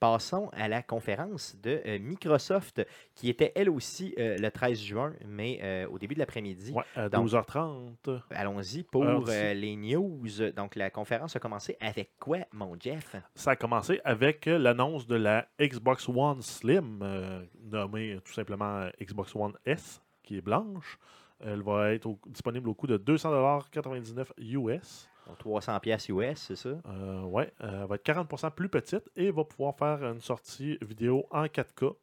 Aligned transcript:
passons 0.00 0.48
à 0.54 0.66
la 0.66 0.82
conférence 0.82 1.54
de 1.62 1.80
euh, 1.86 1.98
Microsoft, 2.00 2.84
qui 3.14 3.28
était 3.28 3.52
elle 3.54 3.68
aussi 3.70 4.14
euh, 4.18 4.36
le 4.38 4.50
13 4.50 4.80
juin, 4.80 5.12
mais 5.28 5.60
euh, 5.62 5.86
au 5.88 5.98
début 5.98 6.14
de 6.14 6.18
l'après-midi. 6.20 6.72
Ouais, 6.72 6.82
à 6.96 7.08
Donc- 7.08 7.28
12h30. 7.28 8.20
Allons-y 8.30 8.82
pour 8.82 9.04
les 9.04 9.76
news. 9.76 10.26
Donc, 10.56 10.74
la 10.74 10.90
conférence 10.90 11.36
a 11.36 11.38
commencé 11.38 11.76
avec 11.80 12.12
quoi, 12.18 12.38
mon 12.52 12.76
Jeff? 12.80 13.14
Ça 13.34 13.52
a 13.52 13.56
commencé 13.56 14.00
avec 14.04 14.46
l'annonce 14.46 15.06
de 15.06 15.16
la 15.16 15.46
Xbox 15.60 16.08
One 16.08 16.40
Slim, 16.42 17.04
nommée 17.62 18.18
tout 18.24 18.32
simplement 18.32 18.88
Xbox 19.00 19.36
One 19.36 19.52
S, 19.66 20.02
qui 20.22 20.38
est 20.38 20.40
blanche. 20.40 20.98
Elle 21.44 21.62
va 21.62 21.92
être 21.92 22.06
au- 22.06 22.18
disponible 22.26 22.68
au 22.68 22.74
coût 22.74 22.86
de 22.86 22.96
200,99$ 22.98 24.26
US. 24.38 25.08
Donc, 25.30 25.38
300 25.38 25.78
pièces 25.80 26.08
US, 26.08 26.38
c'est 26.38 26.56
ça? 26.56 26.70
Euh, 26.70 27.22
ouais, 27.22 27.52
euh, 27.62 27.82
elle 27.82 27.88
va 27.88 27.94
être 27.94 28.04
40% 28.04 28.50
plus 28.50 28.68
petite 28.68 29.08
et 29.14 29.30
va 29.30 29.44
pouvoir 29.44 29.76
faire 29.76 30.02
une 30.02 30.20
sortie 30.20 30.76
vidéo 30.82 31.26
en 31.30 31.44
4K. 31.44 31.94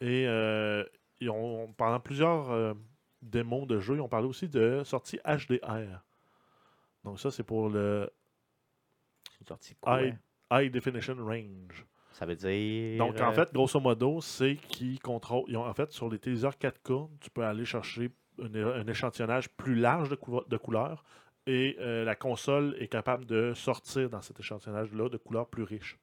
Et 0.00 0.26
euh, 0.26 0.84
ils 1.20 1.30
ont, 1.30 1.72
pendant 1.76 2.00
plusieurs 2.00 2.50
euh, 2.50 2.74
démos 3.22 3.68
de 3.68 3.78
jeux, 3.78 3.94
ils 3.94 4.00
ont 4.00 4.08
parlé 4.08 4.26
aussi 4.26 4.48
de 4.48 4.82
sortie 4.84 5.20
HDR. 5.24 6.02
Donc 7.04 7.20
ça, 7.20 7.30
c'est 7.30 7.44
pour 7.44 7.68
le 7.68 8.10
sortie 9.46 9.76
quoi? 9.76 10.02
High, 10.02 10.18
High 10.50 10.72
Definition 10.72 11.16
Range. 11.24 11.86
Ça 12.10 12.26
veut 12.26 12.36
dire... 12.36 12.98
Donc, 12.98 13.20
en 13.20 13.32
fait, 13.32 13.52
grosso 13.52 13.78
modo, 13.78 14.20
c'est 14.20 14.56
qu'ils 14.56 15.00
contrôlent. 15.00 15.44
Ils 15.48 15.56
ont, 15.56 15.66
en 15.66 15.74
fait, 15.74 15.92
sur 15.92 16.08
les 16.08 16.18
téléviseurs 16.18 16.54
4K, 16.54 17.08
tu 17.20 17.30
peux 17.30 17.44
aller 17.44 17.64
chercher 17.64 18.10
un 18.40 18.86
échantillonnage 18.86 19.48
plus 19.50 19.76
large 19.76 20.08
de, 20.08 20.18
de 20.48 20.56
couleurs 20.56 21.04
et 21.46 21.76
euh, 21.80 22.04
la 22.04 22.14
console 22.14 22.74
est 22.78 22.88
capable 22.88 23.26
de 23.26 23.52
sortir 23.54 24.08
dans 24.10 24.22
cet 24.22 24.40
échantillonnage-là 24.40 25.08
de 25.08 25.16
couleurs 25.16 25.48
plus 25.48 25.62
riches. 25.62 25.98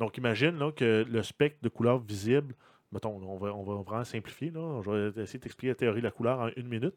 Donc, 0.00 0.16
imagine 0.18 0.58
là, 0.58 0.72
que 0.72 1.04
le 1.08 1.22
spectre 1.22 1.58
de 1.62 1.68
couleurs 1.68 1.98
visibles, 1.98 2.54
mettons, 2.92 3.16
on 3.16 3.36
va, 3.36 3.54
on 3.54 3.62
va 3.62 3.82
vraiment 3.82 4.04
simplifier, 4.04 4.50
là, 4.50 4.80
je 4.84 4.90
vais 4.90 5.22
essayer 5.22 5.38
de 5.38 5.44
t'expliquer 5.44 5.68
la 5.68 5.74
théorie 5.76 6.00
de 6.00 6.04
la 6.06 6.10
couleur 6.10 6.40
en 6.40 6.48
une 6.56 6.68
minute. 6.68 6.96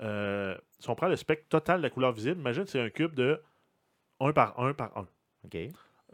Euh, 0.00 0.56
si 0.78 0.88
on 0.90 0.94
prend 0.94 1.08
le 1.08 1.16
spectre 1.16 1.48
total 1.48 1.78
de 1.78 1.82
la 1.82 1.90
couleur 1.90 2.12
visible, 2.12 2.38
imagine 2.38 2.64
que 2.64 2.70
c'est 2.70 2.80
un 2.80 2.90
cube 2.90 3.14
de 3.14 3.40
1 4.20 4.32
par 4.32 4.58
1 4.60 4.74
par 4.74 4.96
1. 4.96 5.08
OK. 5.44 5.56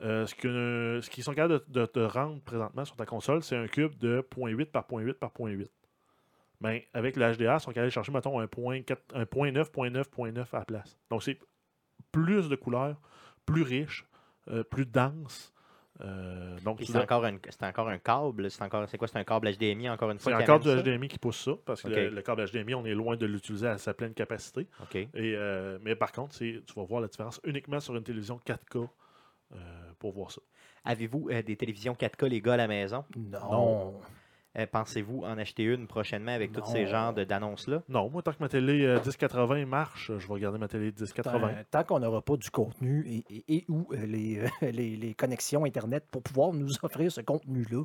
Euh, 0.01 0.27
ce 0.27 0.35
que- 0.35 1.01
ce 1.03 1.11
qu'ils 1.11 1.23
sont 1.23 1.35
capables 1.35 1.63
de, 1.69 1.81
de 1.81 1.87
te 1.87 2.01
rendre 2.01 2.41
présentement 2.43 2.85
sur 2.85 2.97
ta 2.97 3.07
console, 3.07 3.43
c'est 3.43 3.57
un 3.57 3.67
cube 3.69 3.97
de 3.99 4.23
0.8 4.23 4.71
par 4.73 4.85
0.8 4.89 5.15
par 5.19 5.31
0.8. 5.33 5.71
Ben, 6.65 6.81
avec 6.95 7.17
le 7.17 7.31
HDR, 7.33 7.55
ils 7.57 7.61
sont 7.61 7.71
capables 7.73 7.87
de 7.89 7.91
chercher, 7.93 8.11
mettons, 8.11 8.41
un 8.41 8.47
0.4 8.47 8.97
un 9.15 9.25
0.9, 9.25 9.71
0.9, 9.71 10.05
0.9 10.11 10.47
à 10.55 10.59
la 10.61 10.65
place. 10.65 10.99
Donc, 11.11 11.23
c'est 11.23 11.39
plus 12.11 12.49
de 12.49 12.57
couleurs, 12.57 12.97
plus 13.47 13.63
riche, 13.63 14.07
euh, 14.49 14.65
plus 14.65 14.87
dense. 14.87 15.53
Euh, 16.01 16.59
donc, 16.65 16.81
c'est 16.83 16.97
encore, 16.99 17.25
un- 17.25 17.37
c'est 17.51 17.63
encore 17.65 17.89
un 17.89 17.99
câble. 17.99 18.51
C'est 18.51 18.63
encore, 18.65 18.89
c'est 18.89 18.99
quoi? 18.99 19.07
C'est 19.09 19.19
un 19.19 19.25
câble 19.25 19.47
HDMI, 19.49 19.91
encore 19.91 20.11
une 20.11 20.19
fois? 20.19 20.33
c'est 20.33 20.37
qui 20.39 20.43
encore 20.51 20.59
du 20.61 20.69
amène 20.71 20.85
ça? 20.85 20.91
HDMI 20.91 21.09
qui 21.09 21.19
pousse 21.19 21.45
ça, 21.45 21.53
parce 21.65 21.83
que 21.83 21.89
le, 21.89 22.09
le 22.17 22.23
câble 22.23 22.45
HDMI, 22.51 22.75
on 22.75 22.85
est 22.87 22.95
loin 22.95 23.17
de 23.17 23.27
l'utiliser 23.27 23.69
à 23.69 23.79
sa 23.79 23.95
pleine 23.95 24.15
capacité. 24.15 24.67
OK. 24.83 24.97
Et, 24.97 25.09
euh, 25.15 25.79
mais 25.83 25.95
par 25.95 26.11
contre, 26.13 26.37
tu 26.39 26.61
vas 26.75 26.83
voir 26.85 27.01
la 27.01 27.09
différence 27.09 27.41
uniquement 27.45 27.79
sur 27.79 27.95
une 27.95 28.03
télévision 28.03 28.41
4K 28.45 28.89
euh, 29.55 29.57
pour 29.99 30.13
voir 30.13 30.31
ça. 30.33 30.41
Avez-vous 30.85 31.29
euh, 31.31 31.43
des 31.43 31.57
télévisions 31.57 31.93
4K, 31.95 32.27
les 32.29 32.41
gars, 32.41 32.55
à 32.55 32.57
la 32.57 32.67
maison? 32.69 33.05
Non. 33.15 34.01
Euh, 34.57 34.67
Pensez-vous 34.71 35.23
en 35.25 35.37
acheter 35.39 35.65
une 35.65 35.87
prochainement 35.89 36.33
avec 36.33 36.53
tous 36.53 36.65
ces 36.67 36.87
genres 36.87 37.13
d'annonces-là? 37.13 37.83
Non, 37.89 38.09
moi, 38.09 38.23
tant 38.23 38.33
que 38.33 38.39
ma 38.41 38.49
télé 38.49 38.85
euh, 38.85 39.01
1080 39.01 39.67
marche, 39.67 40.13
je 40.19 40.27
vais 40.29 40.33
regarder 40.35 40.59
ma 40.59 40.69
télé 40.69 40.93
Tant, 40.93 41.01
1080. 41.05 41.51
tant 41.71 41.83
qu'on 41.85 41.99
n'aura 42.01 42.23
pas 42.23 42.37
du 42.37 42.51
contenu 42.51 43.05
et, 43.09 43.25
et- 43.35 43.45
et 43.57 43.65
ou 43.69 43.89
euh, 43.93 44.07
les, 44.07 44.39
euh, 44.39 44.47
les, 44.73 44.97
les 44.97 45.15
connexions 45.15 45.65
Internet 45.65 46.05
pour 46.11 46.23
pouvoir 46.23 46.53
nous 46.53 46.69
offrir 46.85 47.11
ce 47.11 47.21
contenu-là. 47.21 47.83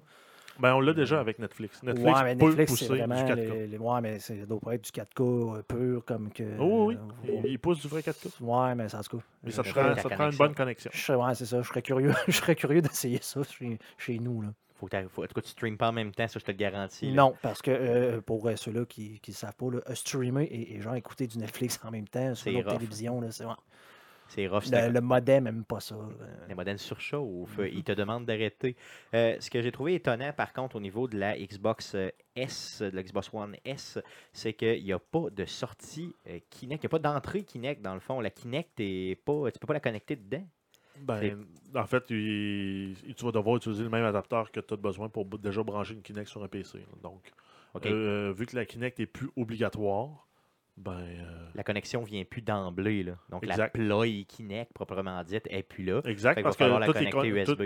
Ben, 0.60 0.76
on 0.76 0.82
l'a 0.82 0.92
déjà 0.94 1.22
avec 1.22 1.40
Netflix. 1.40 1.82
Netflix 1.84 2.20
ouais, 2.20 2.24
mais 2.26 2.36
peut 2.36 2.46
Netflix, 2.48 2.72
pousser 2.74 2.88
vraiment. 2.88 3.16
du 3.16 3.32
4K. 3.32 3.36
les- 3.36 3.68
les- 3.68 3.78
ouais, 3.78 4.02
mais 4.02 4.20
ça 4.20 4.34
doit 4.46 4.60
pas 4.60 4.76
être 4.76 4.84
du 4.84 4.92
4K 4.92 5.64
pur 5.64 6.04
comme 6.06 6.32
que. 6.34 6.44
Oh 6.60 6.88
oui, 6.88 6.98
euh, 7.30 7.40
il, 7.46 7.52
il 7.52 7.60
pousse 7.60 7.80
du 7.82 7.88
vrai 7.88 8.02
4K. 8.02 8.28
Ouais, 8.42 8.76
mais 8.76 8.90
ça, 8.90 9.02
tout 9.02 9.18
cas. 9.18 9.24
Mais 9.44 9.52
ça 9.52 9.64
te 9.64 9.70
prend, 9.70 9.96
ça 9.96 10.10
prend 10.10 10.30
une 10.30 10.38
bonne 10.38 10.54
connexion. 10.54 10.92
Je 10.94 11.00
serais, 11.00 11.18
ouais, 11.18 11.34
c'est 11.34 11.46
ça. 11.46 11.62
Je 11.62 11.68
serais 11.68 11.82
curieux, 11.82 12.12
je 12.28 12.34
serais 12.34 12.56
curieux 12.56 12.82
d'essayer 12.82 13.20
ça 13.22 13.42
chez, 13.44 13.80
chez 13.98 14.20
nous. 14.20 14.42
Là. 14.42 14.50
Faut 14.80 14.88
que 14.88 15.08
faut- 15.10 15.24
en 15.24 15.28
tout 15.28 15.34
cas, 15.34 15.42
tu 15.42 15.50
streames 15.50 15.78
pas 15.78 15.90
en 15.90 15.94
même 15.94 16.12
temps, 16.14 16.28
ça, 16.28 16.40
je 16.40 16.46
te 16.46 16.52
le 16.52 16.58
garantis. 16.58 17.08
là. 17.08 17.14
Non, 17.24 17.36
parce 17.42 17.62
que 17.62 17.70
euh, 17.72 18.22
pour 18.22 18.48
euh, 18.48 18.56
ceux-là 18.56 18.86
qui 18.86 19.20
ne 19.28 19.34
savent 19.34 19.56
pas, 19.56 19.72
là, 19.72 19.80
euh, 19.90 19.96
streamer 19.96 20.46
et, 20.46 20.76
et 20.76 20.82
genre 20.82 20.96
écouter 20.96 21.28
du 21.28 21.38
Netflix 21.38 21.80
en 21.84 21.92
même 21.92 22.08
temps 22.08 22.34
sur 22.36 22.52
rough. 22.54 22.66
télévision, 22.74 23.22
c'est. 23.32 23.44
C'est 24.32 24.48
rough. 24.48 24.66
le, 24.72 24.90
le 24.90 25.02
modem 25.02 25.46
n'aime 25.46 25.64
pas 25.66 25.80
ça. 25.80 25.96
euh. 25.96 26.08
Les 26.48 26.54
modèles 26.54 26.78
surchauffent. 26.78 27.58
Mhm. 27.58 27.70
Ils 27.74 27.84
te 27.84 27.92
demandent 27.94 28.28
d'arrêter. 28.28 28.76
Euh, 29.16 29.36
ce 29.40 29.50
que 29.50 29.60
j'ai 29.60 29.72
trouvé 29.72 29.96
étonnant, 29.96 30.32
par 30.34 30.54
contre, 30.54 30.76
au 30.76 30.80
niveau 30.80 31.08
de 31.08 31.18
la 31.18 31.36
Xbox 31.36 31.96
S, 32.36 32.82
de 32.84 32.96
la 32.96 33.02
Xbox 33.02 33.32
One 33.34 33.56
S, 33.66 33.98
c'est 34.32 34.54
qu'il 34.54 34.84
n'y 34.84 34.94
a 34.94 35.00
pas 35.00 35.32
de 35.32 35.46
sortie 35.46 36.16
Kinect. 36.52 36.84
Il 36.84 36.86
n'y 36.86 36.90
a 36.90 36.90
pas 36.90 37.00
d'entrée 37.00 37.42
Kinect, 37.42 37.82
dans 37.82 37.96
le 37.96 38.00
fond. 38.00 38.22
La 38.22 38.30
Kinect, 38.30 38.80
est 38.80 39.16
pas, 39.26 39.50
tu 39.52 39.58
peux 39.58 39.66
pas 39.68 39.74
la 39.74 39.80
connecter 39.80 40.16
dedans. 40.16 40.46
Ben, 41.02 41.46
en 41.76 41.86
fait, 41.86 42.04
il- 42.10 42.96
il- 43.08 43.16
tu 43.16 43.26
vas 43.26 43.32
devoir 43.32 43.58
utiliser 43.58 43.84
le 43.84 43.90
même 43.90 44.06
adapteur 44.06 44.52
que 44.52 44.60
tu 44.60 44.74
as 44.74 44.78
besoin 44.78 45.10
pour 45.10 45.26
déjà 45.26 45.64
brancher 45.64 45.94
une 45.94 46.02
Kinect 46.02 46.28
sur 46.30 46.44
un 46.44 46.48
PC. 46.48 46.80
Donc, 47.04 47.32
OK. 47.74 47.86
euh, 47.86 48.34
vu 48.36 48.46
que 48.46 48.56
la 48.56 48.66
Kinect 48.66 49.00
est 49.00 49.06
plus 49.06 49.30
obligatoire, 49.38 50.26
ben, 50.78 50.92
euh, 50.94 51.48
La 51.56 51.64
connexion 51.64 52.04
vient 52.04 52.24
plus 52.24 52.42
d'emblée. 52.42 53.04
là. 53.04 53.18
Donc, 53.30 53.46
la. 53.46 53.68
Play 53.68 54.24
Kinect, 54.24 54.72
proprement 54.74 55.22
dite, 55.24 55.46
est 55.50 55.62
plus 55.64 55.84
là. 55.84 56.02
Exact, 56.06 56.42
parce 56.42 56.56
que 56.56 56.64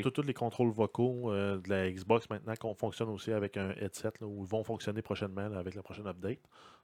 tous 0.10 0.22
les, 0.24 0.34
contrôles 0.34 0.72
vocaux 0.72 1.32
euh, 1.32 1.60
de 1.60 1.70
la 1.70 1.92
Xbox 1.92 2.28
maintenant 2.32 2.56
qu'on 2.60 2.74
fonctionne 2.74 3.10
aussi 3.10 3.32
avec 3.32 3.56
un 3.58 3.70
headset, 3.80 4.14
là, 4.20 4.26
ou 4.28 4.44
vont 4.44 4.64
fonctionner 4.64 5.02
prochainement 5.04 5.48
là, 5.48 5.60
avec 5.60 5.76
la 5.76 5.84
prochaine 5.84 6.08
update. 6.08 6.40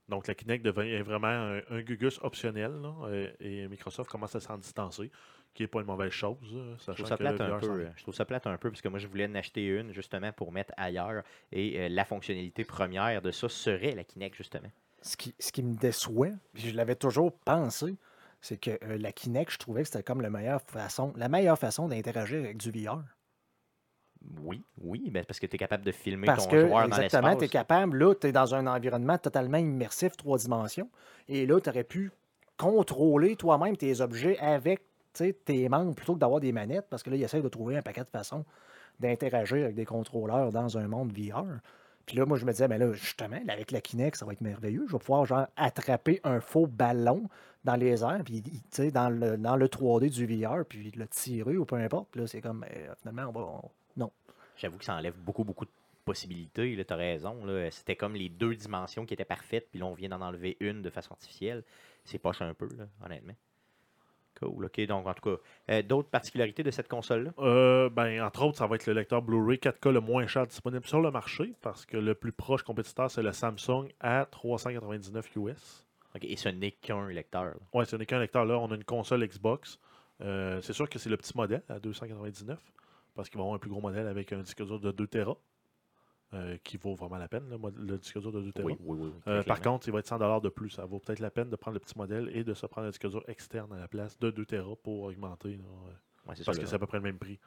Donc 0.07 0.27
la 0.27 0.33
Kinect 0.35 0.63
devient 0.65 1.01
vraiment 1.01 1.27
un, 1.27 1.61
un 1.69 1.81
gugus 1.81 2.19
optionnel 2.23 2.71
là, 2.81 2.93
euh, 3.05 3.31
et 3.39 3.67
Microsoft 3.67 4.09
commence 4.09 4.35
à 4.35 4.39
s'en 4.39 4.57
distancer, 4.57 5.11
qui 5.59 5.63
n'est 5.63 5.67
pas 5.67 5.81
une 5.81 5.87
mauvaise 5.87 6.11
chose. 6.11 6.37
euh, 6.53 6.75
Je 6.87 6.93
trouve 6.93 7.05
ça 7.05 7.17
plate 7.17 7.41
un 7.41 7.59
peu. 7.59 7.69
euh, 7.69 7.89
Je 7.97 8.03
trouve 8.03 8.15
ça 8.15 8.23
plate 8.23 8.47
un 8.47 8.57
peu 8.57 8.69
parce 8.71 8.81
que 8.81 8.87
moi 8.87 8.97
je 8.99 9.07
voulais 9.07 9.25
en 9.27 9.35
acheter 9.35 9.65
une 9.65 9.91
justement 9.91 10.31
pour 10.31 10.53
mettre 10.53 10.73
ailleurs 10.77 11.23
et 11.51 11.79
euh, 11.81 11.89
la 11.89 12.05
fonctionnalité 12.05 12.63
première 12.63 13.21
de 13.21 13.31
ça 13.31 13.49
serait 13.49 13.93
la 13.93 14.05
Kinect 14.05 14.35
justement. 14.35 14.69
Ce, 15.01 15.17
qui, 15.17 15.35
ce 15.37 15.51
qui 15.51 15.61
me 15.63 15.75
déçoit, 15.75 16.29
puis 16.53 16.69
je 16.69 16.75
l'avais 16.75 16.95
toujours 16.95 17.33
pensé, 17.39 17.95
c'est 18.39 18.57
que 18.57 18.71
euh, 18.83 18.97
la 18.97 19.11
Kinect, 19.11 19.51
je 19.51 19.57
trouvais 19.57 19.81
que 19.81 19.87
c'était 19.89 20.03
comme 20.03 20.21
la 20.21 20.29
meilleure 20.29 20.61
façon, 20.61 21.11
la 21.17 21.27
meilleure 21.27 21.59
façon 21.59 21.89
d'interagir 21.89 22.39
avec 22.39 22.55
du 22.57 22.71
VR. 22.71 23.01
Oui, 24.41 24.63
oui, 24.81 25.09
ben 25.11 25.23
parce 25.25 25.39
que 25.39 25.45
tu 25.45 25.55
es 25.55 25.59
capable 25.59 25.83
de 25.85 25.91
filmer 25.91 26.25
Parce 26.27 26.45
ton 26.45 26.51
que, 26.51 26.59
joueur 26.67 26.87
dans 26.89 26.97
exactement, 26.97 27.31
tu 27.31 27.37
es 27.37 27.41
l'espace. 27.41 27.49
capable, 27.51 27.97
là, 27.97 28.13
tu 28.15 28.27
es 28.27 28.31
dans 28.31 28.53
un 28.55 28.67
environnement 28.67 29.17
totalement 29.17 29.57
immersif, 29.57 30.15
trois 30.17 30.37
dimensions, 30.37 30.89
et 31.29 31.45
là, 31.45 31.59
tu 31.61 31.69
aurais 31.69 31.83
pu 31.85 32.11
contrôler 32.57 33.37
toi-même 33.37 33.77
tes 33.77 34.01
objets 34.01 34.37
avec 34.39 34.81
tes 35.45 35.69
membres 35.69 35.93
plutôt 35.95 36.13
que 36.15 36.19
d'avoir 36.19 36.39
des 36.39 36.51
manettes, 36.51 36.87
parce 36.89 37.03
que 37.03 37.09
là, 37.09 37.15
ils 37.15 37.23
essayent 37.23 37.41
de 37.41 37.49
trouver 37.49 37.77
un 37.77 37.81
paquet 37.81 38.01
de 38.01 38.09
façons 38.09 38.45
d'interagir 38.99 39.63
avec 39.63 39.75
des 39.75 39.85
contrôleurs 39.85 40.51
dans 40.51 40.77
un 40.77 40.87
monde 40.87 41.11
VR. 41.17 41.45
Puis 42.05 42.17
là, 42.17 42.25
moi, 42.25 42.37
je 42.37 42.45
me 42.45 42.51
disais, 42.51 42.67
ben 42.67 42.77
là, 42.79 42.91
justement, 42.93 43.39
là, 43.45 43.53
avec 43.53 43.71
la 43.71 43.81
Kinect, 43.81 44.15
ça 44.17 44.25
va 44.25 44.33
être 44.33 44.41
merveilleux. 44.41 44.85
Je 44.87 44.93
vais 44.93 44.99
pouvoir, 44.99 45.25
genre, 45.25 45.47
attraper 45.55 46.19
un 46.23 46.39
faux 46.41 46.65
ballon 46.65 47.29
dans 47.63 47.75
les 47.75 48.03
airs, 48.03 48.21
puis, 48.25 48.41
dans 48.91 49.09
le, 49.09 49.37
dans 49.37 49.55
le 49.55 49.67
3D 49.67 50.09
du 50.09 50.25
VR, 50.25 50.65
puis 50.65 50.91
le 50.95 51.07
tirer 51.07 51.55
ou 51.57 51.65
peu 51.65 51.75
importe. 51.75 52.07
Puis 52.11 52.21
là, 52.21 52.27
c'est 52.27 52.41
comme, 52.41 52.61
ben, 52.61 52.69
finalement, 52.99 53.29
on 53.29 53.31
va. 53.31 53.41
on- 53.45 53.69
Non. 53.97 54.11
J'avoue 54.57 54.77
que 54.79 54.85
ça 54.85 54.95
enlève 54.95 55.15
beaucoup, 55.17 55.43
beaucoup 55.43 55.65
de 55.65 55.71
possibilités. 56.03 56.83
Tu 56.85 56.93
as 56.93 56.95
raison. 56.95 57.45
là. 57.45 57.69
C'était 57.69 57.95
comme 57.95 58.15
les 58.15 58.29
deux 58.29 58.55
dimensions 58.55 59.05
qui 59.05 59.13
étaient 59.13 59.23
parfaites, 59.25 59.69
puis 59.69 59.79
là, 59.79 59.85
on 59.85 59.93
vient 59.93 60.09
d'en 60.09 60.21
enlever 60.21 60.57
une 60.61 60.81
de 60.81 60.89
façon 60.89 61.11
artificielle. 61.11 61.63
C'est 62.05 62.17
poche 62.17 62.41
un 62.41 62.53
peu, 62.55 62.67
là, 62.75 62.85
honnêtement. 63.05 63.33
Cool, 64.39 64.65
OK? 64.65 64.79
Donc, 64.85 65.07
en 65.07 65.13
tout 65.13 65.29
cas, 65.29 65.41
euh, 65.71 65.81
d'autres 65.81 66.09
particularités 66.09 66.63
de 66.63 66.71
cette 66.71 66.87
console-là? 66.87 67.31
Euh, 67.39 67.89
ben, 67.89 68.21
entre 68.23 68.43
autres, 68.43 68.57
ça 68.57 68.67
va 68.67 68.75
être 68.75 68.85
le 68.85 68.93
lecteur 68.93 69.21
Blu-ray 69.21 69.57
4K 69.57 69.91
le 69.91 69.99
moins 69.99 70.27
cher 70.27 70.47
disponible 70.47 70.85
sur 70.85 71.01
le 71.01 71.11
marché, 71.11 71.53
parce 71.61 71.85
que 71.85 71.97
le 71.97 72.15
plus 72.15 72.31
proche 72.31 72.63
compétiteur, 72.63 73.11
c'est 73.11 73.23
le 73.23 73.33
Samsung 73.33 73.89
à 73.99 74.25
399 74.25 75.35
US. 75.37 75.85
OK, 76.15 76.23
Et 76.23 76.35
ce 76.35 76.49
n'est 76.49 76.71
qu'un 76.71 77.07
lecteur. 77.09 77.55
Ouais, 77.73 77.85
ce 77.85 77.95
n'est 77.95 78.05
qu'un 78.05 78.19
lecteur 78.19 78.45
là. 78.45 78.57
On 78.57 78.71
a 78.71 78.75
une 78.75 78.83
console 78.83 79.27
Xbox. 79.27 79.79
Euh, 80.21 80.59
c'est 80.61 80.73
sûr 80.73 80.89
que 80.89 80.99
c'est 80.99 81.09
le 81.09 81.17
petit 81.17 81.35
modèle 81.35 81.63
à 81.69 81.79
299 81.79 82.59
parce 83.15 83.29
qu'ils 83.29 83.37
vont 83.37 83.43
avoir 83.45 83.55
un 83.55 83.59
plus 83.59 83.69
gros 83.69 83.81
modèle 83.81 84.07
avec 84.07 84.33
un 84.33 84.41
disque 84.41 84.65
dur 84.65 84.79
de 84.79 84.91
2 84.91 85.07
Tera 85.07 85.37
euh, 86.33 86.57
qui 86.63 86.77
vaut 86.77 86.95
vraiment 86.95 87.17
la 87.17 87.27
peine, 87.27 87.43
le, 87.77 87.97
disque 87.97 88.19
dur 88.19 88.31
de 88.31 88.41
2 88.41 88.51
Tera. 88.51 88.67
Oui, 88.67 88.77
oui, 88.83 89.11
Euh, 89.27 89.43
par 89.43 89.61
contre, 89.61 89.87
il 89.87 89.91
va 89.91 89.99
être 89.99 90.07
100 90.07 90.39
de 90.41 90.49
plus. 90.49 90.69
Ça 90.69 90.85
vaut 90.85 90.99
peut-être 90.99 91.19
la 91.19 91.31
peine 91.31 91.49
de 91.49 91.55
prendre 91.55 91.75
le 91.75 91.79
petit 91.79 91.97
modèle 91.97 92.29
et 92.33 92.43
de 92.43 92.53
se 92.53 92.65
prendre 92.65 92.87
un 92.87 92.89
disque 92.89 93.09
dur 93.09 93.23
externe 93.27 93.73
à 93.73 93.79
la 93.79 93.87
place 93.87 94.17
de 94.19 94.29
2 94.31 94.45
Tera 94.45 94.75
pour 94.75 95.03
augmenter. 95.03 95.53
là, 95.53 95.63
euh, 95.87 96.33
parce 96.45 96.59
que 96.59 96.65
c'est 96.65 96.75
à 96.75 96.79
peu 96.79 96.85
près 96.85 96.97
le 96.97 97.03
même 97.03 97.17
prix. 97.17 97.39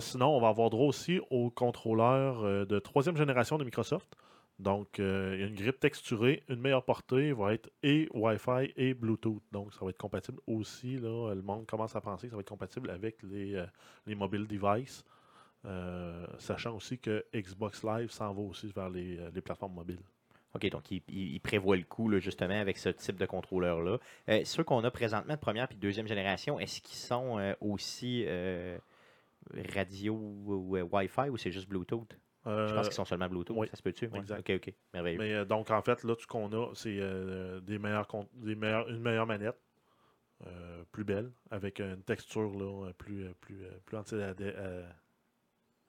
Sinon, 0.00 0.36
on 0.36 0.40
va 0.40 0.48
avoir 0.48 0.70
droit 0.70 0.86
aussi 0.86 1.20
au 1.30 1.50
contrôleur 1.50 2.66
de 2.66 2.78
troisième 2.80 3.16
génération 3.16 3.58
de 3.58 3.64
Microsoft. 3.64 4.16
Donc, 4.60 5.00
euh, 5.00 5.32
il 5.34 5.40
y 5.40 5.42
a 5.42 5.46
une 5.46 5.54
grippe 5.54 5.80
texturée, 5.80 6.42
une 6.50 6.60
meilleure 6.60 6.84
portée, 6.84 7.32
va 7.32 7.54
être 7.54 7.70
et 7.82 8.08
Wi-Fi 8.12 8.72
et 8.76 8.92
Bluetooth. 8.92 9.42
Donc, 9.52 9.72
ça 9.72 9.82
va 9.82 9.90
être 9.90 9.98
compatible 9.98 10.38
aussi. 10.46 10.98
Là, 10.98 11.32
le 11.34 11.40
monde 11.40 11.66
commence 11.66 11.96
à 11.96 12.02
penser 12.02 12.26
que 12.26 12.32
ça 12.32 12.36
va 12.36 12.42
être 12.42 12.48
compatible 12.50 12.90
avec 12.90 13.22
les, 13.22 13.54
euh, 13.54 13.64
les 14.06 14.14
mobile 14.14 14.46
devices. 14.46 15.02
Euh, 15.66 16.26
sachant 16.38 16.74
aussi 16.74 16.98
que 16.98 17.24
Xbox 17.34 17.84
Live 17.84 18.10
s'en 18.10 18.32
va 18.32 18.40
aussi 18.40 18.72
vers 18.74 18.88
les, 18.88 19.18
euh, 19.18 19.30
les 19.34 19.42
plateformes 19.42 19.74
mobiles. 19.74 20.00
OK, 20.54 20.68
donc 20.70 20.90
il, 20.90 21.02
il- 21.08 21.34
il 21.34 21.40
prévoit 21.40 21.76
le 21.76 21.82
coup, 21.84 22.08
là, 22.08 22.18
justement, 22.18 22.58
avec 22.58 22.78
ce 22.78 22.88
type 22.88 23.16
de 23.18 23.26
contrôleur-là. 23.26 23.98
Euh, 24.30 24.40
ceux 24.44 24.64
qu'on 24.64 24.82
a 24.84 24.90
présentement 24.90 25.34
de 25.34 25.38
première 25.38 25.68
puis 25.68 25.76
de 25.76 25.80
deuxième 25.82 26.06
génération, 26.08 26.58
est-ce 26.58 26.80
qu'ils 26.80 26.96
sont 26.96 27.38
euh, 27.38 27.54
aussi 27.60 28.24
euh, 28.26 28.78
radio 29.74 30.14
ou 30.14 30.78
Wi-Fi 30.92 31.28
ou 31.28 31.36
c'est 31.36 31.52
juste 31.52 31.68
Bluetooth? 31.68 32.16
Je 32.46 32.74
pense 32.74 32.86
qu'ils 32.88 32.94
sont 32.94 33.04
seulement 33.04 33.28
Bluetooth. 33.28 33.54
oui, 33.58 33.68
ça 33.68 33.76
se 33.76 33.82
peut-tu? 33.82 34.06
Ouais. 34.06 34.20
OK, 34.38 34.50
OK. 34.56 34.72
Merveilleux. 34.94 35.18
Mais 35.18 35.44
donc, 35.44 35.70
en 35.70 35.82
fait, 35.82 36.02
là, 36.04 36.14
tout 36.16 36.22
ce 36.22 36.26
qu'on 36.26 36.50
a, 36.54 36.74
c'est 36.74 36.98
des 37.62 37.78
meilleurs, 37.78 38.06
con- 38.08 38.28
des 38.32 38.54
meilleurs, 38.54 38.88
une 38.88 39.00
meilleure 39.00 39.26
manette, 39.26 39.60
plus 40.90 41.04
belle, 41.04 41.30
avec 41.50 41.80
une 41.80 42.02
texture 42.02 42.50
là, 42.58 42.90
plus, 42.96 43.26
plus, 43.42 43.58
plus 43.84 43.96
anti 43.98 44.14
Anti-adhérente. 44.14 44.86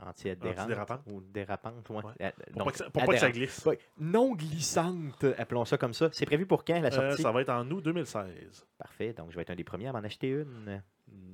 Antidérapante. 0.03 1.01
Ou 1.07 1.21
dérapante, 1.21 1.89
ouais. 1.89 2.03
Ouais. 2.03 2.12
Euh, 2.21 2.31
Pour, 2.53 2.56
donc, 2.57 2.65
pas 2.65 2.71
que 2.71 2.77
ça, 2.77 2.83
pour 2.89 3.06
pas 3.06 3.07
que 3.13 3.18
ça 3.19 3.25
adhérente. 3.27 3.33
glisse? 3.36 3.65
Ouais, 3.65 3.80
Non 4.00 4.33
glissante, 4.36 5.24
appelons 5.38 5.65
ça 5.65 5.77
comme 5.77 5.94
ça. 5.94 6.09
C'est 6.12 6.25
prévu 6.25 6.45
pour 6.45 6.65
quand 6.65 6.80
la 6.80 6.88
Euh, 6.88 6.92
sortie? 7.09 7.21
ça 7.21 7.31
va 7.31 7.42
être 7.42 7.50
en 7.50 7.69
août 7.69 7.81
2016. 7.83 8.65
Parfait, 8.77 9.13
donc 9.13 9.30
je 9.31 9.36
vais 9.36 9.42
être 9.44 9.51
un 9.51 9.56
des 9.56 9.63
premiers 9.63 9.88
à 9.88 9.94
m'en 9.94 10.00
acheter 10.00 10.30
une. 10.30 10.81
Hmm, 11.07 11.33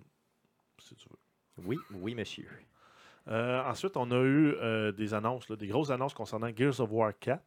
Si 0.80 0.96
tu 0.96 1.08
veux. 1.10 1.66
Oui, 1.66 1.78
oui, 1.94 2.14
monsieur. 2.14 2.48
Euh, 3.30 3.62
ensuite, 3.64 3.98
on 3.98 4.10
a 4.12 4.20
eu 4.24 4.54
euh, 4.56 4.92
des 4.92 5.14
annonces, 5.14 5.50
là, 5.50 5.56
des 5.56 5.68
grosses 5.68 5.90
annonces 5.90 6.14
concernant 6.14 6.50
Gears 6.56 6.80
of 6.80 6.90
War 6.92 7.12
4, 7.20 7.42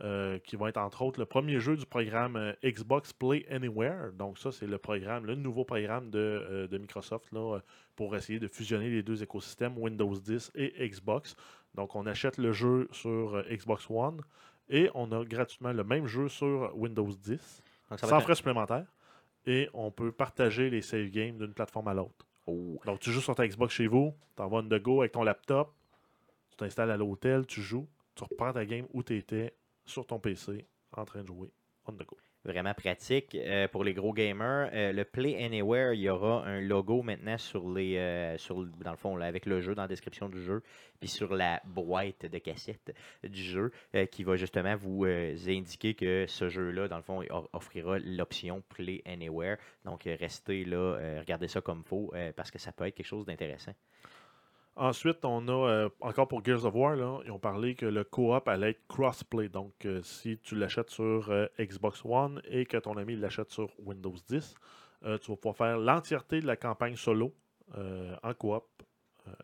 euh, 0.00 0.38
qui 0.38 0.56
vont 0.56 0.66
être 0.68 0.78
entre 0.78 1.02
autres 1.02 1.20
le 1.20 1.26
premier 1.26 1.60
jeu 1.60 1.76
du 1.76 1.84
programme 1.86 2.36
euh, 2.36 2.52
Xbox 2.64 3.12
Play 3.12 3.46
Anywhere. 3.50 4.12
Donc 4.14 4.38
ça, 4.38 4.50
c'est 4.50 4.66
le 4.66 4.78
programme, 4.78 5.26
le 5.26 5.34
nouveau 5.34 5.64
programme 5.64 6.10
de, 6.10 6.18
euh, 6.18 6.66
de 6.66 6.78
Microsoft 6.78 7.30
là, 7.32 7.60
pour 7.94 8.16
essayer 8.16 8.38
de 8.40 8.48
fusionner 8.48 8.88
les 8.88 9.02
deux 9.02 9.22
écosystèmes, 9.22 9.76
Windows 9.78 10.14
10 10.14 10.52
et 10.54 10.88
Xbox. 10.88 11.36
Donc 11.74 11.94
on 11.94 12.06
achète 12.06 12.38
le 12.38 12.52
jeu 12.52 12.88
sur 12.90 13.42
Xbox 13.50 13.86
One 13.90 14.20
et 14.70 14.88
on 14.94 15.12
a 15.12 15.24
gratuitement 15.24 15.72
le 15.72 15.84
même 15.84 16.06
jeu 16.06 16.28
sur 16.28 16.72
Windows 16.74 17.08
10, 17.12 17.62
Donc, 17.90 17.98
ça 18.00 18.06
va 18.06 18.10
sans 18.10 18.16
un- 18.16 18.20
frais 18.20 18.34
supplémentaires. 18.34 18.86
Et 19.44 19.68
on 19.74 19.90
peut 19.90 20.12
partager 20.12 20.70
les 20.70 20.82
save 20.82 21.08
games 21.10 21.36
d'une 21.36 21.52
plateforme 21.52 21.88
à 21.88 21.94
l'autre. 21.94 22.24
Oh, 22.46 22.80
Donc, 22.86 23.00
tu 23.00 23.10
joues 23.10 23.20
sur 23.20 23.34
ta 23.34 23.46
Xbox 23.46 23.74
chez 23.74 23.86
vous, 23.88 24.14
tu 24.36 24.42
envoies 24.42 24.62
une 24.62 24.68
de 24.68 24.78
go 24.78 25.00
avec 25.00 25.12
ton 25.12 25.24
laptop, 25.24 25.72
tu 26.50 26.56
t'installes 26.56 26.90
à 26.92 26.96
l'hôtel, 26.96 27.44
tu 27.46 27.60
joues, 27.60 27.86
tu 28.14 28.22
reprends 28.24 28.52
ta 28.52 28.64
game 28.64 28.86
où 28.92 29.02
tu 29.02 29.16
étais 29.16 29.52
sur 29.84 30.06
ton 30.06 30.18
PC 30.18 30.66
en 30.92 31.04
train 31.04 31.22
de 31.22 31.26
jouer 31.28 31.52
on 31.86 31.92
the 31.92 32.06
go. 32.06 32.16
vraiment 32.44 32.74
pratique 32.74 33.34
euh, 33.34 33.68
pour 33.68 33.84
les 33.84 33.94
gros 33.94 34.12
gamers. 34.12 34.70
Euh, 34.72 34.92
le 34.92 35.04
Play 35.04 35.42
Anywhere, 35.44 35.94
il 35.94 36.00
y 36.00 36.08
aura 36.08 36.44
un 36.44 36.60
logo 36.60 37.02
maintenant 37.02 37.38
sur 37.38 37.70
les, 37.70 37.96
euh, 37.96 38.36
sur 38.38 38.64
dans 38.64 38.90
le 38.90 38.96
fond, 38.96 39.16
là, 39.16 39.26
avec 39.26 39.46
le 39.46 39.60
jeu, 39.60 39.74
dans 39.74 39.82
la 39.82 39.88
description 39.88 40.28
du 40.28 40.42
jeu, 40.42 40.62
puis 41.00 41.08
sur 41.08 41.34
la 41.34 41.60
boîte 41.64 42.26
de 42.26 42.38
cassette 42.38 42.94
du 43.22 43.42
jeu, 43.42 43.72
qui 44.10 44.24
va 44.24 44.36
justement 44.36 44.76
vous 44.76 45.04
indiquer 45.04 45.94
que 45.94 46.26
ce 46.26 46.48
jeu-là, 46.48 46.88
dans 46.88 46.96
le 46.96 47.02
fond, 47.02 47.22
offrira 47.52 47.98
l'option 48.00 48.62
Play 48.68 49.02
Anywhere. 49.04 49.56
Donc, 49.84 50.04
restez 50.04 50.64
là, 50.64 51.18
regardez 51.20 51.48
ça 51.48 51.60
comme 51.60 51.84
faut, 51.84 52.12
parce 52.36 52.50
que 52.50 52.58
ça 52.58 52.72
peut 52.72 52.86
être 52.86 52.94
quelque 52.94 53.06
chose 53.06 53.26
d'intéressant. 53.26 53.72
Ensuite, 54.74 55.24
on 55.24 55.48
a, 55.48 55.52
euh, 55.52 55.88
encore 56.00 56.28
pour 56.28 56.42
Gears 56.42 56.64
of 56.64 56.74
War, 56.74 56.96
là, 56.96 57.20
ils 57.26 57.30
ont 57.30 57.38
parlé 57.38 57.74
que 57.74 57.84
le 57.84 58.04
co-op 58.04 58.48
allait 58.48 58.70
être 58.70 58.86
crossplay. 58.88 59.50
Donc, 59.50 59.84
euh, 59.84 60.00
si 60.02 60.38
tu 60.38 60.56
l'achètes 60.56 60.88
sur 60.88 61.30
euh, 61.30 61.46
Xbox 61.60 62.02
One 62.06 62.40
et 62.48 62.64
que 62.64 62.78
ton 62.78 62.96
ami 62.96 63.14
l'achète 63.16 63.50
sur 63.50 63.68
Windows 63.78 64.14
10, 64.28 64.54
euh, 65.04 65.18
tu 65.18 65.30
vas 65.30 65.36
pouvoir 65.36 65.56
faire 65.56 65.78
l'entièreté 65.78 66.40
de 66.40 66.46
la 66.46 66.56
campagne 66.56 66.96
solo 66.96 67.34
en 68.22 68.34
coop 68.34 68.66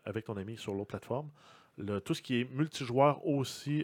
avec 0.05 0.25
ton 0.25 0.37
ami 0.37 0.55
sur 0.55 0.75
l'autre 0.75 0.89
plateforme. 0.89 1.31
Tout 2.05 2.13
ce 2.13 2.21
qui 2.21 2.41
est 2.41 2.51
multijoueur 2.51 3.25
aussi, 3.25 3.83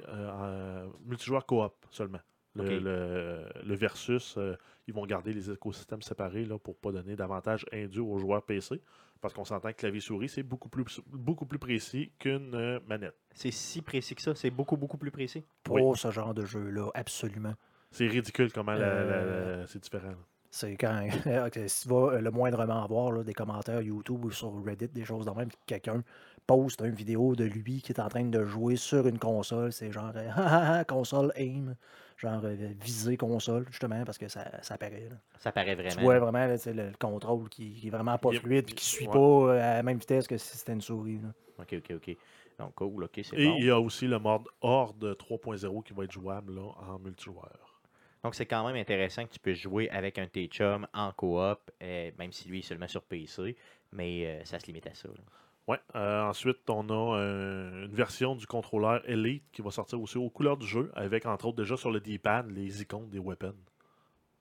multijoueur 1.04 1.48
coop 1.48 1.74
seulement. 1.90 2.20
Le, 2.56 2.80
le- 2.80 3.46
le 3.66 3.76
versus, 3.76 4.36
euh, 4.38 4.56
ils 4.88 4.94
vont 4.94 5.06
garder 5.06 5.34
les 5.34 5.52
écosystèmes 5.52 6.02
séparés 6.02 6.46
là, 6.46 6.58
pour 6.58 6.76
ne 6.76 6.80
pas 6.80 6.92
donner 6.92 7.16
davantage 7.16 7.66
indu 7.74 8.00
aux 8.00 8.18
joueurs 8.18 8.44
PC. 8.44 8.82
Parce 9.22 9.34
qu'on 9.34 9.46
s'entend 9.46 9.70
que 9.72 9.78
clavier-souris, 9.78 10.30
c'est 10.30 10.44
beaucoup 10.44 10.70
plus, 10.70 11.02
beaucoup 11.08 11.46
plus 11.46 11.58
précis 11.60 12.12
qu'une 12.20 12.54
euh, 12.54 12.80
manette. 12.88 13.16
C'est 13.34 13.52
si 13.52 13.82
précis 13.82 14.14
que 14.16 14.22
ça, 14.22 14.36
c'est 14.36 14.52
beaucoup, 14.52 14.78
beaucoup 14.78 14.98
plus 14.98 15.12
précis. 15.12 15.44
Pour 15.64 15.76
Oui. 15.76 15.98
ce 15.98 16.12
genre 16.12 16.34
de 16.34 16.46
jeu-là, 16.46 16.90
absolument. 16.94 17.54
C'est 17.92 18.08
ridicule 18.08 18.52
comment 18.54 18.74
la- 18.74 18.80
Euh, 18.86 19.62
la- 19.62 19.68
c'est 19.68 19.82
différent. 19.82 20.10
là. 20.10 20.18
C'est 20.52 20.78
quand 20.78 21.06
ok, 21.48 21.60
si 21.68 21.82
tu 21.82 21.90
vas 21.90 22.22
le 22.22 22.32
moindrement 22.32 22.84
avoir 22.84 23.12
là, 23.12 23.24
des 23.24 23.34
commentaires 23.34 23.82
YouTube 23.82 24.24
ou 24.24 24.32
sur 24.32 24.54
Reddit, 24.64 24.88
des 24.88 25.04
choses 25.04 25.26
de 25.26 25.32
même, 25.32 25.50
quelqu'un 25.66 26.02
poste 26.48 26.82
une 26.82 26.94
vidéo 26.96 27.36
de 27.36 27.44
lui 27.44 27.82
qui 27.82 27.92
est 27.92 28.00
en 28.00 28.08
train 28.08 28.24
de 28.24 28.44
jouer 28.46 28.76
sur 28.78 29.08
une 29.08 29.18
console, 29.20 29.74
c'est 29.74 29.92
genre 29.92 30.12
Ah, 30.16 30.34
ah, 30.38 30.76
ah, 30.80 30.86
console 30.86 31.34
aim, 31.36 31.76
genre 32.18 32.42
euh, 32.46 32.56
viser 32.80 33.18
console, 33.18 33.66
justement, 33.70 34.04
parce 34.06 34.18
que 34.18 34.28
ça, 34.28 34.50
ça 34.64 34.78
paraît. 34.78 35.10
là. 35.10 35.18
Ça 35.38 35.52
paraît 35.52 35.76
vraiment. 35.76 35.96
Tu 35.96 36.02
vois 36.02 36.20
vraiment 36.20 36.46
là, 36.46 36.56
le, 36.66 36.72
le 36.74 36.92
contrôle 37.00 37.50
qui, 37.50 37.74
qui 37.74 37.88
est 37.88 37.92
vraiment 37.92 38.18
pas 38.18 38.32
fluide 38.32 38.66
puis 38.66 38.76
qui 38.76 38.86
suit 38.86 39.08
ouais. 39.08 39.14
pas 39.14 39.20
euh, 39.20 39.50
à 39.60 39.74
la 39.76 39.84
même 39.84 39.98
vitesse 39.98 40.28
que 40.28 40.38
si 40.38 40.58
c'était 40.58 40.74
une 40.74 40.82
souris. 40.82 41.20
là. 41.20 41.30
Ok, 41.60 41.74
ok, 41.78 41.92
ok. 41.96 42.18
Donc, 42.58 42.74
cool, 42.76 43.04
ok, 43.04 43.20
c'est 43.24 43.38
Et 43.38 43.46
bon. 43.46 43.56
il 43.60 43.66
y 43.66 43.70
a 43.70 43.80
aussi 43.80 44.08
le 44.08 44.18
mode 44.20 44.44
Horde 44.62 45.16
3.0 45.18 45.84
qui 45.84 45.94
va 45.94 46.06
être 46.06 46.12
jouable 46.12 46.56
là, 46.56 46.62
en 46.90 47.00
multijoueur. 47.00 47.82
Donc, 48.24 48.34
c'est 48.34 48.46
quand 48.46 48.66
même 48.66 48.76
intéressant 48.78 49.26
que 49.26 49.32
tu 49.34 49.40
puisses 49.40 49.60
jouer 49.60 49.90
avec 49.90 50.18
un 50.18 50.24
de 50.24 50.30
tes 50.30 50.48
chums 50.48 50.88
en 50.94 51.12
coop, 51.12 51.60
euh, 51.84 52.12
même 52.18 52.32
si 52.32 52.48
lui 52.48 52.60
est 52.60 52.62
seulement 52.64 52.88
sur 52.88 53.04
PC, 53.04 53.56
mais 53.92 54.26
euh, 54.26 54.46
ça 54.46 54.58
se 54.60 54.66
limite 54.68 54.88
à 54.88 54.94
ça. 54.96 55.10
là. 55.10 55.24
Ouais. 55.68 55.80
euh, 55.96 56.22
ensuite, 56.24 56.70
on 56.70 56.88
a 56.90 57.18
euh, 57.18 57.86
une 57.86 57.96
version 57.96 58.36
du 58.36 58.46
contrôleur 58.46 59.02
Elite 59.10 59.44
qui 59.52 59.62
va 59.64 59.72
sortir 59.72 60.00
aussi 60.00 60.18
aux 60.18 60.30
couleurs 60.30 60.58
du 60.58 60.68
jeu, 60.68 60.92
avec 60.96 61.26
entre 61.26 61.48
autres 61.48 61.58
déjà 61.58 61.76
sur 61.76 61.90
le 61.92 62.00
D-pad 62.00 62.50
les 62.52 62.82
icônes 62.84 63.10
des 63.10 63.20
weapons. 63.20 63.56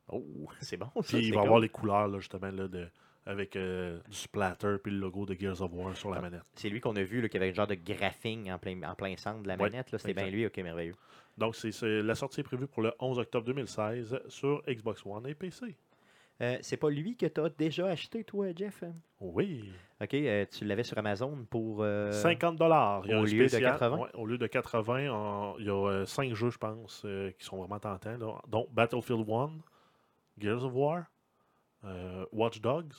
Oh, 0.09 0.23
c'est 0.61 0.77
bon. 0.77 0.91
Ça, 0.97 1.17
Puis 1.17 1.27
il 1.29 1.31
va 1.33 1.41
cool. 1.41 1.47
avoir 1.47 1.61
les 1.61 1.69
couleurs 1.71 2.09
là, 2.09 2.19
justement 2.19 2.51
là, 2.51 2.69
de, 2.69 2.87
avec 3.25 3.57
euh, 3.57 3.99
du 4.11 4.17
splatter 4.17 4.77
puis 4.83 4.93
le 4.93 4.99
logo 4.99 5.25
de 5.25 5.33
Gears 5.33 5.63
of 5.63 5.71
War 5.73 5.97
sur 5.97 6.11
la 6.11 6.19
Ah. 6.19 6.21
manette. 6.21 6.43
C'est 6.55 6.69
lui 6.69 6.81
qu'on 6.81 6.95
a 6.97 7.03
vu, 7.03 7.23
là, 7.23 7.29
qui 7.31 7.39
avait 7.39 7.49
un 7.51 7.55
genre 7.55 7.67
de 7.67 7.75
graphing 7.75 8.51
en 8.53 8.59
plein, 8.59 8.83
en 8.83 8.95
plein 8.95 9.17
centre 9.17 9.43
de 9.43 9.49
la 9.49 9.57
manette. 9.57 9.93
là. 9.93 9.99
C'était 9.99 10.13
bien 10.13 10.29
lui, 10.29 10.45
ok, 10.45 10.59
merveilleux. 10.59 10.95
Donc 11.39 11.57
c'est 11.57 11.73
c'est- 11.73 12.03
la 12.03 12.15
sortie 12.15 12.41
est 12.41 12.45
prévue 12.45 12.67
pour 12.67 12.83
le 12.83 12.93
11 13.01 13.19
octobre 13.19 13.47
2016 13.47 14.21
sur 14.29 14.63
Xbox 14.69 15.05
One 15.07 15.27
et 15.27 15.35
PC. 15.35 15.75
Euh, 16.41 16.59
c'est 16.63 16.77
pas 16.77 16.91
lui 16.91 17.17
que 17.17 17.27
tu 17.27 17.41
as 17.41 17.49
déjà 17.49 17.87
acheté, 17.87 18.25
toi, 18.25 18.49
Jeff? 18.55 18.83
Oui. 19.21 19.71
Ok, 20.01 20.15
euh, 20.15 20.45
tu 20.51 20.65
l'avais 20.65 20.83
sur 20.83 20.99
Amazon 20.99 21.47
pour. 21.49 21.83
euh, 21.83 22.11
50 22.11 22.57
dollars. 22.57 23.03
au 23.09 23.25
lieu 23.25 23.47
de 23.47 23.59
80? 23.59 24.09
au 24.15 24.27
lieu 24.27 24.37
de 24.39 24.47
80, 24.47 25.09
on- 25.13 25.57
il 25.59 25.67
y 25.67 25.71
a 25.71 26.05
5 26.07 26.35
jeux, 26.35 26.51
je 26.51 26.59
pense, 26.59 27.03
euh, 27.05 27.31
qui 27.39 27.45
sont 27.45 27.57
vraiment 27.59 27.79
tentants. 27.79 28.17
là. 28.19 28.41
Donc 28.49 28.73
Battlefield 28.73 29.29
1, 29.31 29.51
Gears 30.39 30.65
of 30.65 30.73
War, 30.75 31.05
euh, 31.85 32.27
Watch 32.33 32.61
Dogs 32.61 32.93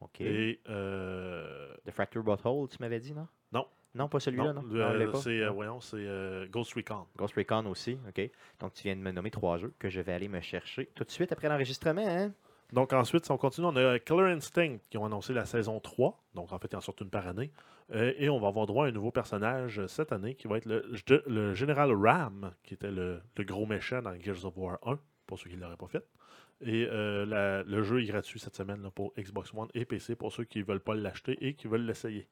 Ok. 0.00 0.20
et 0.20 0.60
euh, 0.68 1.74
The 1.86 1.90
Fracture 1.92 2.22
Butthole, 2.22 2.68
tu 2.68 2.76
m'avais 2.80 3.00
dit, 3.00 3.14
non? 3.14 3.26
Non. 3.52 3.66
Non, 3.94 4.08
pas 4.08 4.20
celui-là, 4.20 4.52
non? 4.52 4.62
non, 4.62 5.14
c'est 5.16 5.40
euh, 5.40 5.52
euh, 5.94 6.46
Ghost 6.48 6.74
Recon. 6.74 7.06
Ghost 7.16 7.34
Recon 7.34 7.66
aussi, 7.66 7.98
ok. 8.08 8.30
Donc, 8.60 8.74
tu 8.74 8.84
viens 8.84 8.94
de 8.94 9.00
me 9.00 9.10
nommer 9.10 9.32
trois 9.32 9.56
jeux 9.58 9.74
que 9.80 9.88
je 9.88 10.00
vais 10.00 10.12
aller 10.12 10.28
me 10.28 10.40
chercher 10.40 10.86
tout 10.94 11.02
de 11.02 11.10
suite 11.10 11.32
après 11.32 11.48
l'enregistrement, 11.48 12.06
hein? 12.06 12.32
Donc 12.72 12.92
ensuite, 12.92 13.24
si 13.24 13.32
on 13.32 13.36
continue, 13.36 13.66
on 13.66 13.76
a 13.76 13.98
Killer 13.98 14.32
Instinct 14.32 14.78
qui 14.90 14.98
ont 14.98 15.04
annoncé 15.04 15.32
la 15.32 15.44
saison 15.44 15.80
3. 15.80 16.22
Donc 16.34 16.52
en 16.52 16.58
fait, 16.58 16.68
il 16.72 16.76
en 16.76 16.80
sort 16.80 16.94
une 17.00 17.10
par 17.10 17.26
année. 17.26 17.50
Euh, 17.92 18.12
et 18.18 18.28
on 18.28 18.38
va 18.38 18.48
avoir 18.48 18.66
droit 18.66 18.86
à 18.86 18.88
un 18.88 18.92
nouveau 18.92 19.10
personnage 19.10 19.80
euh, 19.80 19.88
cette 19.88 20.12
année 20.12 20.36
qui 20.36 20.46
va 20.46 20.58
être 20.58 20.66
le, 20.66 21.54
Général 21.54 21.92
Ram, 21.92 22.52
qui 22.62 22.74
était 22.74 22.90
le, 22.90 23.20
gros 23.40 23.66
méchant 23.66 24.00
dans 24.00 24.14
Gears 24.14 24.44
of 24.44 24.56
War 24.56 24.78
1, 24.86 24.98
pour 25.26 25.38
ceux 25.38 25.50
qui 25.50 25.56
ne 25.56 25.62
l'auraient 25.62 25.76
pas 25.76 25.88
fait. 25.88 26.06
Et 26.60 26.86
euh, 26.88 27.64
le 27.66 27.82
jeu 27.82 28.02
est 28.02 28.06
gratuit 28.06 28.38
cette 28.38 28.54
semaine 28.54 28.90
pour 28.94 29.12
Xbox 29.18 29.52
One 29.54 29.68
et 29.74 29.84
PC 29.84 30.14
pour 30.14 30.30
ceux 30.32 30.44
qui 30.44 30.58
ne 30.60 30.64
veulent 30.64 30.80
pas 30.80 30.94
l'acheter 30.94 31.36
et 31.40 31.54
qui 31.54 31.66
veulent 31.68 31.86
l'essayer. 31.86 32.28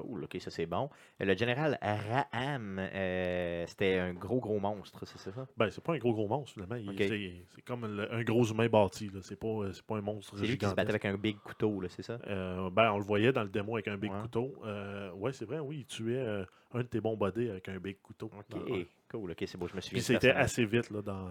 Cool, 0.00 0.24
ok, 0.24 0.36
ça 0.40 0.50
c'est 0.50 0.66
bon. 0.66 0.88
Euh, 1.20 1.24
Le 1.24 1.36
général 1.36 1.78
Raham, 1.82 2.78
euh, 2.78 3.64
c'était 3.66 3.98
un 3.98 4.14
gros, 4.14 4.40
gros 4.40 4.58
monstre, 4.60 5.04
c'est 5.06 5.18
ça? 5.18 5.46
Ben, 5.56 5.70
c'est 5.70 5.82
pas 5.82 5.94
un 5.94 5.98
gros 5.98 6.12
gros 6.12 6.28
monstre 6.28 6.54
finalement. 6.54 6.76
Il- 6.76 6.90
Ok. 6.90 7.44
C'est 7.54 7.62
comme 7.64 7.86
le- 7.96 8.12
un 8.12 8.22
gros 8.22 8.44
humain 8.44 8.68
bâti. 8.68 9.08
là. 9.10 9.20
C'est 9.22 9.36
pas, 9.38 9.46
euh, 9.48 9.72
pas 9.86 9.96
un 9.96 10.00
monstre 10.00 10.36
C'est 10.38 10.46
lui 10.46 10.58
qui 10.58 10.66
se 10.66 10.74
battait 10.74 10.90
avec 10.90 11.04
un 11.04 11.16
big 11.16 11.36
couteau, 11.38 11.80
là, 11.80 11.88
c'est 11.88 12.02
ça? 12.02 12.18
Euh, 12.26 12.70
ben, 12.70 12.92
on 12.92 12.98
le 12.98 13.04
voyait 13.04 13.32
dans 13.32 13.42
le 13.42 13.48
démo 13.48 13.74
avec 13.76 13.88
un 13.88 13.96
big 13.96 14.10
Ouais. 14.12 14.20
couteau. 14.22 14.54
Euh, 14.64 15.10
ouais, 15.12 15.32
c'est 15.32 15.44
vrai, 15.44 15.58
oui, 15.58 15.78
il 15.80 15.86
tuait 15.86 16.24
un 16.72 16.78
de 16.78 16.82
tes 16.86 17.00
bons 17.00 17.16
bodés 17.16 17.50
avec 17.50 17.68
un 17.68 17.78
big 17.78 18.00
couteau. 18.02 18.30
dans 18.48 18.58
Ok, 18.58 18.72
cool, 19.10 19.30
ok, 19.32 19.44
c'est 19.46 19.56
beau, 19.58 19.68
je 19.68 19.74
me 19.74 19.80
souviens. 19.80 19.96
Puis 19.98 20.02
c'était 20.02 20.30
assez 20.30 20.64
vite 20.64 20.90
là, 20.90 21.02
dans, 21.02 21.30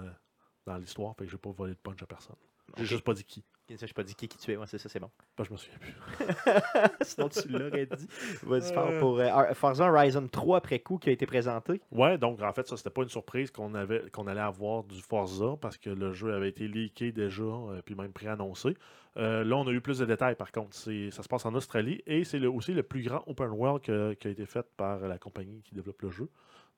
dans 0.66 0.78
l'histoire, 0.78 1.16
fait 1.16 1.26
que 1.26 1.32
j'ai 1.32 1.38
pas 1.38 1.52
volé 1.52 1.74
de 1.74 1.80
punch 1.80 2.02
à 2.02 2.06
personne. 2.08 2.36
J'ai 2.76 2.84
Ok. 2.84 2.90
juste 2.90 3.04
pas 3.04 3.14
dit 3.14 3.24
qui. 3.24 3.44
Je 3.70 3.74
n'ai 3.86 3.94
pas 3.94 4.04
dit 4.04 4.16
qui 4.16 4.28
qui 4.28 4.38
tu 4.38 4.52
es. 4.52 4.58
Ouais, 4.58 4.66
c'est 4.68 4.78
ça, 4.78 4.88
c'est 4.90 5.00
bon. 5.00 5.10
Bah, 5.38 5.44
je 5.46 5.52
me 5.52 5.58
souviens 5.58 5.78
plus. 5.80 5.94
Sinon, 7.02 7.30
tu 7.30 7.48
l'aurais 7.50 7.86
dit. 7.86 8.08
Vas-y, 8.44 8.74
Euh. 8.78 9.00
pour 9.00 9.20
euh, 9.20 9.54
Forza 9.54 9.92
Horizon 9.92 10.28
3 10.28 10.58
après 10.58 10.80
coup 10.80 10.98
qui 10.98 11.10
a 11.10 11.12
été 11.12 11.26
présenté. 11.26 11.82
Ouais, 11.92 12.18
donc 12.18 12.42
en 12.42 12.54
fait, 12.54 12.68
ça, 12.68 12.78
c'était 12.78 12.90
pas 12.90 13.02
une 13.04 13.10
surprise 13.10 13.52
qu'on 13.52 13.74
avait 13.76 14.10
qu'on 14.12 14.28
allait 14.28 14.40
avoir 14.40 14.84
du 14.84 15.02
Forza 15.02 15.56
parce 15.62 15.78
que 15.78 15.90
le 15.90 16.14
jeu 16.14 16.34
avait 16.34 16.50
été 16.50 16.68
leaké 16.68 17.12
déjà, 17.12 17.44
euh, 17.44 17.82
puis 17.84 17.96
même 17.96 18.14
préannoncé. 18.14 18.78
Euh, 19.18 19.44
là, 19.44 19.56
on 19.58 19.68
a 19.68 19.72
eu 19.72 19.82
plus 19.82 19.98
de 20.00 20.06
détails 20.06 20.36
par 20.36 20.52
contre. 20.52 20.74
C'est- 20.76 21.12
Ça 21.12 21.24
se 21.24 21.28
passe 21.28 21.46
en 21.46 21.54
Australie 21.56 22.02
et 22.06 22.24
c'est 22.24 22.40
le- 22.40 22.50
aussi 22.50 22.74
le 22.74 22.84
plus 22.84 23.02
grand 23.04 23.24
open 23.28 23.50
world 23.50 23.82
qui 23.82 24.28
a 24.28 24.32
été 24.32 24.46
fait 24.46 24.66
par 24.78 25.00
la 25.00 25.18
compagnie 25.18 25.62
qui 25.64 25.74
développe 25.76 26.02
le 26.04 26.10
jeu. 26.12 26.30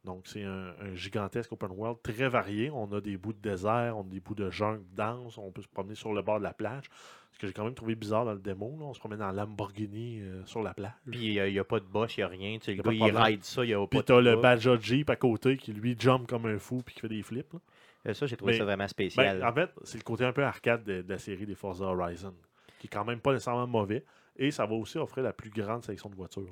Donc, 0.06 0.28
c'est 0.28 0.44
un, 0.44 0.74
un 0.82 0.96
gigantesque 0.96 1.52
open 1.52 1.72
world 1.72 1.98
très 2.02 2.30
varié. 2.30 2.70
On 2.72 2.92
a 2.94 3.02
des 3.02 3.18
bouts 3.18 3.34
de 3.34 3.40
désert, 3.42 3.98
on 3.98 4.02
a 4.02 4.10
des 4.10 4.20
bouts 4.22 4.34
de 4.36 4.50
jungle 4.50 4.84
dense, 4.94 5.38
on 5.38 5.52
peut 5.52 5.62
se 5.62 5.68
promener 5.68 5.96
sur 5.96 6.14
le 6.14 6.22
bord 6.22 6.40
de 6.40 6.44
la 6.44 6.54
plage. 6.54 6.86
Ce 7.34 7.38
que 7.40 7.48
j'ai 7.48 7.54
quand 7.54 7.66
même 7.66 7.76
trouvé 7.76 7.96
bizarre 7.96 8.26
dans 8.26 8.34
le 8.34 8.40
démo. 8.40 8.76
là. 8.80 8.86
On 8.86 8.94
se 8.94 9.00
promène 9.00 9.22
en 9.22 9.32
Lamborghini 9.32 10.22
euh, 10.22 10.44
sur 10.46 10.62
la 10.64 10.74
plage. 10.74 10.92
Puis 11.10 11.36
il 11.36 11.52
n'y 11.52 11.60
a, 11.60 11.64
pas 11.64 11.80
de 11.80 11.86
boss, 11.86 12.16
il 12.18 12.22
n'y 12.22 12.24
a 12.24 12.28
rien. 12.28 12.58
Tu 12.60 12.66
sais, 12.66 12.74
le 12.76 12.82
gars, 12.84 12.92
il 12.94 13.16
ride 13.18 13.44
ça, 13.44 13.64
il 13.64 13.68
n'y 13.68 13.74
a 13.74 13.80
pas 13.80 13.88
Puis 13.88 14.04
t'as 14.04 14.20
le. 14.22 14.36
Badger 14.38 14.78
Jeep 14.82 15.10
à 15.10 15.16
côté 15.16 15.58
qui 15.58 15.74
lui 15.74 15.96
jump 16.00 16.28
comme 16.28 16.46
un 16.46 16.58
fou 16.60 16.82
puis 16.84 16.96
qui 16.96 17.02
fait 17.02 17.10
des 17.10 17.22
flips. 17.22 17.54
là. 17.54 17.60
Euh, 18.08 18.14
Ça, 18.14 18.26
j'ai 18.26 18.38
trouvé 18.38 18.54
Mais- 18.54 18.58
ça 18.58 18.64
vraiment 18.66 18.88
spécial. 18.88 19.40
Ben, 19.40 19.48
en 19.48 19.54
fait, 19.54 19.70
c'est 19.84 19.98
le 19.98 20.04
côté 20.04 20.24
un 20.26 20.32
peu 20.34 20.44
arcade 20.44 20.84
de, 20.86 21.02
de 21.02 21.10
la 21.10 21.20
série 21.20 21.46
des 21.46 21.56
Forza 21.56 21.86
Horizon, 21.86 22.34
qui 22.80 22.88
est 22.88 22.90
quand 22.90 23.04
même 23.06 23.20
pas 23.20 23.34
nécessairement 23.34 23.68
mauvais. 23.68 24.04
Et 24.38 24.52
ça 24.52 24.66
va 24.66 24.74
aussi 24.76 24.98
offrir 24.98 25.24
la 25.24 25.34
plus 25.34 25.50
grande 25.50 25.84
sélection 25.84 26.10
de 26.10 26.16
voitures. 26.16 26.44
là. 26.44 26.52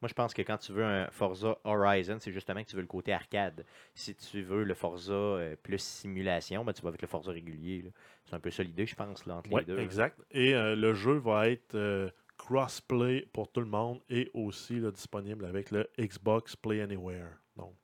Moi, 0.00 0.08
je 0.08 0.14
pense 0.14 0.32
que 0.32 0.42
quand 0.42 0.58
tu 0.58 0.72
veux 0.72 0.84
un 0.84 1.10
Forza 1.10 1.58
Horizon, 1.64 2.18
c'est 2.20 2.30
justement 2.32 2.62
que 2.62 2.68
tu 2.68 2.76
veux 2.76 2.82
le 2.82 2.86
côté 2.88 3.12
arcade. 3.12 3.64
Si 3.94 4.14
tu 4.14 4.42
veux 4.42 4.62
le 4.62 4.74
Forza 4.74 5.12
euh, 5.12 5.56
plus 5.56 5.82
simulation, 5.82 6.64
ben, 6.64 6.72
tu 6.72 6.82
vas 6.82 6.88
avec 6.90 7.02
le 7.02 7.08
Forza 7.08 7.32
régulier. 7.32 7.90
C'est 8.24 8.34
un 8.36 8.40
peu 8.40 8.50
ça 8.50 8.62
l'idée, 8.62 8.86
je 8.86 8.94
pense, 8.94 9.26
là, 9.26 9.36
entre 9.36 9.50
Ouais, 9.52 9.62
les 9.62 9.66
deux. 9.66 9.76
là. 9.76 9.82
exact. 9.82 10.20
Et 10.30 10.54
euh, 10.54 10.76
le 10.76 10.94
jeu 10.94 11.14
va 11.14 11.48
être 11.48 11.74
euh, 11.74 12.10
cross-play 12.36 13.26
pour 13.32 13.50
tout 13.50 13.60
le 13.60 13.66
monde 13.66 14.00
et 14.08 14.30
aussi 14.34 14.78
là, 14.78 14.90
disponible 14.92 15.44
avec 15.44 15.70
le 15.72 15.88
Xbox 15.98 16.54
Play 16.54 16.80
Anywhere. 16.80 17.30
Donc, 17.56 17.74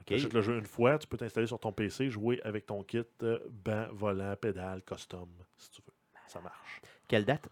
OK. 0.00 0.06
tu 0.06 0.14
achètes 0.14 0.32
le 0.34 0.42
jeu 0.42 0.58
une 0.58 0.66
fois, 0.66 0.98
tu 0.98 1.06
peux 1.06 1.16
t'installer 1.16 1.46
sur 1.46 1.60
ton 1.60 1.72
PC, 1.72 2.10
jouer 2.10 2.40
avec 2.42 2.66
ton 2.66 2.82
kit 2.82 3.02
euh, 3.22 3.38
banc, 3.48 3.86
volant, 3.92 4.34
pédale, 4.36 4.82
custom, 4.82 5.28
si 5.56 5.70
tu 5.70 5.82
veux. 5.86 5.94
Ça 6.26 6.40
marche. 6.40 6.80
Quelle 7.06 7.24
date? 7.24 7.48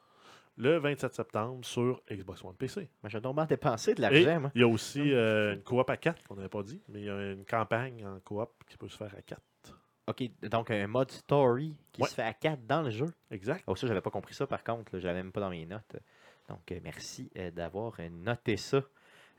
Le 0.60 0.76
27 0.78 1.14
septembre 1.14 1.64
sur 1.64 2.02
Xbox 2.10 2.42
One 2.44 2.56
PC. 2.56 2.90
Moi, 3.02 3.08
j'ai 3.08 3.20
donc 3.20 3.48
dépensé 3.48 3.94
de 3.94 4.00
l'argent, 4.00 4.40
moi. 4.40 4.50
il 4.56 4.60
y 4.60 4.64
a 4.64 4.68
aussi 4.68 5.12
euh, 5.12 5.54
une 5.54 5.62
coop 5.62 5.88
à 5.88 5.96
4 5.96 6.24
qu'on 6.26 6.34
n'avait 6.34 6.48
pas 6.48 6.64
dit, 6.64 6.82
mais 6.88 6.98
il 7.00 7.04
y 7.04 7.10
a 7.10 7.30
une 7.32 7.44
campagne 7.44 8.04
en 8.04 8.18
coop 8.20 8.50
qui 8.68 8.76
peut 8.76 8.88
se 8.88 8.96
faire 8.96 9.14
à 9.16 9.22
4. 9.22 9.40
OK, 10.08 10.22
donc 10.50 10.70
un 10.72 10.86
mode 10.88 11.12
story 11.12 11.76
qui 11.92 12.02
Ouais. 12.02 12.08
se 12.08 12.14
fait 12.14 12.22
à 12.22 12.32
4 12.32 12.66
dans 12.66 12.82
le 12.82 12.90
jeu. 12.90 13.06
Exact. 13.30 13.62
Oh, 13.68 13.76
ça, 13.76 13.86
j'avais 13.86 14.00
pas 14.00 14.10
compris 14.10 14.34
ça, 14.34 14.46
par 14.48 14.64
contre. 14.64 14.98
Je 14.98 15.06
l'avais 15.06 15.22
même 15.22 15.32
pas 15.32 15.40
dans 15.40 15.50
mes 15.50 15.64
notes. 15.66 15.96
Donc, 16.48 16.72
euh, 16.72 16.80
merci 16.82 17.30
euh, 17.36 17.50
d'avoir 17.52 17.96
noté 18.10 18.56
ça. 18.56 18.82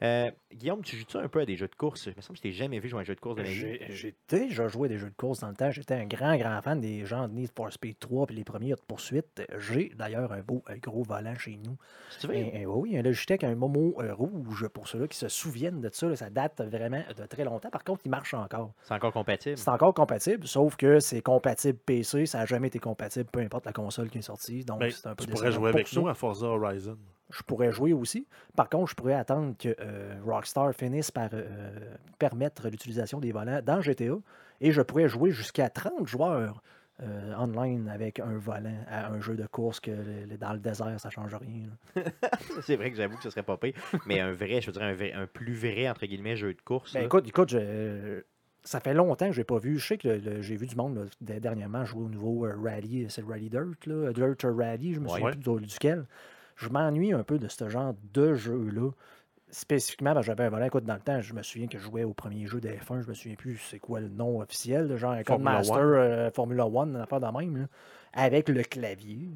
Euh, 0.02 0.32
Guillaume, 0.54 0.82
tu 0.82 0.96
joues-tu 0.96 1.18
un 1.18 1.28
peu 1.28 1.42
à 1.42 1.46
des 1.46 1.58
jeux 1.58 1.68
de 1.68 1.76
course? 1.76 2.06
Il 2.06 2.14
me 2.16 2.22
semble 2.22 2.38
que 2.38 2.38
je 2.38 2.42
t'ai 2.44 2.52
jamais 2.54 2.80
vu 2.80 2.88
jouer 2.88 3.00
à 3.00 3.02
un 3.02 3.06
jeu 3.06 3.16
de 3.16 3.20
course 3.20 3.36
de 3.36 3.42
ma 3.42 3.50
vie. 3.50 3.78
J'ai 3.90 4.16
déjà 4.30 4.68
joué 4.70 4.86
à 4.86 4.90
des 4.90 4.98
jeux 4.98 5.10
de 5.10 5.16
course 5.16 5.42
dans 5.42 5.50
le 5.50 5.56
temps. 5.56 5.72
J'étais 5.72 5.94
un 5.96 6.06
grand, 6.06 6.38
grand 6.38 6.62
fan 6.62 6.80
des 6.80 7.06
gens 7.06 7.28
de 7.28 7.34
Need 7.34 7.52
for 7.54 7.72
Speed 7.74 8.00
3 8.00 8.28
puis 8.28 8.36
les 8.38 8.46
premiers 8.46 8.70
de 8.72 8.80
poursuite. 8.88 9.42
J'ai 9.58 9.90
d'ailleurs 9.98 10.32
un 10.32 10.40
beau 10.42 10.64
un 10.68 10.78
gros 10.78 11.04
volant 11.04 11.36
chez 11.36 11.58
nous. 11.58 11.76
C'est 12.18 12.28
vrai? 12.28 12.52
Un- 12.56 12.62
un- 12.62 12.66
oui, 12.66 12.98
un 12.98 13.02
Logitech, 13.02 13.44
un 13.44 13.56
Momo 13.56 13.96
euh, 14.00 14.14
rouge 14.14 14.68
pour 14.70 14.88
ceux-là 14.88 15.08
qui 15.10 15.18
se 15.18 15.28
souviennent 15.28 15.82
de 15.82 15.90
ça. 15.92 16.08
là, 16.08 16.16
ça 16.16 16.30
date 16.30 16.62
vraiment 16.62 17.04
de 17.18 17.26
très 17.26 17.44
longtemps. 17.44 17.70
Par 17.70 17.84
contre, 17.84 18.02
il 18.06 18.10
marche 18.10 18.34
encore. 18.34 18.72
C'est 18.84 18.94
encore 18.94 19.12
compatible? 19.12 19.58
C'est 19.58 19.70
encore 19.70 19.94
compatible, 19.94 20.48
sauf 20.48 20.78
que 20.78 21.00
c'est 21.02 21.22
compatible 21.22 21.78
PC. 21.78 22.26
Ça 22.26 22.40
n'a 22.40 22.46
jamais 22.46 22.68
été 22.68 22.80
compatible, 22.80 23.30
peu 23.32 23.42
importe 23.42 23.66
la 23.66 23.74
console 23.74 24.10
qui 24.10 24.20
est 24.20 24.22
sortie. 24.22 24.64
Donc, 24.64 24.80
Ben, 24.80 24.92
c'est 24.92 25.08
un 25.08 25.16
peu 25.16 25.26
tu 25.26 25.32
pourrais 25.32 25.52
jouer 25.52 25.72
pour 25.72 25.76
avec 25.80 25.88
ça. 25.90 26.00
nous 26.00 26.08
à 26.08 26.14
Forza 26.14 26.48
Horizon. 26.48 26.98
Je 27.32 27.44
pourrais 27.44 27.72
jouer 27.72 27.94
aussi. 27.94 28.26
Par 28.56 28.70
contre, 28.70 28.90
je 28.90 28.96
pourrais 28.96 29.14
attendre 29.14 29.56
que 29.58 29.76
euh, 29.80 30.16
Rockstar 30.26 30.74
finisse 30.74 31.12
par 31.12 31.30
euh, 31.34 31.70
permettre 32.18 32.68
l'utilisation 32.70 33.20
des 33.20 33.32
volants 33.32 33.62
dans 33.64 33.82
GTA 33.82 34.16
et 34.62 34.72
je 34.72 34.82
pourrais 34.82 35.08
jouer 35.08 35.32
jusqu'à 35.32 35.70
30 35.70 36.08
joueurs 36.08 36.64
euh, 37.02 37.34
online 37.38 37.88
avec 37.88 38.20
un 38.20 38.38
volant 38.38 38.84
à 38.90 39.08
un 39.10 39.22
jeu 39.22 39.36
de 39.36 39.46
course 39.46 39.80
que 39.80 39.92
le- 39.92 40.38
dans 40.38 40.54
le 40.54 40.60
désert, 40.60 41.00
ça 41.00 41.10
change 41.10 41.34
rien. 41.36 41.68
c'est 42.64 42.76
vrai 42.76 42.90
que 42.92 42.98
j'avoue 42.98 43.16
que 43.18 43.24
ce 43.24 43.30
serait 43.30 43.44
pas 43.44 43.58
pire. 43.58 43.74
Mais 44.06 44.20
un 44.20 44.34
vrai, 44.34 44.60
je 44.60 44.68
veux 44.68 44.74
dire, 44.74 44.82
un, 44.82 44.94
vrai- 44.94 45.14
un 45.14 45.28
plus 45.28 45.54
vrai, 45.54 45.88
entre 45.90 46.06
guillemets, 46.08 46.36
jeu 46.36 46.54
de 46.54 46.62
course. 46.62 46.94
Ben, 46.94 47.06
écoute, 47.06 47.28
écoute, 47.28 47.50
je- 47.50 48.22
ça 48.64 48.80
fait 48.82 48.94
longtemps 48.94 49.28
que 49.28 49.34
je 49.34 49.40
n'ai 49.40 49.46
pas 49.46 49.60
vu. 49.60 49.78
Je 49.80 49.88
sais 49.88 49.98
que 49.98 50.42
j'ai 50.42 50.56
vu 50.58 50.66
du 50.68 50.76
monde 50.76 51.08
là, 51.22 51.40
dernièrement 51.40 51.86
jouer 51.86 52.04
au 52.04 52.10
nouveau 52.10 52.46
euh, 52.46 52.56
Rally, 52.62 53.06
c'est 53.10 53.22
le 53.22 53.28
Rally 53.28 53.50
Dirt, 53.50 53.86
là, 53.86 54.12
Dirt 54.12 54.44
Rally, 54.44 54.96
je 54.96 55.00
me 55.00 55.06
Ouais. 55.08 55.20
souviens 55.20 55.32
plus 55.32 55.60
du- 55.62 55.68
duquel. 55.68 56.06
Je 56.60 56.70
m'ennuie 56.70 57.14
un 57.14 57.24
peu 57.24 57.40
de 57.40 57.48
ce 57.48 57.70
genre 57.70 57.94
de 58.14 58.34
jeu-là. 58.36 58.92
Spécifiquement, 59.52 60.14
parce 60.14 60.26
que 60.28 60.32
j'avais 60.32 60.44
un 60.44 60.50
volant. 60.50 60.66
Écoute, 60.66 60.84
dans 60.84 60.94
le 60.94 61.00
temps, 61.00 61.22
je 61.22 61.34
me 61.34 61.42
souviens 61.42 61.68
que 61.68 61.80
je 61.80 61.84
jouais 61.84 62.04
au 62.04 62.14
premier 62.14 62.46
jeu 62.46 62.62
de 62.62 62.70
F1. 62.70 63.02
Je 63.02 63.08
me 63.08 63.14
souviens 63.16 63.36
plus 63.36 63.58
c'est 63.58 63.80
quoi 63.80 64.00
le 64.00 64.10
nom 64.10 64.42
officiel, 64.42 64.96
genre 64.96 65.14
un 65.14 65.24
Formula 65.24 65.58
One. 65.60 65.66
euh, 65.96 66.30
Formula 66.32 66.68
One, 66.68 66.90
une 66.92 66.96
affaire 67.02 67.20
de 67.20 67.26
même, 67.36 67.58
là, 67.58 67.66
avec 68.14 68.48
le 68.50 68.62
clavier. 68.62 69.28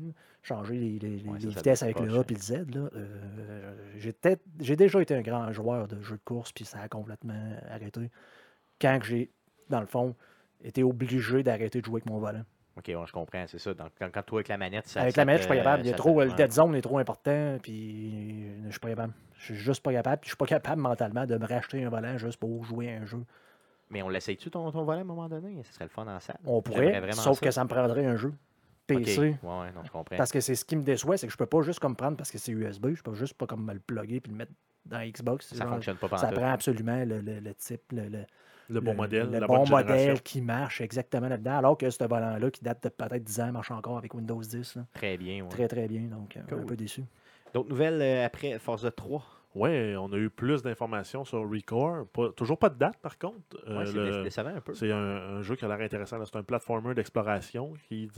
changer 0.44 0.76
les, 0.76 1.00
les- 1.00 1.18
les- 1.20 1.30
Ouais, 1.32 1.40
ça, 1.40 1.46
les 1.48 1.52
ça 1.52 1.60
vitesses 1.62 1.84
avec 1.84 2.00
le 2.02 2.14
A 2.18 2.22
et 2.30 2.34
le 2.34 2.40
Z. 2.40 2.52
Euh, 2.76 3.74
j'ai 4.60 4.76
déjà 4.76 5.02
été 5.02 5.16
un 5.16 5.22
grand 5.22 5.52
joueur 5.54 5.88
de 5.88 6.02
jeux 6.02 6.18
de 6.18 6.22
course, 6.26 6.52
puis 6.52 6.66
ça 6.66 6.82
a 6.82 6.90
complètement 6.90 7.54
arrêté. 7.70 8.12
Quand 8.82 9.00
j'ai, 9.02 9.32
dans 9.70 9.80
le 9.80 9.86
fond, 9.88 10.16
été 10.62 10.84
obligé 10.84 11.44
d'arrêter 11.44 11.80
de 11.80 11.86
jouer 11.86 12.02
avec 12.02 12.08
mon 12.08 12.20
volant. 12.20 12.44
Ok, 12.76 12.86
ouais, 12.88 12.96
je 13.06 13.12
comprends, 13.12 13.46
c'est 13.48 13.60
ça. 13.60 13.74
Donc, 13.74 13.90
quand, 14.00 14.10
quand 14.12 14.24
toi, 14.24 14.38
avec 14.40 14.48
la 14.48 14.58
manette, 14.58 14.88
ça. 14.88 15.02
avec 15.02 15.14
ça 15.14 15.22
la 15.22 15.26
manette, 15.26 15.42
je 15.42 15.48
suis 15.48 15.50
pas 15.50 15.58
capable. 15.58 15.84
Il 15.84 15.86
y 15.86 15.90
a 15.90 15.92
ça 15.92 15.98
trop, 15.98 16.24
le 16.24 16.32
dead 16.32 16.52
zone 16.52 16.76
est 16.76 16.82
trop 16.82 16.98
important, 16.98 17.58
puis 17.62 18.48
je 18.66 18.72
suis 18.72 18.80
pas 18.80 18.90
capable. 18.90 19.14
Je 19.38 19.44
suis 19.46 19.56
juste 19.56 19.84
pas 19.84 19.92
capable, 19.92 20.22
puis 20.22 20.28
je 20.30 20.32
suis 20.32 20.38
pas 20.38 20.46
capable 20.46 20.82
mentalement 20.82 21.26
de 21.26 21.38
me 21.38 21.46
racheter 21.46 21.84
un 21.84 21.90
volant 21.90 22.18
juste 22.18 22.40
pour 22.40 22.64
jouer 22.64 22.96
à 22.96 23.02
un 23.02 23.06
jeu. 23.06 23.24
Mais 23.90 24.02
on 24.02 24.10
l'essaye-tu 24.10 24.50
ton, 24.50 24.72
ton 24.72 24.84
volet 24.84 25.00
à 25.00 25.02
un 25.02 25.06
moment 25.06 25.30
donné? 25.30 25.62
Ce 25.66 25.74
serait 25.74 25.86
le 25.86 25.90
fun 25.90 26.08
en 26.08 26.20
salle. 26.20 26.38
On 26.46 26.62
pourrait, 26.64 27.00
sauf 27.12 27.40
ça. 27.40 27.46
que 27.46 27.52
ça 27.52 27.64
me 27.64 27.70
prendrait 27.70 28.06
un 28.06 28.16
jeu. 28.16 28.34
PC. 28.88 29.20
Ouais, 29.22 29.28
ouais, 29.44 29.72
non, 29.74 29.84
je 29.86 29.92
comprends. 29.92 30.16
Parce 30.18 30.32
que 30.32 30.40
c'est 30.42 30.56
ce 30.56 30.66
qui 30.66 30.76
me 30.76 30.84
déçoit, 30.84 31.16
c'est 31.18 31.28
que 31.28 31.32
je 31.32 31.38
peux 31.38 31.46
pas 31.46 31.62
juste 31.62 31.80
comme 31.80 31.96
prendre 31.96 32.18
parce 32.18 32.32
que 32.32 32.38
c'est 32.38 32.52
USB, 32.52 32.96
je 32.96 33.02
peux 33.04 33.14
juste 33.14 33.36
pas 33.36 33.46
comme 33.46 33.64
me 33.66 33.74
le 33.74 33.80
plugger 33.80 34.20
puis 34.20 34.32
le 34.32 34.38
mettre 34.38 34.52
dans 34.86 35.00
Xbox. 35.08 35.48
ça 35.54 35.64
Genre, 35.64 35.74
fonctionne 35.76 35.96
pas 35.98 36.10
ça 36.18 36.28
pendant 36.28 36.42
prend 36.42 36.52
absolument 36.52 37.06
le, 37.06 37.22
le- 37.22 37.40
le 37.40 37.54
type, 37.54 37.82
le, 37.92 38.26
le- 38.70 38.80
bon 38.82 38.92
le- 38.92 38.98
modèle, 38.98 39.30
le 39.32 39.40
la 39.40 39.48
bon 39.48 39.66
génération. 39.66 39.94
modèle 39.96 40.22
qui 40.22 40.42
marche 40.42 40.82
exactement 40.82 41.28
là-dedans. 41.28 41.58
Alors 41.58 41.78
que 41.78 41.90
ce 41.90 42.04
volant-là, 42.04 42.52
qui 42.52 42.64
date 42.64 42.84
de 42.84 42.90
peut-être 42.90 43.24
10 43.24 43.40
ans, 43.42 43.52
marche 43.52 43.72
encore 43.72 43.98
avec 43.98 44.14
Windows 44.14 44.40
10. 44.42 44.76
là. 44.76 44.86
Très 44.94 45.18
bien. 45.18 45.44
ouais. 45.44 45.50
Très, 45.50 45.68
très 45.68 45.88
bien. 45.88 46.02
Donc, 46.02 46.38
euh, 46.38 46.42
un 46.62 46.66
peu 46.66 46.76
déçu. 46.76 47.04
D'autres 47.54 47.70
nouvelles 47.70 48.02
euh, 48.02 48.26
après 48.26 48.58
Forza 48.60 48.92
3? 48.92 49.24
Ouais, 49.56 49.96
on 50.00 50.12
a 50.12 50.18
eu 50.18 50.32
plus 50.32 50.64
d'informations 50.64 51.24
sur 51.26 51.48
Recore. 51.48 52.08
Pas- 52.08 52.32
toujours 52.32 52.58
pas 52.58 52.70
de 52.70 52.78
date, 52.80 52.98
par 52.98 53.20
contre. 53.20 53.38
Euh, 53.68 53.78
Ouais, 53.78 53.86
c'est 53.86 53.94
le- 53.94 54.12
dé- 54.12 54.24
décevant 54.24 54.50
un 54.56 54.62
peu. 54.62 54.74
C'est 54.74 54.92
un, 54.92 54.98
un 54.98 55.42
jeu 55.44 55.56
qui 55.56 55.64
a 55.64 55.68
l'air 55.68 55.80
intéressant. 55.80 56.18
C'est 56.26 56.36
un 56.36 56.42
platformer 56.42 56.96
d'exploration. 56.96 57.74
Puis 57.88 58.10